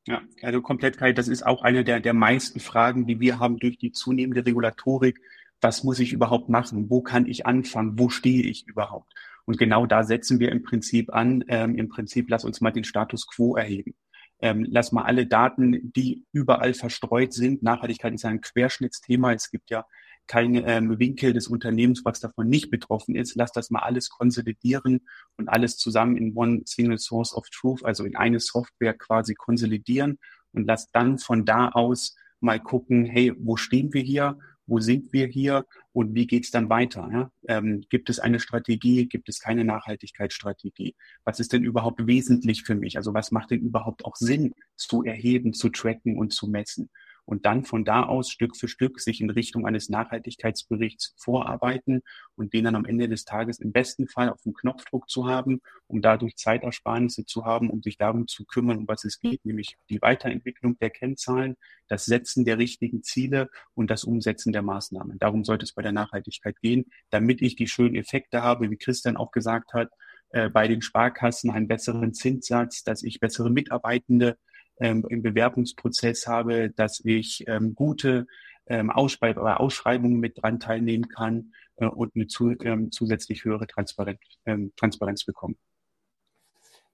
Ja, 0.05 0.21
also 0.41 0.61
komplett, 0.61 0.97
Kai, 0.97 1.13
das 1.13 1.29
ist 1.29 1.45
auch 1.45 1.61
eine 1.61 1.83
der, 1.83 1.99
der 2.01 2.13
meisten 2.13 2.59
Fragen, 2.59 3.07
die 3.07 3.19
wir 3.19 3.39
haben 3.39 3.57
durch 3.57 3.77
die 3.77 3.91
zunehmende 3.91 4.45
Regulatorik. 4.45 5.21
Was 5.63 5.83
muss 5.83 5.99
ich 5.99 6.13
überhaupt 6.13 6.49
machen? 6.49 6.89
Wo 6.89 7.01
kann 7.01 7.25
ich 7.25 7.45
anfangen? 7.45 7.97
Wo 7.97 8.09
stehe 8.09 8.43
ich 8.43 8.67
überhaupt? 8.67 9.13
Und 9.45 9.57
genau 9.57 9.85
da 9.85 10.03
setzen 10.03 10.39
wir 10.39 10.51
im 10.51 10.63
Prinzip 10.63 11.13
an. 11.13 11.43
Ähm, 11.47 11.75
Im 11.75 11.89
Prinzip, 11.89 12.29
lass 12.29 12.45
uns 12.45 12.61
mal 12.61 12.71
den 12.71 12.83
Status 12.83 13.27
quo 13.27 13.55
erheben 13.55 13.95
ähm, 14.43 14.67
lass 14.69 14.91
mal 14.91 15.03
alle 15.03 15.25
Daten, 15.25 15.93
die 15.93 16.25
überall 16.33 16.73
verstreut 16.73 17.31
sind. 17.31 17.63
Nachhaltigkeit 17.63 18.13
ist 18.13 18.25
ein 18.25 18.41
Querschnittsthema. 18.41 19.31
Es 19.31 19.49
gibt 19.49 19.69
ja 19.69 19.85
keinen 20.27 20.61
ähm, 20.67 20.99
Winkel 20.99 21.31
des 21.31 21.47
Unternehmens, 21.47 22.03
was 22.03 22.19
davon 22.19 22.49
nicht 22.49 22.69
betroffen 22.69 23.15
ist. 23.15 23.35
Lass 23.35 23.53
das 23.53 23.69
mal 23.69 23.79
alles 23.79 24.09
konsolidieren 24.09 25.07
und 25.37 25.47
alles 25.47 25.77
zusammen 25.77 26.17
in 26.17 26.35
One 26.35 26.61
Single 26.65 26.99
Source 26.99 27.33
of 27.33 27.49
Truth, 27.51 27.85
also 27.85 28.03
in 28.03 28.17
eine 28.17 28.41
Software 28.41 28.93
quasi 28.93 29.33
konsolidieren 29.33 30.19
und 30.51 30.67
lass 30.67 30.91
dann 30.91 31.19
von 31.19 31.45
da 31.45 31.69
aus 31.69 32.17
mal 32.41 32.59
gucken, 32.59 33.05
hey, 33.05 33.33
wo 33.37 33.55
stehen 33.55 33.93
wir 33.93 34.01
hier 34.01 34.37
wo 34.65 34.79
sind 34.79 35.13
wir 35.13 35.27
hier 35.27 35.65
und 35.91 36.15
wie 36.15 36.27
geht's 36.27 36.51
dann 36.51 36.69
weiter? 36.69 37.09
Ja? 37.11 37.31
Ähm, 37.47 37.83
gibt 37.89 38.09
es 38.09 38.19
eine 38.19 38.39
Strategie, 38.39 39.07
gibt 39.07 39.29
es 39.29 39.39
keine 39.39 39.65
Nachhaltigkeitsstrategie? 39.65 40.95
Was 41.23 41.39
ist 41.39 41.53
denn 41.53 41.63
überhaupt 41.63 42.05
wesentlich 42.07 42.63
für 42.63 42.75
mich? 42.75 42.97
Also 42.97 43.13
was 43.13 43.31
macht 43.31 43.51
denn 43.51 43.61
überhaupt 43.61 44.05
auch 44.05 44.15
Sinn 44.15 44.53
zu 44.75 45.03
erheben, 45.03 45.53
zu 45.53 45.69
tracken 45.69 46.17
und 46.17 46.33
zu 46.33 46.47
messen? 46.47 46.89
Und 47.25 47.45
dann 47.45 47.63
von 47.63 47.85
da 47.85 48.03
aus 48.03 48.29
Stück 48.29 48.55
für 48.55 48.67
Stück 48.67 48.99
sich 48.99 49.21
in 49.21 49.29
Richtung 49.29 49.65
eines 49.65 49.89
Nachhaltigkeitsberichts 49.89 51.13
vorarbeiten 51.17 52.01
und 52.35 52.53
den 52.53 52.65
dann 52.65 52.75
am 52.75 52.85
Ende 52.85 53.07
des 53.07 53.25
Tages 53.25 53.59
im 53.59 53.71
besten 53.71 54.07
Fall 54.07 54.29
auf 54.29 54.41
dem 54.41 54.53
Knopfdruck 54.53 55.09
zu 55.09 55.27
haben, 55.27 55.61
um 55.87 56.01
dadurch 56.01 56.35
Zeitersparnisse 56.35 57.25
zu 57.25 57.45
haben, 57.45 57.69
um 57.69 57.81
sich 57.81 57.97
darum 57.97 58.27
zu 58.27 58.45
kümmern, 58.45 58.77
um 58.77 58.87
was 58.87 59.05
es 59.05 59.19
geht, 59.19 59.45
nämlich 59.45 59.77
die 59.89 60.01
Weiterentwicklung 60.01 60.77
der 60.79 60.89
Kennzahlen, 60.89 61.55
das 61.87 62.05
Setzen 62.05 62.45
der 62.45 62.57
richtigen 62.57 63.03
Ziele 63.03 63.49
und 63.73 63.89
das 63.89 64.03
Umsetzen 64.03 64.53
der 64.53 64.61
Maßnahmen. 64.61 65.19
Darum 65.19 65.43
sollte 65.43 65.63
es 65.63 65.73
bei 65.73 65.81
der 65.81 65.91
Nachhaltigkeit 65.91 66.59
gehen, 66.61 66.85
damit 67.09 67.41
ich 67.41 67.55
die 67.55 67.67
schönen 67.67 67.95
Effekte 67.95 68.41
habe, 68.41 68.69
wie 68.69 68.77
Christian 68.77 69.17
auch 69.17 69.31
gesagt 69.31 69.73
hat, 69.73 69.89
äh, 70.29 70.49
bei 70.49 70.67
den 70.67 70.81
Sparkassen 70.81 71.51
einen 71.51 71.67
besseren 71.67 72.13
Zinssatz, 72.13 72.83
dass 72.83 73.03
ich 73.03 73.19
bessere 73.19 73.51
Mitarbeitende 73.51 74.37
ähm, 74.79 75.05
im 75.09 75.21
Bewerbungsprozess 75.21 76.27
habe, 76.27 76.69
dass 76.69 77.01
ich 77.03 77.45
ähm, 77.47 77.75
gute 77.75 78.27
ähm, 78.67 78.89
Ausschreib 78.89 79.37
Ausschreibungen 79.37 80.19
mit 80.19 80.41
dran 80.41 80.59
teilnehmen 80.59 81.07
kann 81.09 81.53
äh, 81.77 81.85
und 81.85 82.15
eine 82.15 82.27
zu, 82.27 82.51
ähm, 82.61 82.91
zusätzlich 82.91 83.43
höhere 83.43 83.67
Transparenz, 83.67 84.19
ähm, 84.45 84.71
Transparenz 84.77 85.25
bekomme. 85.25 85.55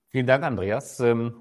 Vielen 0.10 0.26
Dank, 0.26 0.44
Andreas. 0.44 1.00
Ähm, 1.00 1.36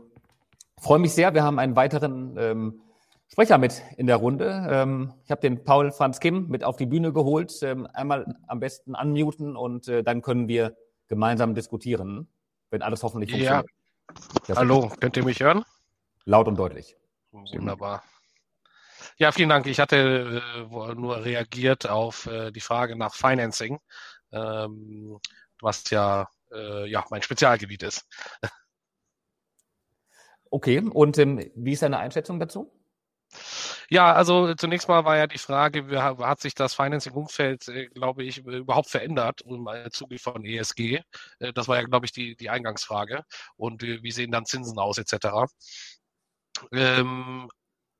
freue 0.79 0.98
mich 0.98 1.12
sehr. 1.12 1.33
Wir 1.35 1.42
haben 1.42 1.59
einen 1.59 1.77
weiteren 1.77 2.37
ähm, 2.38 2.81
Sprecher 3.29 3.59
mit 3.59 3.83
in 3.96 4.07
der 4.07 4.16
Runde. 4.16 4.66
Ähm, 4.70 5.14
ich 5.24 5.31
habe 5.31 5.40
den 5.40 5.64
Paul 5.64 5.92
Franz 5.92 6.20
Kim 6.20 6.48
mit 6.48 6.64
auf 6.64 6.77
die 6.77 6.87
Bühne 6.87 7.12
geholt. 7.12 7.62
Ähm, 7.62 7.87
einmal 7.92 8.37
am 8.46 8.61
besten 8.61 8.94
unmuten 8.94 9.57
und 9.57 9.88
äh, 9.88 10.03
dann 10.03 10.22
können 10.22 10.48
wir 10.48 10.77
gemeinsam 11.09 11.55
diskutieren, 11.55 12.29
wenn 12.70 12.83
alles 12.83 13.03
hoffentlich 13.03 13.31
funktioniert. 13.31 13.66
Ja. 14.48 14.57
Hallo, 14.57 14.90
könnt 15.01 15.16
ihr 15.16 15.24
mich 15.24 15.40
hören? 15.40 15.62
Laut 16.29 16.47
und 16.47 16.59
deutlich. 16.59 16.95
Wunderbar. 17.33 18.05
Ja, 19.17 19.33
vielen 19.33 19.49
Dank. 19.49 19.67
Ich 19.67 19.81
hatte 19.81 20.43
äh, 20.61 20.95
nur 20.95 21.25
reagiert 21.25 21.88
auf 21.88 22.27
äh, 22.27 22.51
die 22.51 22.61
Frage 22.61 22.97
nach 22.97 23.14
Financing, 23.14 23.79
ähm, 24.33 25.19
was 25.62 25.88
ja, 25.88 26.29
äh, 26.53 26.87
ja 26.87 27.03
mein 27.09 27.23
Spezialgebiet 27.23 27.83
ist. 27.83 28.07
Okay, 30.51 30.81
und 30.81 31.19
ähm, 31.19 31.51
wie 31.55 31.73
ist 31.73 31.83
deine 31.83 31.99
Einschätzung 31.99 32.41
dazu? 32.41 32.73
Ja, 33.91 34.12
also 34.12 34.55
zunächst 34.55 34.88
mal 34.88 35.05
war 35.05 35.17
ja 35.17 35.27
die 35.27 35.38
Frage, 35.38 35.91
wie 35.91 35.97
hat 35.99 36.41
sich 36.41 36.55
das 36.55 36.75
Financing-Umfeld, 36.75 37.69
äh, 37.69 37.87
glaube 37.88 38.25
ich, 38.25 38.38
überhaupt 38.45 38.91
verändert 38.91 39.41
im 39.43 39.67
Zuge 39.91 40.19
von 40.19 40.45
ESG? 40.45 41.03
Äh, 41.38 41.53
das 41.55 41.69
war 41.69 41.77
ja, 41.77 41.85
glaube 41.85 42.07
ich, 42.07 42.12
die, 42.12 42.37
die 42.37 42.51
Eingangsfrage. 42.51 43.25
Und 43.57 43.83
äh, 43.83 44.03
wie 44.03 44.11
sehen 44.11 44.31
dann 44.31 44.45
Zinsen 44.45 44.79
aus 44.79 44.99
etc.? 44.99 45.51
Ähm, 46.73 47.49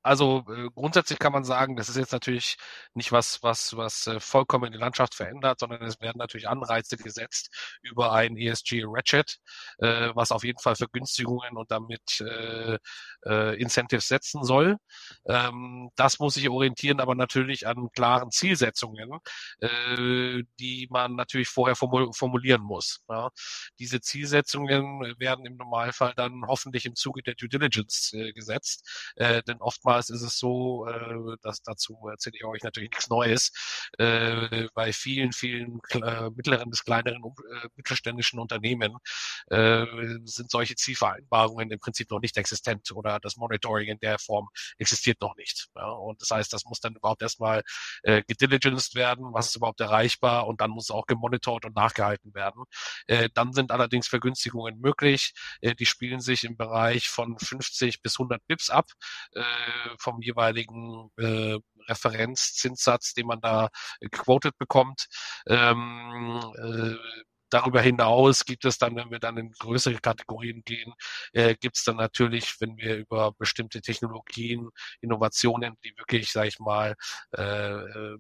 also 0.09 0.43
äh, 0.49 0.71
grundsätzlich 0.75 1.19
kann 1.19 1.33
man 1.33 1.45
sagen, 1.45 1.77
das 1.77 1.91
ist 1.91 1.97
jetzt 1.97 2.13
natürlich 2.13 2.57
nicht 2.95 3.13
was, 3.13 3.43
was, 3.43 3.77
was 3.77 4.07
äh, 4.07 4.21
vollkommen 4.21 4.73
die 4.73 4.79
Landschaft 4.79 5.15
verändert, 5.15 5.61
sondern 5.61 5.83
es 5.83 6.01
werden 6.01 6.17
natürlich 6.17 6.49
Anreize 6.49 6.97
gesetzt 6.97 7.79
über 7.83 8.13
ein 8.13 8.39
ESG 8.39 8.85
Ratchet, 8.87 9.39
äh, 9.79 10.11
was 10.15 10.33
auf 10.33 10.45
jeden 10.45 10.61
Fall 10.61 10.77
Vergünstigungen 10.77 11.59
und 11.59 11.71
damit 11.71 12.23
äh, 12.23 12.79
äh, 13.27 13.61
Incentives 13.61 14.09
setzen 14.09 14.45
soll. 14.45 14.79
Ähm, 15.27 15.91
das 15.97 16.19
muss 16.19 16.35
sich 16.35 16.49
orientieren, 16.49 17.01
aber 17.01 17.15
natürlich 17.15 17.67
an 17.67 17.91
klaren 17.93 18.31
Zielsetzungen, 18.31 19.11
äh, 19.61 20.43
die 20.59 20.89
man 20.91 21.17
natürlich 21.17 21.49
vorher 21.49 21.77
formulieren 21.77 22.63
muss. 22.63 23.01
Ja. 23.11 23.29
Diese 23.79 24.01
Zielsetzungen 24.01 25.15
werden 25.19 25.45
im 25.45 25.57
Normalfall 25.57 26.15
dann 26.17 26.45
hoffentlich 26.47 26.87
im 26.87 26.95
Zuge 26.95 27.23
der 27.23 27.35
Due 27.35 27.51
Diligence 27.51 28.15
äh, 28.15 28.33
gesetzt, 28.33 29.13
äh, 29.17 29.43
denn 29.43 29.59
oftmals 29.61 29.98
oftmals 29.99 30.11
ist 30.11 30.23
es 30.23 30.39
so, 30.39 30.87
äh, 30.87 31.37
dass 31.43 31.63
dazu 31.63 31.99
erzähle 32.11 32.37
ich 32.37 32.45
euch 32.45 32.63
natürlich 32.63 32.91
nichts 32.91 33.09
Neues, 33.09 33.53
äh, 33.99 34.69
bei 34.75 34.93
vielen, 34.93 35.33
vielen 35.33 35.81
äh, 35.91 36.31
mittleren 36.31 36.71
bis 36.71 36.85
kleineren 36.85 37.23
äh, 37.25 37.69
mittelständischen 37.77 38.39
Unternehmen 38.39 38.97
äh, 39.49 39.87
sind 40.25 40.51
solche 40.51 40.77
Zielvereinbarungen 40.77 41.71
im 41.71 41.81
Prinzip 41.81 42.11
noch 42.11 42.21
nicht 42.21 42.37
existent 42.37 42.91
oder 42.93 43.19
das 43.21 43.37
Monitoring 43.37 43.89
in 43.89 43.99
der 44.01 44.19
Form 44.19 44.49
existiert 44.79 45.21
noch 45.21 45.37
nicht. 45.37 45.69
Ja? 45.75 45.89
Und 45.91 46.21
das 46.23 46.31
heißt, 46.31 46.53
das 46.53 46.65
muss 46.65 46.81
dann 46.81 46.95
überhaupt 46.95 47.23
erstmal 47.23 47.63
äh, 48.03 48.23
gediligenced 48.27 48.95
werden, 48.95 49.27
was 49.33 49.49
ist 49.49 49.57
überhaupt 49.57 49.81
erreichbar 49.81 50.47
und 50.47 50.61
dann 50.61 50.71
muss 50.71 50.91
auch 50.91 51.07
gemonitort 51.07 51.65
und 51.65 51.75
nachgehalten 51.75 52.35
werden. 52.35 52.65
Äh, 53.07 53.29
dann 53.35 53.53
sind 53.53 53.73
allerdings 53.73 54.09
Vergünstigungen 54.09 54.79
möglich. 54.81 55.33
Äh, 55.61 55.75
die 55.75 55.87
spielen 55.87 56.21
sich 56.21 56.45
im 56.45 56.57
Bereich 56.57 57.09
von 57.09 57.39
50 57.39 58.03
bis 58.03 58.19
100 58.19 58.47
Bips 58.47 58.71
ab. 58.71 58.87
Äh, 59.33 59.43
vom 59.99 60.21
jeweiligen 60.21 61.11
äh, 61.17 61.59
Referenzzinssatz, 61.89 63.15
den 63.15 63.27
man 63.27 63.41
da 63.41 63.69
quoted 64.11 64.57
bekommt. 64.59 65.07
Ähm, 65.47 66.41
äh, 66.59 66.95
Darüber 67.51 67.81
hinaus 67.81 68.45
gibt 68.45 68.65
es 68.65 68.79
dann, 68.79 68.97
wenn 68.97 69.11
wir 69.11 69.19
dann 69.19 69.37
in 69.39 69.53
größere 69.53 69.97
Kategorien 69.97 70.63
gehen, 70.65 70.93
äh, 71.33 71.55
gibt 71.55 71.77
es 71.77 71.85
dann 71.85 71.97
natürlich, 71.97 72.57
wenn 72.61 72.77
wir 72.77 72.97
über 72.97 73.33
bestimmte 73.33 73.81
Technologien, 73.81 74.69
Innovationen, 75.01 75.75
die 75.85 75.95
wirklich, 75.97 76.33
sage 76.33 76.49
ich 76.49 76.59
mal, 76.59 76.95
äh, 77.37 77.43
äh, 77.43 78.19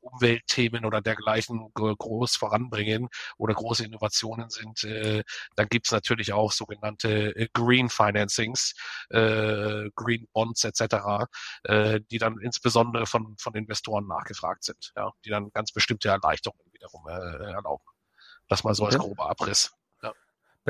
Umweltthemen 0.00 0.84
oder 0.84 1.00
dergleichen 1.00 1.70
groß 1.74 2.36
voranbringen 2.36 3.08
oder 3.38 3.54
große 3.54 3.84
Innovationen 3.84 4.50
sind, 4.50 4.84
äh, 4.84 5.22
dann 5.56 5.68
gibt 5.68 5.86
es 5.86 5.92
natürlich 5.92 6.32
auch 6.32 6.52
sogenannte 6.52 7.34
äh, 7.36 7.48
Green 7.52 7.88
Financings, 7.88 8.74
äh, 9.10 9.90
Green 9.94 10.26
Bonds 10.32 10.64
etc., 10.64 11.26
äh, 11.64 12.00
die 12.10 12.18
dann 12.18 12.38
insbesondere 12.40 13.06
von, 13.06 13.36
von 13.38 13.54
Investoren 13.54 14.06
nachgefragt 14.06 14.64
sind, 14.64 14.92
ja, 14.96 15.12
die 15.24 15.30
dann 15.30 15.50
ganz 15.52 15.72
bestimmte 15.72 16.08
Erleichterungen 16.08 16.72
wiederum 16.72 17.06
äh, 17.08 17.52
erlauben. 17.52 17.89
Das 18.50 18.64
mal 18.64 18.74
so 18.74 18.84
als 18.84 18.98
grober 18.98 19.30
Abriss. 19.30 19.72
Ja. 20.02 20.12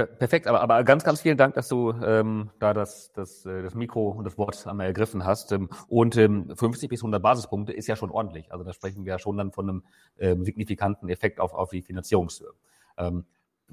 Perfekt, 0.06 0.46
aber, 0.46 0.60
aber 0.60 0.84
ganz, 0.84 1.02
ganz 1.02 1.22
vielen 1.22 1.38
Dank, 1.38 1.54
dass 1.54 1.66
du 1.66 1.92
ähm, 2.04 2.50
da 2.60 2.74
das, 2.74 3.10
das, 3.12 3.44
äh, 3.46 3.62
das 3.62 3.74
Mikro 3.74 4.10
und 4.10 4.24
das 4.24 4.38
Wort 4.38 4.66
einmal 4.66 4.86
ergriffen 4.86 5.24
hast. 5.24 5.50
Ähm, 5.50 5.70
und 5.88 6.16
ähm, 6.16 6.54
50 6.54 6.90
bis 6.90 7.00
100 7.00 7.22
Basispunkte 7.22 7.72
ist 7.72 7.88
ja 7.88 7.96
schon 7.96 8.10
ordentlich. 8.10 8.52
Also 8.52 8.64
da 8.64 8.72
sprechen 8.74 9.04
wir 9.04 9.14
ja 9.14 9.18
schon 9.18 9.38
dann 9.38 9.50
von 9.50 9.68
einem 9.68 9.84
ähm, 10.18 10.44
signifikanten 10.44 11.08
Effekt 11.08 11.40
auf, 11.40 11.54
auf 11.54 11.70
die 11.70 11.82
Finanzierungshöhe. 11.82 12.52
Ähm, 12.98 13.24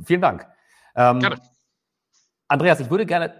vielen 0.03 0.21
Dank. 0.21 0.47
Ähm, 0.95 1.19
gerne. 1.19 1.41
Andreas, 2.47 2.79
ich 2.79 2.89
würde 2.89 3.05
gerne 3.05 3.33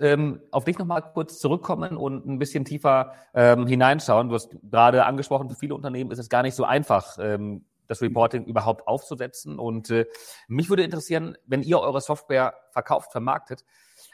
ähm, 0.00 0.40
auf 0.52 0.64
dich 0.64 0.78
nochmal 0.78 1.02
kurz 1.02 1.40
zurückkommen 1.40 1.96
und 1.96 2.24
ein 2.24 2.38
bisschen 2.38 2.64
tiefer 2.64 3.14
ähm, 3.34 3.66
hineinschauen. 3.66 4.28
Du 4.28 4.36
hast 4.36 4.56
gerade 4.70 5.04
angesprochen, 5.04 5.50
für 5.50 5.56
viele 5.56 5.74
Unternehmen 5.74 6.12
ist 6.12 6.18
es 6.18 6.28
gar 6.28 6.42
nicht 6.42 6.54
so 6.54 6.64
einfach, 6.64 7.18
ähm, 7.20 7.64
das 7.86 8.02
Reporting 8.02 8.44
überhaupt 8.44 8.86
aufzusetzen. 8.86 9.58
Und 9.58 9.90
äh, 9.90 10.06
mich 10.48 10.68
würde 10.68 10.82
interessieren, 10.82 11.36
wenn 11.46 11.62
ihr 11.62 11.80
eure 11.80 12.00
Software 12.00 12.54
verkauft, 12.70 13.12
vermarktet, 13.12 13.64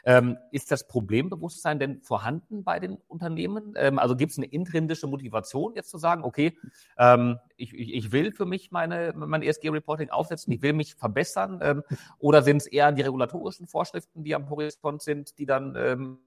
ähm, 0.03 0.37
ist 0.51 0.71
das 0.71 0.87
Problembewusstsein 0.87 1.79
denn 1.79 2.01
vorhanden 2.01 2.63
bei 2.63 2.79
den 2.79 2.97
Unternehmen? 3.07 3.73
Ähm, 3.75 3.99
also 3.99 4.15
gibt 4.15 4.31
es 4.31 4.37
eine 4.37 4.47
intrinsische 4.47 5.07
Motivation, 5.07 5.73
jetzt 5.75 5.89
zu 5.89 5.97
sagen, 5.97 6.23
okay, 6.23 6.57
ähm, 6.97 7.37
ich, 7.55 7.73
ich, 7.73 7.93
ich 7.93 8.11
will 8.11 8.31
für 8.31 8.45
mich 8.45 8.71
meine, 8.71 9.13
mein 9.15 9.43
ESG-Reporting 9.43 10.09
aufsetzen, 10.09 10.53
ich 10.53 10.61
will 10.61 10.73
mich 10.73 10.95
verbessern? 10.95 11.59
Ähm, 11.61 11.83
oder 12.19 12.41
sind 12.41 12.57
es 12.57 12.67
eher 12.67 12.91
die 12.91 13.01
regulatorischen 13.01 13.67
Vorschriften, 13.67 14.23
die 14.23 14.35
am 14.35 14.49
Horizont 14.49 15.01
sind, 15.01 15.37
die 15.37 15.45
dann 15.45 15.75
ähm, 15.75 16.19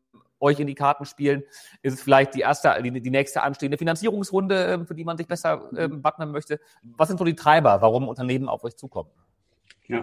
euch 0.44 0.60
in 0.60 0.66
die 0.66 0.74
Karten 0.74 1.04
spielen? 1.04 1.42
Ist 1.82 1.94
es 1.94 2.02
vielleicht 2.02 2.34
die 2.34 2.40
erste, 2.40 2.80
die, 2.82 3.00
die 3.00 3.10
nächste 3.10 3.42
anstehende 3.42 3.78
Finanzierungsrunde, 3.78 4.74
ähm, 4.74 4.86
für 4.86 4.94
die 4.94 5.04
man 5.04 5.16
sich 5.16 5.26
besser 5.26 5.70
ähm, 5.76 6.04
wappnen 6.04 6.30
möchte? 6.30 6.60
Was 6.82 7.08
sind 7.08 7.18
so 7.18 7.24
die 7.24 7.34
Treiber, 7.34 7.80
warum 7.80 8.06
Unternehmen 8.06 8.48
auf 8.48 8.62
euch 8.64 8.76
zukommen? 8.76 9.10
Ja. 9.86 10.02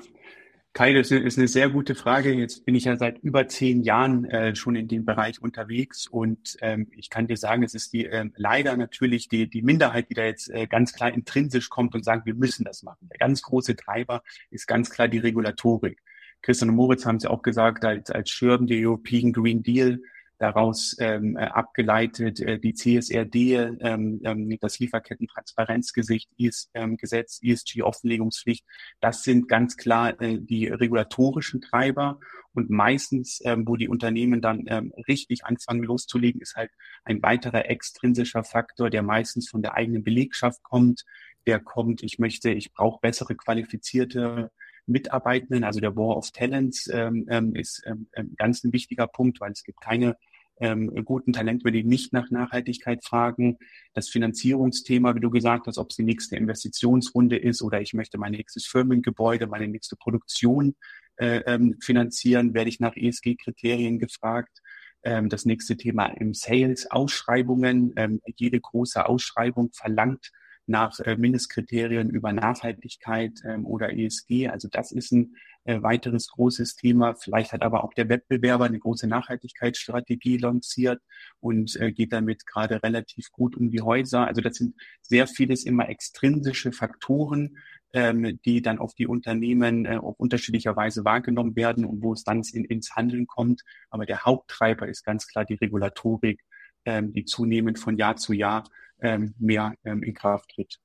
Kai, 0.73 0.93
das 0.93 1.11
ist 1.11 1.37
eine 1.37 1.49
sehr 1.49 1.69
gute 1.69 1.95
Frage. 1.95 2.31
Jetzt 2.31 2.63
bin 2.63 2.75
ich 2.75 2.85
ja 2.85 2.95
seit 2.95 3.19
über 3.19 3.45
zehn 3.49 3.81
Jahren 3.83 4.23
äh, 4.25 4.55
schon 4.55 4.77
in 4.77 4.87
dem 4.87 5.03
Bereich 5.03 5.41
unterwegs 5.41 6.07
und 6.07 6.55
ähm, 6.61 6.87
ich 6.95 7.09
kann 7.09 7.27
dir 7.27 7.35
sagen, 7.35 7.61
es 7.63 7.73
ist 7.73 7.91
die 7.91 8.05
ähm, 8.05 8.31
leider 8.37 8.77
natürlich 8.77 9.27
die, 9.27 9.49
die 9.49 9.63
Minderheit, 9.63 10.09
die 10.09 10.13
da 10.13 10.23
jetzt 10.23 10.49
äh, 10.49 10.67
ganz 10.67 10.93
klar 10.93 11.13
intrinsisch 11.13 11.69
kommt 11.69 11.93
und 11.93 12.05
sagt, 12.05 12.25
wir 12.25 12.35
müssen 12.35 12.63
das 12.63 12.83
machen. 12.83 13.09
Der 13.11 13.17
ganz 13.17 13.41
große 13.41 13.75
Treiber 13.75 14.23
ist 14.49 14.65
ganz 14.65 14.89
klar 14.89 15.09
die 15.09 15.17
Regulatorik. 15.17 16.01
Christian 16.41 16.69
und 16.69 16.77
Moritz 16.77 17.05
haben 17.05 17.17
es 17.17 17.23
ja 17.23 17.31
auch 17.31 17.41
gesagt, 17.41 17.83
als, 17.83 18.09
als 18.09 18.29
Schirm 18.29 18.65
der 18.65 18.77
European 18.79 19.33
Green 19.33 19.61
Deal 19.61 19.99
daraus 20.41 20.95
ähm, 20.99 21.37
äh, 21.37 21.43
abgeleitet 21.43 22.39
äh, 22.39 22.59
die 22.59 22.73
CSRD, 22.73 23.77
ähm, 23.79 24.19
ähm, 24.23 24.57
das 24.59 24.79
Lieferkettentransparenzgesetz, 24.79 26.69
ähm, 26.73 26.97
ESG-Offenlegungspflicht. 26.97 28.65
Das 28.99 29.23
sind 29.23 29.47
ganz 29.47 29.77
klar 29.77 30.19
äh, 30.19 30.39
die 30.39 30.67
regulatorischen 30.67 31.61
Treiber. 31.61 32.19
Und 32.53 32.69
meistens, 32.71 33.39
ähm, 33.45 33.67
wo 33.67 33.75
die 33.75 33.87
Unternehmen 33.87 34.41
dann 34.41 34.65
ähm, 34.67 34.91
richtig 35.07 35.45
anfangen 35.45 35.83
loszulegen, 35.83 36.41
ist 36.41 36.55
halt 36.55 36.71
ein 37.05 37.21
weiterer 37.21 37.69
extrinsischer 37.69 38.43
Faktor, 38.43 38.89
der 38.89 39.03
meistens 39.03 39.47
von 39.47 39.61
der 39.61 39.75
eigenen 39.75 40.03
Belegschaft 40.03 40.63
kommt. 40.63 41.05
Der 41.45 41.59
kommt, 41.59 42.01
ich 42.03 42.17
möchte, 42.19 42.51
ich 42.51 42.73
brauche 42.73 42.99
bessere 42.99 43.35
qualifizierte 43.35 44.51
Mitarbeitenden. 44.87 45.63
Also 45.63 45.79
der 45.79 45.95
War 45.95 46.17
of 46.17 46.31
Talents 46.31 46.87
ähm, 46.87 47.27
ähm 47.29 47.55
ist 47.55 47.83
ähm, 47.85 48.07
ähm, 48.13 48.33
ganz 48.37 48.63
ein 48.63 48.73
wichtiger 48.73 49.07
Punkt, 49.07 49.39
weil 49.39 49.51
es 49.51 49.63
gibt 49.63 49.81
keine 49.81 50.17
ähm, 50.59 50.93
guten 51.05 51.33
Talente, 51.33 51.71
die 51.71 51.83
nicht 51.83 52.13
nach 52.13 52.29
Nachhaltigkeit 52.29 53.03
fragen. 53.03 53.57
Das 53.93 54.09
Finanzierungsthema, 54.09 55.15
wie 55.15 55.19
du 55.19 55.29
gesagt 55.29 55.67
hast, 55.67 55.77
ob 55.77 55.89
es 55.89 55.95
die 55.95 56.03
nächste 56.03 56.35
Investitionsrunde 56.35 57.37
ist 57.37 57.61
oder 57.61 57.81
ich 57.81 57.93
möchte 57.93 58.17
mein 58.17 58.33
nächstes 58.33 58.65
Firmengebäude, 58.67 59.47
meine 59.47 59.67
nächste 59.67 59.95
Produktion 59.95 60.75
äh, 61.17 61.41
ähm, 61.45 61.77
finanzieren, 61.81 62.53
werde 62.53 62.69
ich 62.69 62.79
nach 62.79 62.95
ESG-Kriterien 62.95 63.99
gefragt. 63.99 64.61
Ähm, 65.03 65.29
das 65.29 65.45
nächste 65.45 65.77
Thema 65.77 66.07
im 66.07 66.33
Sales, 66.33 66.89
Ausschreibungen. 66.91 67.93
Ähm, 67.95 68.21
jede 68.35 68.59
große 68.59 69.05
Ausschreibung 69.05 69.71
verlangt 69.73 70.31
nach 70.67 70.99
äh, 70.99 71.17
Mindestkriterien 71.17 72.09
über 72.09 72.33
Nachhaltigkeit 72.33 73.41
ähm, 73.45 73.65
oder 73.65 73.93
ESG. 73.97 74.47
Also 74.47 74.67
das 74.67 74.91
ist 74.91 75.11
ein 75.11 75.35
äh, 75.63 75.81
weiteres 75.81 76.27
großes 76.29 76.75
Thema. 76.75 77.15
Vielleicht 77.15 77.53
hat 77.53 77.61
aber 77.61 77.83
auch 77.83 77.93
der 77.93 78.09
Wettbewerber 78.09 78.65
eine 78.65 78.79
große 78.79 79.07
Nachhaltigkeitsstrategie 79.07 80.37
lanciert 80.37 81.01
und 81.39 81.75
äh, 81.79 81.91
geht 81.91 82.13
damit 82.13 82.45
gerade 82.45 82.81
relativ 82.83 83.31
gut 83.31 83.55
um 83.55 83.69
die 83.69 83.81
Häuser. 83.81 84.27
Also 84.27 84.41
das 84.41 84.57
sind 84.57 84.75
sehr 85.01 85.27
vieles 85.27 85.65
immer 85.65 85.89
extrinsische 85.89 86.71
Faktoren, 86.71 87.57
ähm, 87.93 88.39
die 88.45 88.61
dann 88.61 88.79
auf 88.79 88.93
die 88.95 89.07
Unternehmen 89.07 89.85
äh, 89.85 89.97
auf 89.97 90.19
unterschiedlicher 90.19 90.75
Weise 90.75 91.05
wahrgenommen 91.05 91.55
werden 91.55 91.85
und 91.85 92.01
wo 92.01 92.13
es 92.13 92.23
dann 92.23 92.41
in, 92.53 92.65
ins 92.65 92.95
Handeln 92.95 93.27
kommt. 93.27 93.61
Aber 93.89 94.05
der 94.05 94.23
Haupttreiber 94.23 94.87
ist 94.87 95.03
ganz 95.05 95.27
klar 95.27 95.45
die 95.45 95.55
Regulatorik, 95.55 96.41
ähm, 96.85 97.13
die 97.13 97.25
zunehmend 97.25 97.79
von 97.79 97.97
Jahr 97.97 98.15
zu 98.15 98.33
Jahr 98.33 98.63
ähm, 99.01 99.33
mehr 99.37 99.73
ähm, 99.83 100.03
in 100.03 100.13
Kraft 100.13 100.51
tritt. 100.51 100.79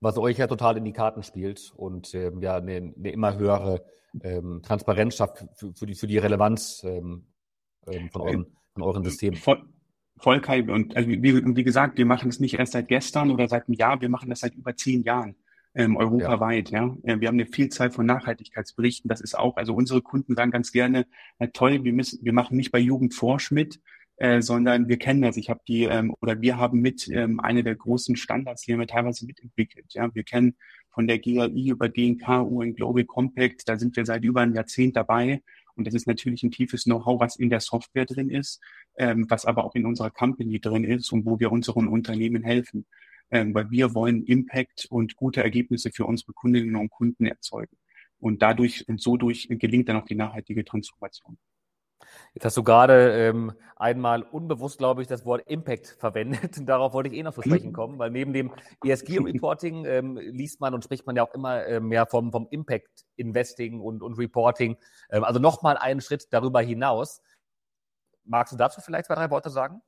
Was 0.00 0.16
euch 0.16 0.38
ja 0.38 0.46
total 0.46 0.76
in 0.76 0.84
die 0.84 0.92
Karten 0.92 1.22
spielt 1.22 1.72
und 1.76 2.14
ähm, 2.14 2.40
ja 2.40 2.56
eine, 2.56 2.92
eine, 2.96 3.10
immer 3.10 3.36
höhere 3.36 3.84
ähm, 4.22 4.62
Transparenz 4.62 5.16
schafft 5.16 5.44
für, 5.56 5.72
für, 5.74 5.86
die, 5.86 5.94
für 5.94 6.06
die 6.06 6.18
Relevanz 6.18 6.82
ähm, 6.84 7.26
ähm 7.86 8.08
von, 8.10 8.22
euren, 8.22 8.46
von 8.74 8.82
euren 8.82 9.04
Systemen. 9.04 9.36
Voll, 9.36 9.62
voll 10.16 10.40
Kai. 10.40 10.62
Und 10.62 10.96
also 10.96 11.08
wie, 11.08 11.22
wie 11.22 11.64
gesagt, 11.64 11.98
wir 11.98 12.06
machen 12.06 12.28
es 12.28 12.40
nicht 12.40 12.58
erst 12.58 12.72
seit 12.72 12.88
gestern 12.88 13.30
oder 13.30 13.48
seit 13.48 13.68
einem 13.68 13.74
Jahr, 13.74 14.00
wir 14.00 14.08
machen 14.08 14.30
das 14.30 14.40
seit 14.40 14.54
über 14.54 14.76
zehn 14.76 15.02
Jahren 15.02 15.36
ähm, 15.74 15.96
europaweit. 15.96 16.70
Ja. 16.70 16.96
ja. 17.02 17.20
Wir 17.20 17.28
haben 17.28 17.36
eine 17.36 17.46
Vielzahl 17.46 17.90
von 17.90 18.06
Nachhaltigkeitsberichten. 18.06 19.08
Das 19.08 19.20
ist 19.20 19.38
auch, 19.38 19.56
also 19.56 19.74
unsere 19.74 20.02
Kunden 20.02 20.34
sagen 20.34 20.50
ganz 20.50 20.72
gerne, 20.72 21.06
na 21.38 21.46
toll, 21.48 21.84
wir, 21.84 21.92
müssen, 21.92 22.24
wir 22.24 22.32
machen 22.32 22.56
nicht 22.56 22.72
bei 22.72 22.78
Jugend 22.78 23.14
Forsch 23.14 23.50
mit, 23.50 23.80
äh, 24.18 24.42
sondern 24.42 24.88
wir 24.88 24.98
kennen 24.98 25.22
das. 25.22 25.36
Ich 25.36 25.48
habe 25.48 25.60
die 25.66 25.84
ähm, 25.84 26.14
oder 26.20 26.40
wir 26.40 26.58
haben 26.58 26.80
mit 26.80 27.08
ähm, 27.08 27.40
eine 27.40 27.62
der 27.62 27.76
großen 27.76 28.16
Standards, 28.16 28.66
haben 28.68 28.80
wir 28.80 28.86
teilweise 28.86 29.24
mitentwickelt. 29.26 29.86
Ja, 29.94 30.12
wir 30.14 30.24
kennen 30.24 30.56
von 30.90 31.06
der 31.06 31.20
GRI 31.20 31.68
über 31.68 31.88
DNK, 31.88 32.28
UN 32.50 32.74
Global 32.74 33.04
Compact, 33.04 33.68
da 33.68 33.78
sind 33.78 33.96
wir 33.96 34.04
seit 34.04 34.24
über 34.24 34.40
einem 34.40 34.54
Jahrzehnt 34.54 34.96
dabei. 34.96 35.42
Und 35.76 35.86
das 35.86 35.94
ist 35.94 36.08
natürlich 36.08 36.42
ein 36.42 36.50
tiefes 36.50 36.84
Know-how, 36.84 37.20
was 37.20 37.36
in 37.36 37.50
der 37.50 37.60
Software 37.60 38.04
drin 38.04 38.30
ist, 38.30 38.60
ähm, 38.96 39.26
was 39.28 39.44
aber 39.44 39.64
auch 39.64 39.76
in 39.76 39.86
unserer 39.86 40.10
Company 40.10 40.58
drin 40.60 40.82
ist 40.82 41.12
und 41.12 41.24
wo 41.24 41.38
wir 41.38 41.52
unseren 41.52 41.86
Unternehmen 41.86 42.42
helfen. 42.42 42.86
Ähm, 43.30 43.54
weil 43.54 43.70
wir 43.70 43.94
wollen 43.94 44.24
Impact 44.24 44.86
und 44.90 45.14
gute 45.14 45.42
Ergebnisse 45.42 45.90
für 45.92 46.06
unsere 46.06 46.32
Kundinnen 46.32 46.74
und 46.74 46.90
Kunden 46.90 47.26
erzeugen. 47.26 47.76
Und 48.18 48.42
dadurch 48.42 48.88
und 48.88 49.00
so 49.00 49.16
durch 49.16 49.46
gelingt 49.48 49.88
dann 49.88 49.96
auch 49.96 50.06
die 50.06 50.16
nachhaltige 50.16 50.64
Transformation. 50.64 51.38
Jetzt 52.34 52.44
hast 52.44 52.56
du 52.56 52.62
gerade 52.62 53.12
ähm, 53.12 53.52
einmal 53.76 54.22
unbewusst, 54.22 54.78
glaube 54.78 55.02
ich, 55.02 55.08
das 55.08 55.24
Wort 55.24 55.42
Impact 55.46 55.86
verwendet. 55.98 56.56
Darauf 56.68 56.92
wollte 56.92 57.10
ich 57.10 57.16
eh 57.16 57.22
noch 57.22 57.34
zu 57.34 57.42
sprechen 57.42 57.72
kommen, 57.72 57.98
weil 57.98 58.10
neben 58.10 58.32
dem 58.32 58.52
ESG-Reporting 58.84 59.84
ähm, 59.86 60.16
liest 60.16 60.60
man 60.60 60.74
und 60.74 60.84
spricht 60.84 61.06
man 61.06 61.16
ja 61.16 61.22
auch 61.22 61.34
immer 61.34 61.64
äh, 61.64 61.80
mehr 61.80 62.06
vom, 62.06 62.32
vom 62.32 62.48
Impact-Investing 62.50 63.80
und, 63.80 64.02
und 64.02 64.18
Reporting. 64.18 64.76
Ähm, 65.10 65.24
also 65.24 65.40
nochmal 65.40 65.76
einen 65.76 66.00
Schritt 66.00 66.32
darüber 66.32 66.60
hinaus. 66.60 67.22
Magst 68.24 68.52
du 68.52 68.56
dazu 68.56 68.80
vielleicht 68.80 69.06
zwei, 69.06 69.14
drei 69.14 69.30
Worte 69.30 69.50
sagen? 69.50 69.80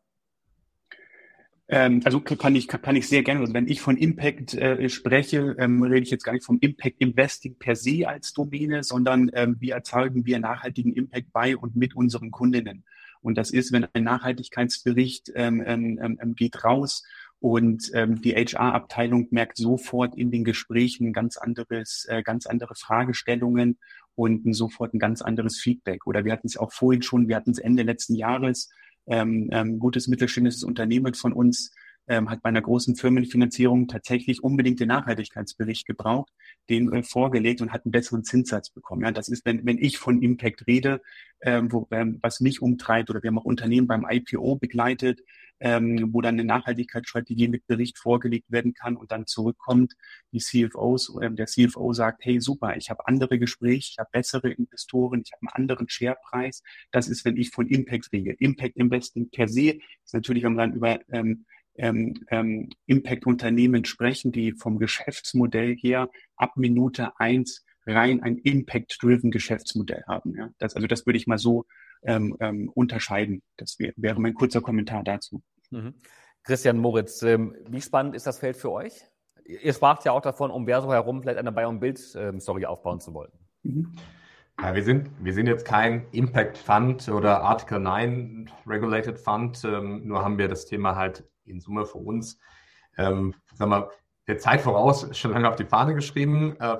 Ähm, 1.72 2.00
also 2.04 2.20
kann 2.20 2.56
ich, 2.56 2.66
kann 2.66 2.96
ich 2.96 3.08
sehr 3.08 3.22
gerne. 3.22 3.40
Also 3.40 3.54
wenn 3.54 3.68
ich 3.68 3.80
von 3.80 3.96
Impact 3.96 4.54
äh, 4.54 4.88
spreche, 4.88 5.54
ähm, 5.58 5.82
rede 5.82 6.02
ich 6.02 6.10
jetzt 6.10 6.24
gar 6.24 6.32
nicht 6.32 6.44
vom 6.44 6.58
Impact 6.60 6.96
Investing 6.98 7.56
per 7.58 7.76
se 7.76 8.08
als 8.08 8.32
Domäne, 8.32 8.82
sondern 8.82 9.30
ähm, 9.34 9.56
wie 9.60 9.70
erzeugen 9.70 10.26
wir 10.26 10.40
nachhaltigen 10.40 10.92
Impact 10.92 11.32
bei 11.32 11.56
und 11.56 11.76
mit 11.76 11.94
unseren 11.94 12.32
Kundinnen. 12.32 12.84
Und 13.22 13.38
das 13.38 13.52
ist, 13.52 13.70
wenn 13.70 13.86
ein 13.92 14.02
Nachhaltigkeitsbericht 14.02 15.30
ähm, 15.36 15.62
ähm, 15.64 16.18
ähm, 16.20 16.34
geht 16.34 16.64
raus 16.64 17.04
und 17.38 17.90
ähm, 17.94 18.20
die 18.20 18.34
HR-Abteilung 18.34 19.28
merkt 19.30 19.56
sofort 19.56 20.16
in 20.16 20.32
den 20.32 20.42
Gesprächen 20.42 21.12
ganz 21.12 21.36
anderes, 21.36 22.04
äh, 22.08 22.22
ganz 22.22 22.46
andere 22.46 22.74
Fragestellungen 22.74 23.78
und 24.16 24.42
sofort 24.54 24.92
ein 24.92 24.98
ganz 24.98 25.22
anderes 25.22 25.58
Feedback. 25.58 26.06
Oder 26.06 26.24
wir 26.24 26.32
hatten 26.32 26.48
es 26.48 26.56
auch 26.56 26.72
vorhin 26.72 27.02
schon, 27.02 27.28
wir 27.28 27.36
hatten 27.36 27.52
es 27.52 27.58
Ende 27.58 27.84
letzten 27.84 28.16
Jahres, 28.16 28.70
ähm, 29.06 29.48
ähm, 29.52 29.78
gutes 29.78 30.08
mittelständisches 30.08 30.64
Unternehmen 30.64 31.14
von 31.14 31.32
uns 31.32 31.72
ähm, 32.10 32.28
hat 32.28 32.42
bei 32.42 32.48
einer 32.48 32.60
großen 32.60 32.96
Firmenfinanzierung 32.96 33.86
tatsächlich 33.86 34.42
unbedingt 34.42 34.80
den 34.80 34.88
Nachhaltigkeitsbericht 34.88 35.86
gebraucht, 35.86 36.32
den 36.68 36.92
äh, 36.92 37.02
vorgelegt 37.04 37.62
und 37.62 37.72
hat 37.72 37.84
einen 37.84 37.92
besseren 37.92 38.24
Zinssatz 38.24 38.70
bekommen. 38.70 39.02
Ja, 39.02 39.12
das 39.12 39.28
ist, 39.28 39.46
wenn, 39.46 39.64
wenn 39.64 39.78
ich 39.78 39.96
von 39.96 40.20
Impact 40.20 40.66
rede, 40.66 41.00
ähm, 41.40 41.70
wo, 41.70 41.86
ähm, 41.92 42.18
was 42.20 42.40
mich 42.40 42.60
umtreibt, 42.62 43.10
oder 43.10 43.22
wir 43.22 43.28
haben 43.28 43.38
auch 43.38 43.44
Unternehmen 43.44 43.86
beim 43.86 44.04
IPO 44.10 44.56
begleitet, 44.56 45.20
ähm, 45.60 46.10
wo 46.12 46.20
dann 46.20 46.34
eine 46.34 46.44
Nachhaltigkeitsstrategie 46.44 47.46
mit 47.46 47.66
Bericht 47.68 47.96
vorgelegt 47.96 48.50
werden 48.50 48.74
kann 48.74 48.96
und 48.96 49.12
dann 49.12 49.26
zurückkommt, 49.26 49.94
die 50.32 50.40
CFOs, 50.40 51.16
ähm, 51.22 51.36
der 51.36 51.46
CFO 51.46 51.92
sagt, 51.92 52.24
hey 52.24 52.40
super, 52.40 52.76
ich 52.76 52.90
habe 52.90 53.06
andere 53.06 53.38
Gespräche, 53.38 53.90
ich 53.92 53.98
habe 53.98 54.10
bessere 54.10 54.50
Investoren, 54.50 55.22
ich 55.24 55.32
habe 55.32 55.42
einen 55.42 55.62
anderen 55.62 55.88
Sharepreis. 55.88 56.64
Das 56.90 57.08
ist, 57.08 57.24
wenn 57.24 57.36
ich 57.36 57.50
von 57.50 57.68
Impact 57.68 58.10
rede. 58.12 58.32
Impact 58.40 58.76
Investing 58.76 59.30
per 59.30 59.46
se 59.46 59.78
ist 60.04 60.14
natürlich, 60.14 60.42
wenn 60.42 60.54
man 60.54 60.70
dann 60.70 60.76
über 60.76 60.98
ähm, 61.12 61.44
ähm, 61.80 62.14
ähm, 62.30 62.68
Impact-Unternehmen 62.86 63.84
sprechen, 63.84 64.32
die 64.32 64.52
vom 64.52 64.78
Geschäftsmodell 64.78 65.76
her 65.76 66.10
ab 66.36 66.52
Minute 66.56 67.12
eins 67.18 67.64
rein 67.86 68.22
ein 68.22 68.36
Impact-driven 68.36 69.30
Geschäftsmodell 69.30 70.04
haben. 70.06 70.36
Ja? 70.36 70.50
Das, 70.58 70.76
also 70.76 70.86
das 70.86 71.06
würde 71.06 71.16
ich 71.16 71.26
mal 71.26 71.38
so 71.38 71.64
ähm, 72.02 72.36
ähm, 72.40 72.70
unterscheiden. 72.74 73.42
Das 73.56 73.78
wär, 73.78 73.92
wäre 73.96 74.20
mein 74.20 74.34
kurzer 74.34 74.60
Kommentar 74.60 75.02
dazu. 75.02 75.42
Mhm. 75.70 75.94
Christian 76.44 76.78
Moritz, 76.78 77.22
ähm, 77.22 77.54
wie 77.68 77.80
spannend 77.80 78.14
ist 78.14 78.26
das 78.26 78.38
Feld 78.38 78.56
für 78.56 78.70
euch? 78.70 78.92
Ihr 79.44 79.72
spracht 79.72 80.04
ja 80.04 80.12
auch 80.12 80.20
davon, 80.20 80.50
um 80.50 80.66
Verso 80.66 80.92
herum 80.92 81.22
vielleicht 81.22 81.38
eine 81.38 81.52
Buy-on-Build-Story 81.52 82.66
aufbauen 82.66 83.00
zu 83.00 83.14
wollen. 83.14 83.32
Mhm. 83.62 83.92
Ja, 84.60 84.74
wir 84.74 84.84
sind, 84.84 85.10
wir 85.20 85.32
sind 85.32 85.46
jetzt 85.46 85.64
kein 85.64 86.06
Impact 86.12 86.58
Fund 86.58 87.08
oder 87.08 87.40
Article 87.40 87.80
9 87.80 88.50
Regulated 88.66 89.18
Fund, 89.18 89.64
ähm, 89.64 90.06
nur 90.06 90.22
haben 90.22 90.36
wir 90.36 90.48
das 90.48 90.66
Thema 90.66 90.96
halt 90.96 91.24
in 91.44 91.60
Summe 91.60 91.86
für 91.86 91.98
uns, 91.98 92.38
ähm, 92.96 93.34
sagen 93.54 93.70
wir, 93.70 93.90
der 94.26 94.38
Zeit 94.38 94.60
voraus 94.60 95.08
schon 95.16 95.32
lange 95.32 95.48
auf 95.48 95.56
die 95.56 95.64
Fahne 95.64 95.94
geschrieben. 95.94 96.56
Äh, 96.60 96.78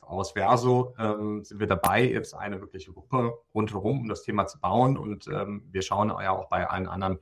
aus 0.00 0.32
Verso 0.32 0.94
ähm, 0.98 1.44
sind 1.44 1.60
wir 1.60 1.66
dabei, 1.66 2.04
jetzt 2.04 2.34
eine 2.34 2.60
wirkliche 2.60 2.92
Gruppe 2.92 3.38
rundherum, 3.54 4.00
um 4.00 4.08
das 4.08 4.22
Thema 4.22 4.46
zu 4.46 4.58
bauen. 4.58 4.96
Und 4.96 5.28
ähm, 5.28 5.68
wir 5.70 5.82
schauen 5.82 6.08
ja 6.08 6.30
auch 6.30 6.48
bei 6.48 6.68
allen 6.68 6.86
anderen 6.86 7.18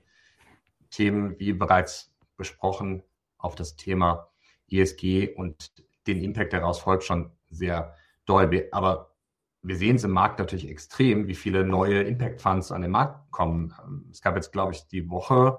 Themen, 0.90 1.38
wie 1.38 1.52
bereits 1.52 2.12
besprochen, 2.36 3.02
auf 3.38 3.54
das 3.54 3.76
Thema 3.76 4.30
ESG 4.70 5.34
und 5.34 5.72
den 6.06 6.22
Impact 6.22 6.52
daraus 6.52 6.78
folgt 6.78 7.04
schon 7.04 7.30
sehr 7.50 7.94
doll. 8.24 8.68
Aber 8.72 9.14
wir 9.62 9.76
sehen 9.76 9.96
es 9.96 10.04
im 10.04 10.12
Markt 10.12 10.38
natürlich 10.38 10.68
extrem, 10.68 11.26
wie 11.26 11.34
viele 11.34 11.64
neue 11.64 12.02
Impact 12.02 12.40
Funds 12.40 12.72
an 12.72 12.82
den 12.82 12.90
Markt 12.90 13.30
kommen. 13.30 13.74
Es 14.10 14.22
gab 14.22 14.36
jetzt, 14.36 14.52
glaube 14.52 14.72
ich, 14.72 14.86
die 14.88 15.10
Woche 15.10 15.58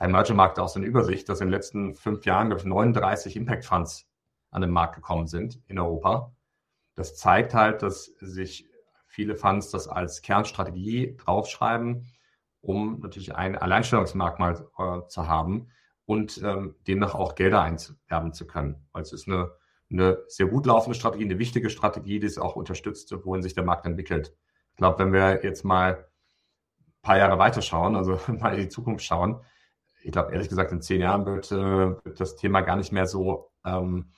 beim 0.00 0.12
Merger 0.12 0.32
Markt 0.32 0.58
auch 0.58 0.68
so 0.68 0.80
Übersicht, 0.80 1.28
dass 1.28 1.42
in 1.42 1.48
den 1.48 1.52
letzten 1.52 1.94
fünf 1.94 2.24
Jahren 2.24 2.48
39 2.48 3.36
Impact 3.36 3.66
Funds 3.66 4.08
an 4.50 4.62
den 4.62 4.70
Markt 4.70 4.94
gekommen 4.94 5.26
sind 5.26 5.60
in 5.66 5.78
Europa. 5.78 6.34
Das 6.94 7.16
zeigt 7.16 7.52
halt, 7.52 7.82
dass 7.82 8.06
sich 8.18 8.66
viele 9.06 9.36
Funds 9.36 9.70
das 9.70 9.88
als 9.88 10.22
Kernstrategie 10.22 11.18
draufschreiben, 11.18 12.10
um 12.62 13.00
natürlich 13.00 13.34
ein 13.34 13.58
Alleinstellungsmerkmal 13.58 14.66
äh, 14.78 15.06
zu 15.08 15.28
haben 15.28 15.68
und 16.06 16.40
ähm, 16.42 16.76
demnach 16.88 17.14
auch 17.14 17.34
Gelder 17.34 17.60
einwerben 17.60 18.32
zu 18.32 18.46
können. 18.46 18.88
Weil 18.92 19.02
es 19.02 19.12
ist 19.12 19.28
eine, 19.28 19.50
eine 19.90 20.18
sehr 20.28 20.46
gut 20.46 20.64
laufende 20.64 20.98
Strategie, 20.98 21.26
eine 21.26 21.38
wichtige 21.38 21.68
Strategie, 21.68 22.20
die 22.20 22.26
es 22.26 22.38
auch 22.38 22.56
unterstützt, 22.56 23.14
wohin 23.26 23.42
sich 23.42 23.52
der 23.52 23.64
Markt 23.64 23.84
entwickelt. 23.84 24.34
Ich 24.70 24.76
glaube, 24.78 24.98
wenn 24.98 25.12
wir 25.12 25.44
jetzt 25.44 25.62
mal 25.62 26.06
ein 26.78 27.02
paar 27.02 27.18
Jahre 27.18 27.38
weiterschauen, 27.38 27.96
also 27.96 28.18
mal 28.28 28.54
in 28.54 28.62
die 28.62 28.68
Zukunft 28.70 29.04
schauen, 29.04 29.42
ich 30.02 30.12
glaube, 30.12 30.32
ehrlich 30.32 30.48
gesagt, 30.48 30.72
in 30.72 30.80
zehn 30.80 31.00
Jahren 31.00 31.26
wird, 31.26 31.50
äh, 31.52 32.04
wird 32.04 32.20
das 32.20 32.36
Thema 32.36 32.62
gar 32.62 32.76
nicht 32.76 32.92
mehr 32.92 33.06
so 33.06 33.50
ähm, 33.64 34.12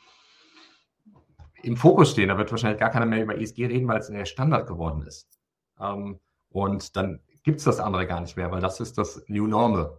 im 1.62 1.76
Fokus 1.76 2.10
stehen. 2.10 2.28
Da 2.28 2.38
wird 2.38 2.50
wahrscheinlich 2.50 2.80
gar 2.80 2.90
keiner 2.90 3.06
mehr 3.06 3.22
über 3.22 3.38
ESG 3.38 3.66
reden, 3.66 3.88
weil 3.88 3.98
es 3.98 4.08
der 4.08 4.24
Standard 4.24 4.66
geworden 4.66 5.02
ist. 5.02 5.40
Ähm, 5.80 6.20
und 6.50 6.96
dann 6.96 7.20
gibt 7.42 7.58
es 7.58 7.64
das 7.64 7.80
andere 7.80 8.06
gar 8.06 8.20
nicht 8.20 8.36
mehr, 8.36 8.50
weil 8.50 8.60
das 8.60 8.80
ist 8.80 8.98
das 8.98 9.24
New 9.28 9.46
Normal. 9.46 9.98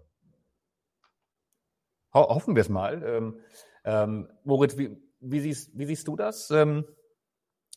Ho 2.13 2.29
hoffen 2.29 2.55
wir 2.55 2.61
es 2.61 2.69
mal. 2.69 3.03
Ähm, 3.03 3.39
ähm, 3.83 4.29
Moritz, 4.43 4.77
wie, 4.77 4.97
wie, 5.19 5.39
siehst, 5.39 5.77
wie, 5.77 5.85
siehst, 5.85 6.07
du 6.07 6.15
das? 6.15 6.51
Ähm, 6.51 6.85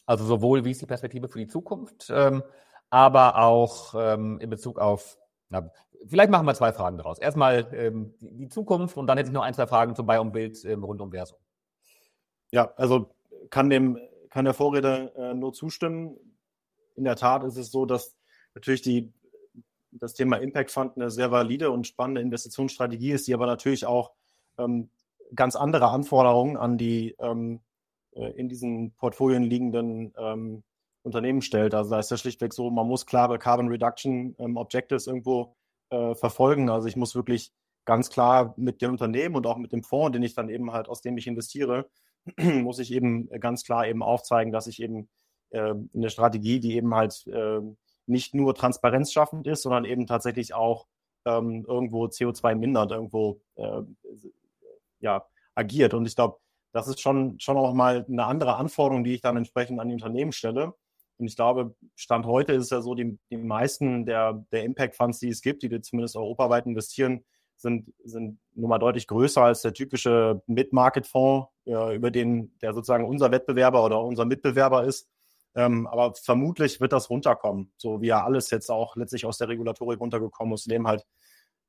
also 0.05 0.25
sowohl 0.25 0.65
wie 0.65 0.71
ist 0.71 0.83
die 0.83 0.87
Perspektive 0.87 1.27
für 1.29 1.39
die 1.39 1.49
Zukunft, 1.49 2.11
ähm, 2.11 2.45
aber 2.91 3.39
auch 3.39 3.95
in 3.95 4.49
Bezug 4.49 4.79
auf, 4.79 5.19
na, 5.49 5.71
vielleicht 6.07 6.31
machen 6.31 6.47
wir 6.47 6.55
zwei 6.55 6.73
Fragen 6.73 6.99
daraus. 6.99 7.19
Erstmal 7.19 7.69
ähm, 7.73 8.15
die, 8.21 8.49
Zukunft 8.49 8.97
und 8.97 9.07
dann 9.07 9.19
hätte 9.19 9.29
ich 9.29 9.35
noch 9.35 9.43
ein, 9.43 9.55
zwei 9.55 9.67
Fragen 9.67 9.95
zum 9.95 10.07
Buy 10.07 10.19
und 10.19 10.33
Bild 10.33 10.65
rund 10.65 11.01
um 11.01 11.11
Verso. 11.11 11.37
Ja, 12.51 12.73
also 12.77 13.15
kann 13.51 13.71
dem 13.71 13.99
kann 14.31 14.45
der 14.45 14.55
Vorredner 14.55 15.17
äh, 15.17 15.35
nur 15.35 15.55
zustimmen. 15.55 16.17
In 16.95 17.05
der 17.05 17.17
Tat 17.17 17.43
ist 17.45 17.57
es 17.57 17.71
so, 17.71 17.87
dass 17.87 18.17
natürlich 18.55 18.83
die, 18.83 19.13
das 19.93 20.13
Thema 20.13 20.37
Impact 20.37 20.71
Fund 20.71 20.97
eine 20.97 21.11
sehr 21.11 21.31
valide 21.31 21.71
und 21.71 21.87
spannende 21.87 22.21
Investitionsstrategie 22.21 23.13
ist, 23.13 23.27
die 23.27 23.35
aber 23.35 23.47
natürlich 23.47 23.87
auch 23.87 24.13
ähm, 24.59 24.91
ganz 25.35 25.57
andere 25.57 25.89
Anforderungen 25.89 26.57
an 26.57 26.77
die 26.77 27.17
ähm, 27.19 27.61
äh, 28.13 28.31
in 28.33 28.49
diesen 28.49 28.93
Portfolien 28.93 29.43
liegenden 29.43 30.13
ähm, 30.19 30.63
Unternehmen 31.07 31.41
stellt. 31.41 31.75
Also 31.75 31.91
da 31.91 31.99
ist 31.99 32.11
ja 32.11 32.17
schlichtweg 32.17 32.53
so, 32.53 32.71
man 32.71 32.87
muss 32.87 33.07
klare 33.07 33.39
Carbon 33.39 33.69
Reduction 33.69 34.35
ähm, 34.39 34.57
Objectives 34.57 35.07
irgendwo 35.07 35.55
äh, 35.91 36.15
verfolgen. 36.15 36.69
Also 36.69 36.89
ich 36.89 36.97
muss 36.97 37.15
wirklich 37.15 37.53
ganz 37.87 38.11
klar 38.11 38.55
mit 38.57 38.83
dem 38.83 38.91
Unternehmen 38.91 39.37
und 39.37 39.47
auch 39.47 39.57
mit 39.57 39.73
dem 39.73 39.85
Fonds, 39.85 40.13
den 40.13 40.23
ich 40.23 40.35
dann 40.35 40.49
eben 40.49 40.73
halt, 40.73 40.89
aus 40.89 41.01
dem 41.01 41.17
ich 41.17 41.27
investiere, 41.27 41.89
muss 42.37 42.81
ich 42.81 42.93
eben 42.93 43.29
ganz 43.41 43.65
klar 43.65 43.87
eben 43.87 44.03
aufzeigen, 44.03 44.53
dass 44.53 44.67
ich 44.67 44.83
eben 44.83 45.09
äh, 45.51 45.75
eine 45.95 46.11
Strategie, 46.11 46.61
die 46.61 46.75
eben 46.75 46.95
halt 46.95 47.27
äh, 47.29 47.61
nicht 48.07 48.35
nur 48.35 48.55
transparenzschaffend 48.55 49.47
ist, 49.47 49.63
sondern 49.63 49.85
eben 49.85 50.07
tatsächlich 50.07 50.55
auch 50.55 50.87
ähm, 51.25 51.65
irgendwo 51.67 52.07
CO2 52.07 52.55
mindert, 52.57 52.91
irgendwo 52.91 53.41
äh, 53.55 53.83
ja, 55.01 55.27
agiert. 55.55 55.95
Und 55.95 56.07
ich 56.07 56.17
glaube, 56.17 56.39
das 56.73 56.89
ist 56.89 57.01
schon, 57.01 57.39
schon 57.39 57.57
auch 57.57 57.73
mal 57.73 58.05
eine 58.09 58.25
andere 58.25 58.57
Anforderung, 58.57 59.05
die 59.05 59.15
ich 59.15 59.21
dann 59.21 59.37
entsprechend 59.37 59.81
an 59.81 59.89
die 59.89 59.95
Unternehmen 59.95 60.33
stelle. 60.33 60.75
Und 61.19 61.27
ich 61.27 61.37
glaube, 61.37 61.75
Stand 61.95 62.27
heute 62.27 62.53
ist 62.53 62.65
es 62.65 62.71
ja 62.71 62.81
so, 62.81 62.95
die, 62.95 63.19
die 63.31 63.37
meisten 63.37 64.05
der, 64.05 64.45
der 64.53 64.65
Impact 64.65 64.97
Funds, 64.97 65.19
die 65.19 65.29
es 65.29 65.41
gibt, 65.41 65.63
die 65.63 65.81
zumindest 65.81 66.17
europaweit 66.17 66.67
investieren, 66.67 67.25
sind, 67.57 67.93
sind 68.05 68.39
nun 68.55 68.69
mal 68.69 68.79
deutlich 68.79 69.07
größer 69.07 69.43
als 69.43 69.63
der 69.63 69.73
typische 69.73 70.43
Mid-Market-Fonds, 70.47 71.49
ja, 71.65 71.93
über 71.93 72.11
den, 72.11 72.57
der 72.61 72.75
sozusagen 72.75 73.07
unser 73.07 73.31
Wettbewerber 73.31 73.85
oder 73.85 74.03
unser 74.03 74.27
Mitbewerber 74.27 74.85
ist. 74.85 75.09
Ähm, 75.55 75.87
aber 75.87 76.13
vermutlich 76.15 76.81
wird 76.83 76.93
das 76.93 77.09
runterkommen, 77.09 77.73
so 77.79 78.03
wie 78.03 78.09
ja 78.09 78.23
alles 78.23 78.51
jetzt 78.51 78.71
auch 78.71 78.95
letztlich 78.97 79.25
aus 79.25 79.39
der 79.39 79.49
Regulatorik 79.49 79.99
runtergekommen 79.99 80.53
ist, 80.53 80.67
indem 80.67 80.87
halt 80.87 81.07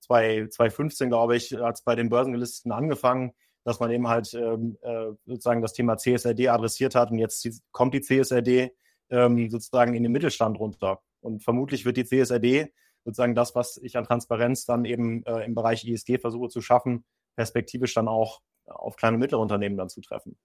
2015, 0.02 1.10
glaube 1.10 1.38
ich, 1.38 1.54
hat 1.54 1.76
es 1.76 1.82
bei 1.84 1.96
den 1.96 2.10
Börsengelisteten 2.10 2.74
angefangen, 2.74 3.34
dass 3.64 3.80
man 3.80 3.90
eben 3.92 4.08
halt 4.08 4.34
ähm, 4.34 4.78
äh, 4.82 5.12
sozusagen 5.26 5.62
das 5.62 5.74
Thema 5.74 5.98
CSRD 5.98 6.50
adressiert 6.50 6.96
hat 6.96 7.12
und 7.12 7.20
jetzt 7.20 7.48
kommt 7.72 7.94
die 7.94 8.02
CSRD 8.02 8.72
ähm, 9.10 9.50
sozusagen 9.50 9.94
in 9.94 10.04
den 10.04 10.12
Mittelstand 10.12 10.60
runter. 10.60 11.02
Und 11.22 11.44
vermutlich 11.44 11.86
wird 11.86 11.98
die 11.98 12.06
CSRD 12.06 12.72
sozusagen 13.04 13.36
das, 13.36 13.56
was 13.56 13.78
ich 13.78 13.98
an 13.98 14.04
Transparenz 14.04 14.66
dann 14.66 14.86
eben 14.86 15.26
äh, 15.26 15.46
im 15.46 15.56
Bereich 15.56 15.86
ISG 15.86 16.20
versuche 16.20 16.50
zu 16.50 16.62
schaffen, 16.62 17.06
perspektivisch 17.36 17.94
dann 17.94 18.08
auch 18.08 18.42
auf 18.66 18.96
kleine 18.98 19.16
und 19.16 19.22
mittlere 19.22 19.40
Unternehmen 19.40 19.78
dann 19.78 19.90
zu 19.90 20.02
treffen. 20.02 20.38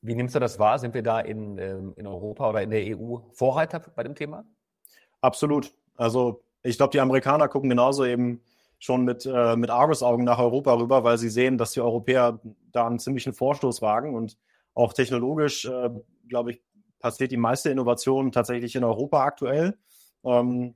Wie 0.00 0.14
nimmst 0.14 0.34
du 0.34 0.38
das 0.38 0.58
wahr? 0.58 0.78
Sind 0.78 0.94
wir 0.94 1.02
da 1.02 1.20
in, 1.20 1.58
ähm, 1.58 1.92
in 1.96 2.06
Europa 2.06 2.48
oder 2.48 2.62
in 2.62 2.70
der 2.70 2.96
EU 2.96 3.18
Vorreiter 3.32 3.80
bei 3.94 4.04
dem 4.04 4.14
Thema? 4.14 4.44
Absolut. 5.20 5.74
Also 5.96 6.44
ich 6.62 6.76
glaube, 6.76 6.92
die 6.92 7.00
Amerikaner 7.00 7.48
gucken 7.48 7.68
genauso 7.68 8.04
eben 8.04 8.42
schon 8.78 9.04
mit, 9.04 9.26
äh, 9.26 9.56
mit 9.56 9.70
Argusaugen 9.70 10.24
nach 10.24 10.38
Europa 10.38 10.74
rüber, 10.74 11.02
weil 11.02 11.18
sie 11.18 11.28
sehen, 11.28 11.58
dass 11.58 11.72
die 11.72 11.80
Europäer 11.80 12.40
da 12.72 12.86
einen 12.86 13.00
ziemlichen 13.00 13.32
Vorstoß 13.32 13.82
wagen 13.82 14.14
und 14.14 14.38
auch 14.74 14.92
technologisch, 14.92 15.64
äh, 15.64 15.90
glaube 16.28 16.52
ich, 16.52 16.62
passiert 17.00 17.32
die 17.32 17.36
meiste 17.36 17.70
Innovation 17.70 18.32
tatsächlich 18.32 18.74
in 18.76 18.84
Europa 18.84 19.22
aktuell. 19.22 19.78
Ähm, 20.24 20.74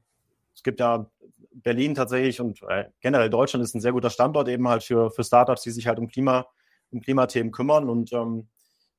es 0.54 0.62
gibt 0.62 0.80
ja 0.80 1.10
Berlin 1.52 1.94
tatsächlich 1.94 2.40
und 2.40 2.62
äh, 2.68 2.86
generell 3.00 3.30
Deutschland 3.30 3.64
ist 3.64 3.74
ein 3.74 3.80
sehr 3.80 3.92
guter 3.92 4.10
Standort 4.10 4.48
eben 4.48 4.68
halt 4.68 4.82
für, 4.82 5.10
für 5.10 5.24
Startups, 5.24 5.62
die 5.62 5.70
sich 5.70 5.86
halt 5.86 5.98
um 5.98 6.08
Klima, 6.08 6.46
um 6.90 7.00
Klimathemen 7.00 7.52
kümmern 7.52 7.88
und 7.88 8.12
ähm, 8.12 8.48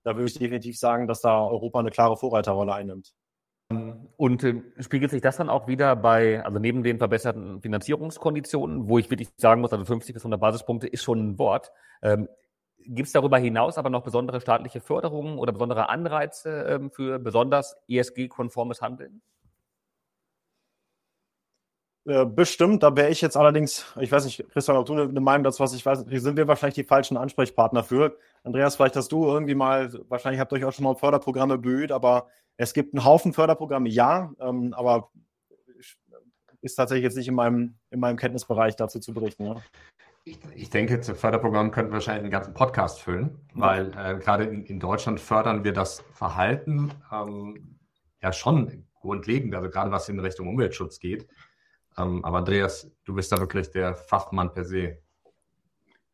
da 0.04 0.16
würde 0.16 0.26
ich 0.26 0.38
definitiv 0.38 0.78
sagen, 0.78 1.08
dass 1.08 1.22
da 1.22 1.46
Europa 1.46 1.80
eine 1.80 1.92
klare 1.92 2.18
Vorreiterrolle 2.18 2.74
einnimmt. 2.74 3.14
Und 4.18 4.44
äh, 4.44 4.62
spiegelt 4.80 5.12
sich 5.12 5.22
das 5.22 5.38
dann 5.38 5.50
auch 5.50 5.68
wieder 5.68 5.96
bei, 5.96 6.44
also 6.44 6.60
neben 6.60 6.84
den 6.84 6.98
verbesserten 6.98 7.62
Finanzierungskonditionen, 7.62 8.88
wo 8.88 9.00
ich 9.00 9.10
wirklich 9.10 9.30
sagen 9.38 9.62
muss, 9.62 9.74
also 9.74 9.86
50 9.86 10.14
bis 10.14 10.24
100 10.24 10.40
Basispunkte 10.40 10.88
ist 10.88 11.04
schon 11.04 11.20
ein 11.20 11.40
Wort. 11.40 11.72
Ähm, 12.02 12.28
Gibt 12.86 13.08
es 13.08 13.14
darüber 13.14 13.38
hinaus 13.38 13.78
aber 13.78 13.90
noch 13.90 14.04
besondere 14.04 14.42
staatliche 14.42 14.82
Förderungen 14.82 15.38
oder 15.38 15.52
besondere 15.52 15.90
Anreize 15.90 16.64
ähm, 16.64 16.92
für 16.92 17.20
besonders 17.20 17.78
ESG-konformes 17.88 18.82
Handeln? 18.82 19.22
Äh, 22.06 22.26
bestimmt, 22.26 22.84
da 22.84 22.96
wäre 22.96 23.10
ich 23.10 23.22
jetzt 23.22 23.38
allerdings, 23.38 23.86
ich 24.00 24.12
weiß 24.12 24.26
nicht, 24.26 24.44
Christian, 24.50 24.76
ob 24.76 24.86
du 24.86 24.94
eine 24.94 25.22
Meinung 25.22 25.46
dazu 25.46 25.64
hast, 25.64 25.74
ich 25.74 25.86
weiß, 25.86 26.06
hier 26.10 26.20
sind 26.20 26.36
wir 26.36 26.48
wahrscheinlich 26.50 26.76
die 26.76 26.84
falschen 26.84 27.16
Ansprechpartner 27.16 27.84
für. 27.84 28.18
Andreas, 28.44 28.76
vielleicht 28.76 28.98
hast 28.98 29.12
du 29.14 29.26
irgendwie 29.26 29.56
mal, 29.56 29.90
wahrscheinlich 30.10 30.42
habt 30.42 30.52
ihr 30.52 30.58
euch 30.58 30.66
auch 30.66 30.74
schon 30.74 30.84
mal 30.84 30.96
Förderprogramme 30.96 31.58
bemüht, 31.58 31.94
aber 31.94 32.28
es 32.58 32.74
gibt 32.74 32.94
einen 32.94 33.06
Haufen 33.06 33.32
Förderprogramme, 33.32 33.88
ja, 33.88 34.34
ähm, 34.40 34.74
aber 34.74 35.12
ist 36.60 36.76
tatsächlich 36.76 37.04
jetzt 37.04 37.18
nicht 37.18 37.28
in 37.28 37.36
meinem, 37.36 37.76
in 37.90 38.00
meinem 38.00 38.18
Kenntnisbereich 38.18 38.76
dazu 38.76 39.00
zu 39.00 39.14
berichten. 39.14 39.46
Ja. 39.46 39.56
Ich, 40.26 40.40
ich, 40.56 40.70
denke, 40.70 41.02
zu 41.02 41.16
Förderprogrammen 41.16 41.72
könnten 41.72 41.92
wir 41.92 41.96
wahrscheinlich 41.96 42.24
einen 42.24 42.32
ganzen 42.32 42.54
Podcast 42.54 43.02
füllen, 43.02 43.46
weil 43.54 43.88
äh, 43.98 44.18
gerade 44.18 44.46
in, 44.46 44.64
in, 44.64 44.80
Deutschland 44.80 45.20
fördern 45.20 45.66
wir 45.66 45.74
das 45.74 46.00
Verhalten 46.14 46.94
ähm, 47.12 47.78
ja 48.22 48.32
schon 48.32 48.86
grundlegend, 49.02 49.54
also 49.54 49.70
gerade 49.70 49.92
was 49.92 50.08
in 50.08 50.20
Richtung 50.20 50.48
Umweltschutz 50.48 51.00
geht. 51.00 51.28
Ähm, 51.98 52.24
aber 52.24 52.38
Andreas, 52.38 52.90
du 53.04 53.14
bist 53.14 53.34
da 53.34 53.40
wirklich 53.40 53.72
der 53.72 53.96
Fachmann 53.96 54.54
per 54.54 54.64
se. 54.64 55.03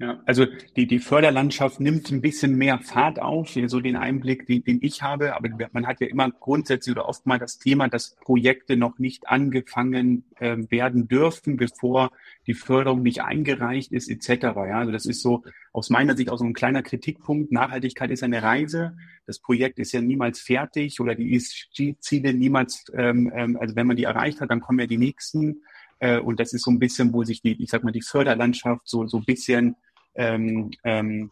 Ja, 0.02 0.22
also 0.26 0.46
die, 0.78 0.88
die 0.88 1.00
Förderlandschaft 1.00 1.82
nimmt 1.82 2.10
ein 2.10 2.22
bisschen 2.22 2.56
mehr 2.56 2.80
Fahrt 2.80 3.22
auf, 3.22 3.50
so 3.50 3.82
den 3.82 3.98
Einblick, 3.98 4.48
den, 4.48 4.64
den 4.64 4.80
ich 4.82 5.04
habe. 5.04 5.36
Aber 5.36 5.50
man 5.74 5.88
hat 5.88 6.00
ja 6.00 6.08
immer 6.08 6.32
grundsätzlich 6.32 6.96
oder 6.96 7.10
oft 7.10 7.26
mal 7.26 7.38
das 7.38 7.60
Thema, 7.60 7.90
dass 7.90 8.16
Projekte 8.22 8.78
noch 8.78 8.98
nicht 8.98 9.28
angefangen 9.28 10.24
äh, 10.38 10.56
werden 10.70 11.10
dürfen, 11.10 11.58
bevor 11.58 12.12
die 12.48 12.54
Förderung 12.54 13.04
nicht 13.04 13.22
eingereicht 13.22 13.92
ist, 13.92 14.10
etc. 14.10 14.44
Ja, 14.56 14.80
also 14.80 14.94
das 14.94 15.06
ist 15.06 15.22
so 15.22 15.44
aus 15.74 15.90
meiner 15.90 16.16
Sicht 16.16 16.30
auch 16.30 16.38
so 16.38 16.46
ein 16.46 16.54
kleiner 16.54 16.82
Kritikpunkt. 16.82 17.52
Nachhaltigkeit 17.52 18.10
ist 18.10 18.24
eine 18.24 18.42
Reise. 18.42 18.96
Das 19.26 19.40
Projekt 19.40 19.80
ist 19.80 19.92
ja 19.92 20.00
niemals 20.00 20.40
fertig 20.40 21.02
oder 21.02 21.14
die 21.14 21.36
ESG-Ziele 21.36 22.34
niemals, 22.34 22.86
ähm, 22.94 23.34
ähm, 23.36 23.58
also 23.60 23.76
wenn 23.76 23.88
man 23.88 23.98
die 23.98 24.06
erreicht 24.06 24.40
hat, 24.40 24.50
dann 24.50 24.62
kommen 24.62 24.80
ja 24.80 24.88
die 24.88 24.98
nächsten. 24.98 25.62
Äh, 26.00 26.20
und 26.20 26.40
das 26.40 26.54
ist 26.54 26.64
so 26.64 26.72
ein 26.72 26.80
bisschen, 26.80 27.12
wo 27.12 27.26
sich 27.26 27.42
die, 27.42 27.62
ich 27.62 27.70
sag 27.70 27.84
mal, 27.84 27.92
die 27.92 28.02
Förderlandschaft 28.02 28.84
so, 28.86 29.06
so 29.08 29.18
ein 29.18 29.26
bisschen 29.26 29.76
ähm, 30.16 30.72
ähm, 30.84 31.32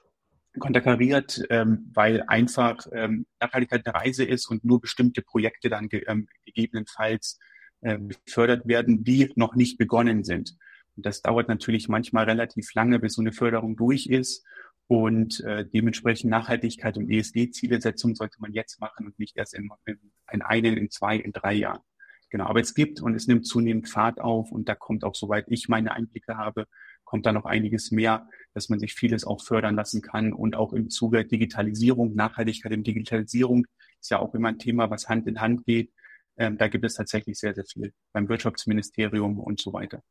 konterkariert, 0.59 1.41
ähm, 1.49 1.91
weil 1.93 2.23
einfach 2.27 2.87
ähm, 2.91 3.25
Nachhaltigkeit 3.39 3.85
eine 3.85 3.95
Reise 3.95 4.23
ist 4.23 4.49
und 4.49 4.63
nur 4.63 4.81
bestimmte 4.81 5.21
Projekte 5.21 5.69
dann 5.69 5.89
ge 5.89 6.03
ähm, 6.07 6.27
gegebenenfalls 6.45 7.39
äh, 7.81 7.97
werden, 7.97 9.03
die 9.03 9.31
noch 9.35 9.55
nicht 9.55 9.77
begonnen 9.77 10.23
sind. 10.23 10.57
Und 10.95 11.05
das 11.05 11.21
dauert 11.21 11.47
natürlich 11.47 11.87
manchmal 11.87 12.25
relativ 12.25 12.73
lange, 12.73 12.99
bis 12.99 13.13
so 13.13 13.21
eine 13.21 13.31
Förderung 13.31 13.75
durch 13.75 14.07
ist. 14.07 14.43
Und 14.87 15.41
äh, 15.41 15.65
dementsprechend 15.65 16.31
Nachhaltigkeit 16.31 16.97
und 16.97 17.09
ESG-Zielesetzung 17.09 18.15
sollte 18.15 18.39
man 18.39 18.53
jetzt 18.53 18.79
machen 18.79 19.05
und 19.05 19.19
nicht 19.19 19.35
erst 19.37 19.53
in, 19.53 19.69
in, 19.85 19.99
in 20.31 20.41
einen, 20.41 20.77
in 20.77 20.89
zwei, 20.89 21.17
in 21.17 21.33
drei 21.33 21.53
Jahren. 21.53 21.81
Genau, 22.29 22.45
aber 22.45 22.61
es 22.61 22.73
gibt 22.73 23.01
und 23.01 23.13
es 23.13 23.27
nimmt 23.27 23.45
zunehmend 23.45 23.89
Fahrt 23.89 24.19
auf 24.19 24.51
und 24.51 24.67
da 24.67 24.75
kommt 24.75 25.03
auch, 25.03 25.15
soweit 25.15 25.45
ich 25.49 25.69
meine 25.69 25.93
Einblicke 25.93 26.37
habe, 26.37 26.67
kommt 27.03 27.25
da 27.25 27.31
noch 27.31 27.45
einiges 27.45 27.91
mehr, 27.91 28.27
dass 28.57 28.69
man 28.69 28.79
sich 28.79 28.95
vieles 28.95 29.23
auch 29.23 29.39
fördern 29.39 29.75
lassen 29.75 30.01
kann 30.01 30.33
und 30.33 30.55
auch 30.55 30.73
im 30.73 30.89
Zuge 30.89 31.23
Digitalisierung, 31.23 32.15
Nachhaltigkeit 32.15 32.71
in 32.71 32.83
Digitalisierung 32.83 33.67
ist 33.99 34.09
ja 34.09 34.17
auch 34.17 34.33
immer 34.33 34.47
ein 34.47 34.57
Thema, 34.57 34.89
was 34.89 35.07
Hand 35.07 35.27
in 35.27 35.39
Hand 35.39 35.63
geht. 35.63 35.93
Ähm, 36.37 36.57
da 36.57 36.67
gibt 36.67 36.83
es 36.83 36.95
tatsächlich 36.95 37.37
sehr, 37.37 37.53
sehr 37.53 37.65
viel 37.65 37.93
beim 38.13 38.27
Wirtschaftsministerium 38.27 39.39
und 39.39 39.61
so 39.61 39.73
weiter. 39.73 40.01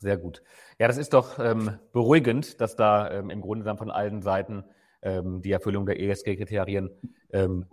Sehr 0.00 0.18
gut. 0.18 0.42
Ja, 0.78 0.86
das 0.86 0.98
ist 0.98 1.14
doch 1.14 1.38
ähm, 1.38 1.78
beruhigend, 1.94 2.60
dass 2.60 2.76
da 2.76 3.10
ähm, 3.10 3.30
im 3.30 3.40
Grunde 3.40 3.64
dann 3.64 3.78
von 3.78 3.90
allen 3.90 4.20
Seiten 4.20 4.64
ähm, 5.00 5.40
die 5.40 5.52
Erfüllung 5.52 5.86
der 5.86 5.98
ESG-Kriterien 5.98 6.90
ähm, 7.32 7.64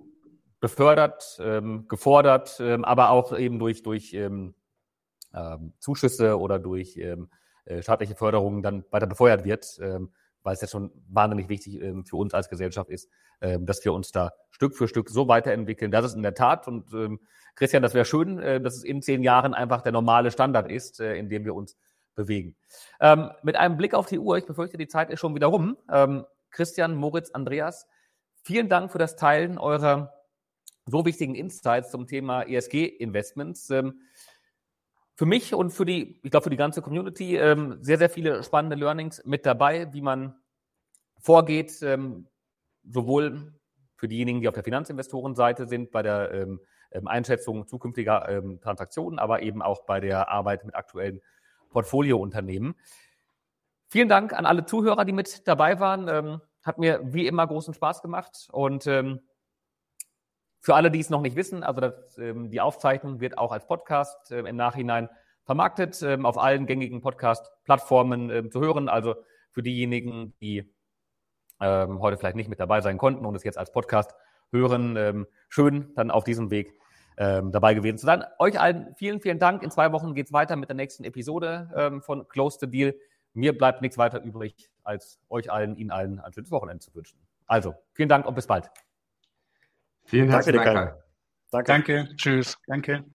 befördert, 0.61 1.38
ähm, 1.41 1.89
gefordert, 1.89 2.61
aber 2.61 3.09
auch 3.09 3.38
eben 3.38 3.59
durch, 3.59 3.84
durch 3.84 4.15
Zuschüsse 5.80 6.39
oder 6.39 6.59
durch 6.59 6.97
ähm, 6.97 7.30
äh, 7.66 7.82
staatliche 7.82 8.16
Förderungen 8.16 8.62
dann 8.62 8.86
weiter 8.91 9.07
befeuert 9.07 9.43
wird. 9.43 9.80
Ähm, 9.82 10.12
weil 10.43 10.53
es 10.53 10.62
ja 10.62 10.68
schon 10.68 10.91
wahnsinnig 11.09 11.49
wichtig 11.49 11.82
ähm, 11.82 12.05
für 12.05 12.18
uns 12.18 12.34
als 12.34 12.49
Gesellschaft 12.49 12.89
ist, 12.89 13.09
ähm, 13.41 13.66
dass 13.66 13.84
wir 13.84 13.93
uns 13.93 14.12
da 14.12 14.34
Stück 14.49 14.76
für 14.76 14.88
Stück 14.88 15.09
so 15.09 15.28
weiterentwickeln. 15.28 15.91
Das 15.91 16.05
ist 16.05 16.16
in 16.16 16.24
der 16.24 16.34
Tat, 16.34 16.68
und 16.68 16.91
ähm, 16.93 17.20
Christian, 17.55 17.84
das 17.84 17.93
wäre 17.93 18.05
schön, 18.05 18.39
äh, 18.39 18.62
dass 18.62 18.76
es 18.76 18.84
in 18.84 19.01
zehn 19.01 19.24
Jahren 19.24 19.53
einfach 19.53 19.82
der 19.82 19.91
normale 19.91 20.32
Standard 20.32 20.70
ist, 20.70 20.99
äh, 20.99 21.16
in 21.16 21.30
dem 21.30 21.45
wir 21.45 21.55
uns 21.55 21.78
bewegen. 22.16 22.55
Ähm, 22.99 23.32
mit 23.43 23.55
einem 23.55 23.78
Blick 23.78 23.93
auf 23.93 24.07
die 24.07 24.20
Uhr, 24.20 24.38
ich 24.38 24.45
befürchte, 24.45 24.78
die 24.78 24.88
Zeit 24.88 25.09
ist 25.09 25.20
schon 25.20 25.36
wieder 25.36 25.47
rum. 25.47 25.78
Ähm, 25.91 26.26
Christian, 26.49 26.95
Moritz, 26.95 27.32
Andreas, 27.32 27.88
vielen 28.43 28.68
Dank 28.68 28.91
für 28.91 28.97
das 28.97 29.16
Teilen 29.16 29.57
eurer 29.57 30.14
so 30.88 31.05
wichtigen 31.05 31.36
Insights 31.36 31.91
zum 31.91 32.07
Thema 32.07 32.43
ESG-Investments. 32.43 33.70
Ähm, 33.70 34.01
für 35.16 35.26
mich 35.26 35.53
und 35.53 35.72
für 35.72 35.86
die, 35.86 36.20
ich 36.24 36.32
glaube, 36.32 36.45
für 36.45 36.49
die 36.49 36.57
ganze 36.57 36.82
Community 36.82 37.38
ähm, 37.38 37.78
sehr, 37.82 37.97
sehr 37.97 38.09
viele 38.09 38.43
spannende 38.43 38.76
Learnings 38.76 39.24
mit 39.26 39.45
dabei, 39.45 39.93
wie 39.93 40.01
man 40.01 40.36
vorgeht, 41.20 41.82
ähm, 41.84 42.28
sowohl 42.84 43.53
für 43.95 44.07
diejenigen, 44.07 44.41
die 44.41 44.47
auf 44.47 44.55
der 44.55 44.64
Finanzinvestorenseite 44.64 45.68
sind, 45.68 45.91
bei 45.91 46.01
der 46.01 46.32
ähm, 46.32 46.59
ähm 46.91 47.07
Einschätzung 47.07 47.68
zukünftiger 47.68 48.28
ähm, 48.30 48.59
Transaktionen, 48.62 49.20
aber 49.20 49.43
eben 49.43 49.62
auch 49.62 49.86
bei 49.86 49.99
der 49.99 50.30
Arbeit 50.30 50.66
mit 50.66 50.76
aktuellen 50.76 51.22
Portfoliounternehmen. 51.70 52.76
Vielen 53.89 54.09
Dank 54.09 54.34
an 54.34 54.45
alle 54.45 54.66
Zuhörer, 54.66 55.05
die 55.05 55.12
mit 55.12 55.47
dabei 55.47 55.80
waren. 55.80 56.07
Ähm, 56.07 56.41
hat 56.64 56.78
mir 56.78 57.01
wie 57.03 57.28
immer 57.28 57.45
großen 57.45 57.74
Spaß 57.74 58.01
gemacht 58.01 58.47
und 58.51 58.88
für 60.62 60.76
alle, 60.76 60.91
die 60.91 60.99
es 60.99 61.09
noch 61.09 61.22
nicht 61.22 61.36
wissen, 61.36 61.64
also 61.64 61.82
das, 61.82 62.18
ähm, 62.20 62.51
die 62.51 62.62
Aufzeichnung 62.62 63.20
wird 63.20 63.38
auch 63.38 63.51
als 63.51 63.66
Podcast 63.66 64.32
äh, 64.32 64.39
im 64.39 64.55
Nachhinein 64.55 65.09
vermarktet, 65.43 66.01
ähm, 66.03 66.26
auf 66.26 66.38
allen 66.38 66.68
gängigen 66.68 67.01
Podcast-Plattformen 67.01 68.30
äh, 68.30 68.49
zu 68.49 68.62
hören. 68.62 68.88
Also 68.88 69.16
für 69.51 69.64
diejenigen, 69.64 70.34
die 70.39 70.72
ähm, 71.59 71.99
heute 71.99 72.18
vielleicht 72.18 72.36
nicht 72.36 72.49
mit 72.49 72.59
dabei 72.59 72.82
sein 72.82 72.99
konnten 72.99 73.26
und 73.26 73.36
es 73.36 73.43
jetzt 73.43 73.57
als 73.57 73.72
Podcast 73.72 74.14
hören, 74.51 74.95
ähm, 74.97 75.28
schön 75.49 75.93
dann 75.95 76.12
auf 76.12 76.24
diesem 76.24 76.51
Weg 76.51 76.74
ähm, 77.18 77.51
dabei 77.51 77.74
gewesen 77.74 77.97
zu 77.97 78.05
sein. 78.05 78.24
Euch 78.38 78.59
allen 78.59 78.93
vielen, 78.95 79.20
vielen 79.20 79.39
Dank. 79.39 79.64
In 79.64 79.72
zwei 79.72 79.91
Wochen 79.91 80.14
geht 80.14 80.28
es 80.28 80.34
weiter 80.34 80.55
mit 80.55 80.70
der 80.70 80.76
nächsten 80.76 81.03
Episode 81.03 81.72
ähm, 81.76 82.01
von 82.03 82.28
Close 82.28 82.59
the 82.62 82.68
Deal. 82.70 82.93
Mir 83.34 83.57
bleibt 83.57 83.82
nichts 83.82 83.97
weiter 83.97 84.22
übrig, 84.22 84.70
als 84.84 85.20
euch 85.30 85.51
allen, 85.51 85.76
Ihnen 85.76 85.91
allen 85.91 86.20
ein 86.20 86.34
schönes 86.34 86.51
Wochenende 86.51 86.82
zu 86.82 86.93
wünschen. 86.93 87.20
Also, 87.47 87.74
vielen 87.93 88.09
Dank 88.09 88.28
und 88.28 88.36
bis 88.36 88.47
bald. 88.47 88.70
Vielen 90.12 90.30
herzlichen 90.30 90.66
Dank. 90.66 90.93
Danke. 91.51 91.68
Danke. 91.68 92.16
Tschüss. 92.18 92.57
Danke. 92.68 93.05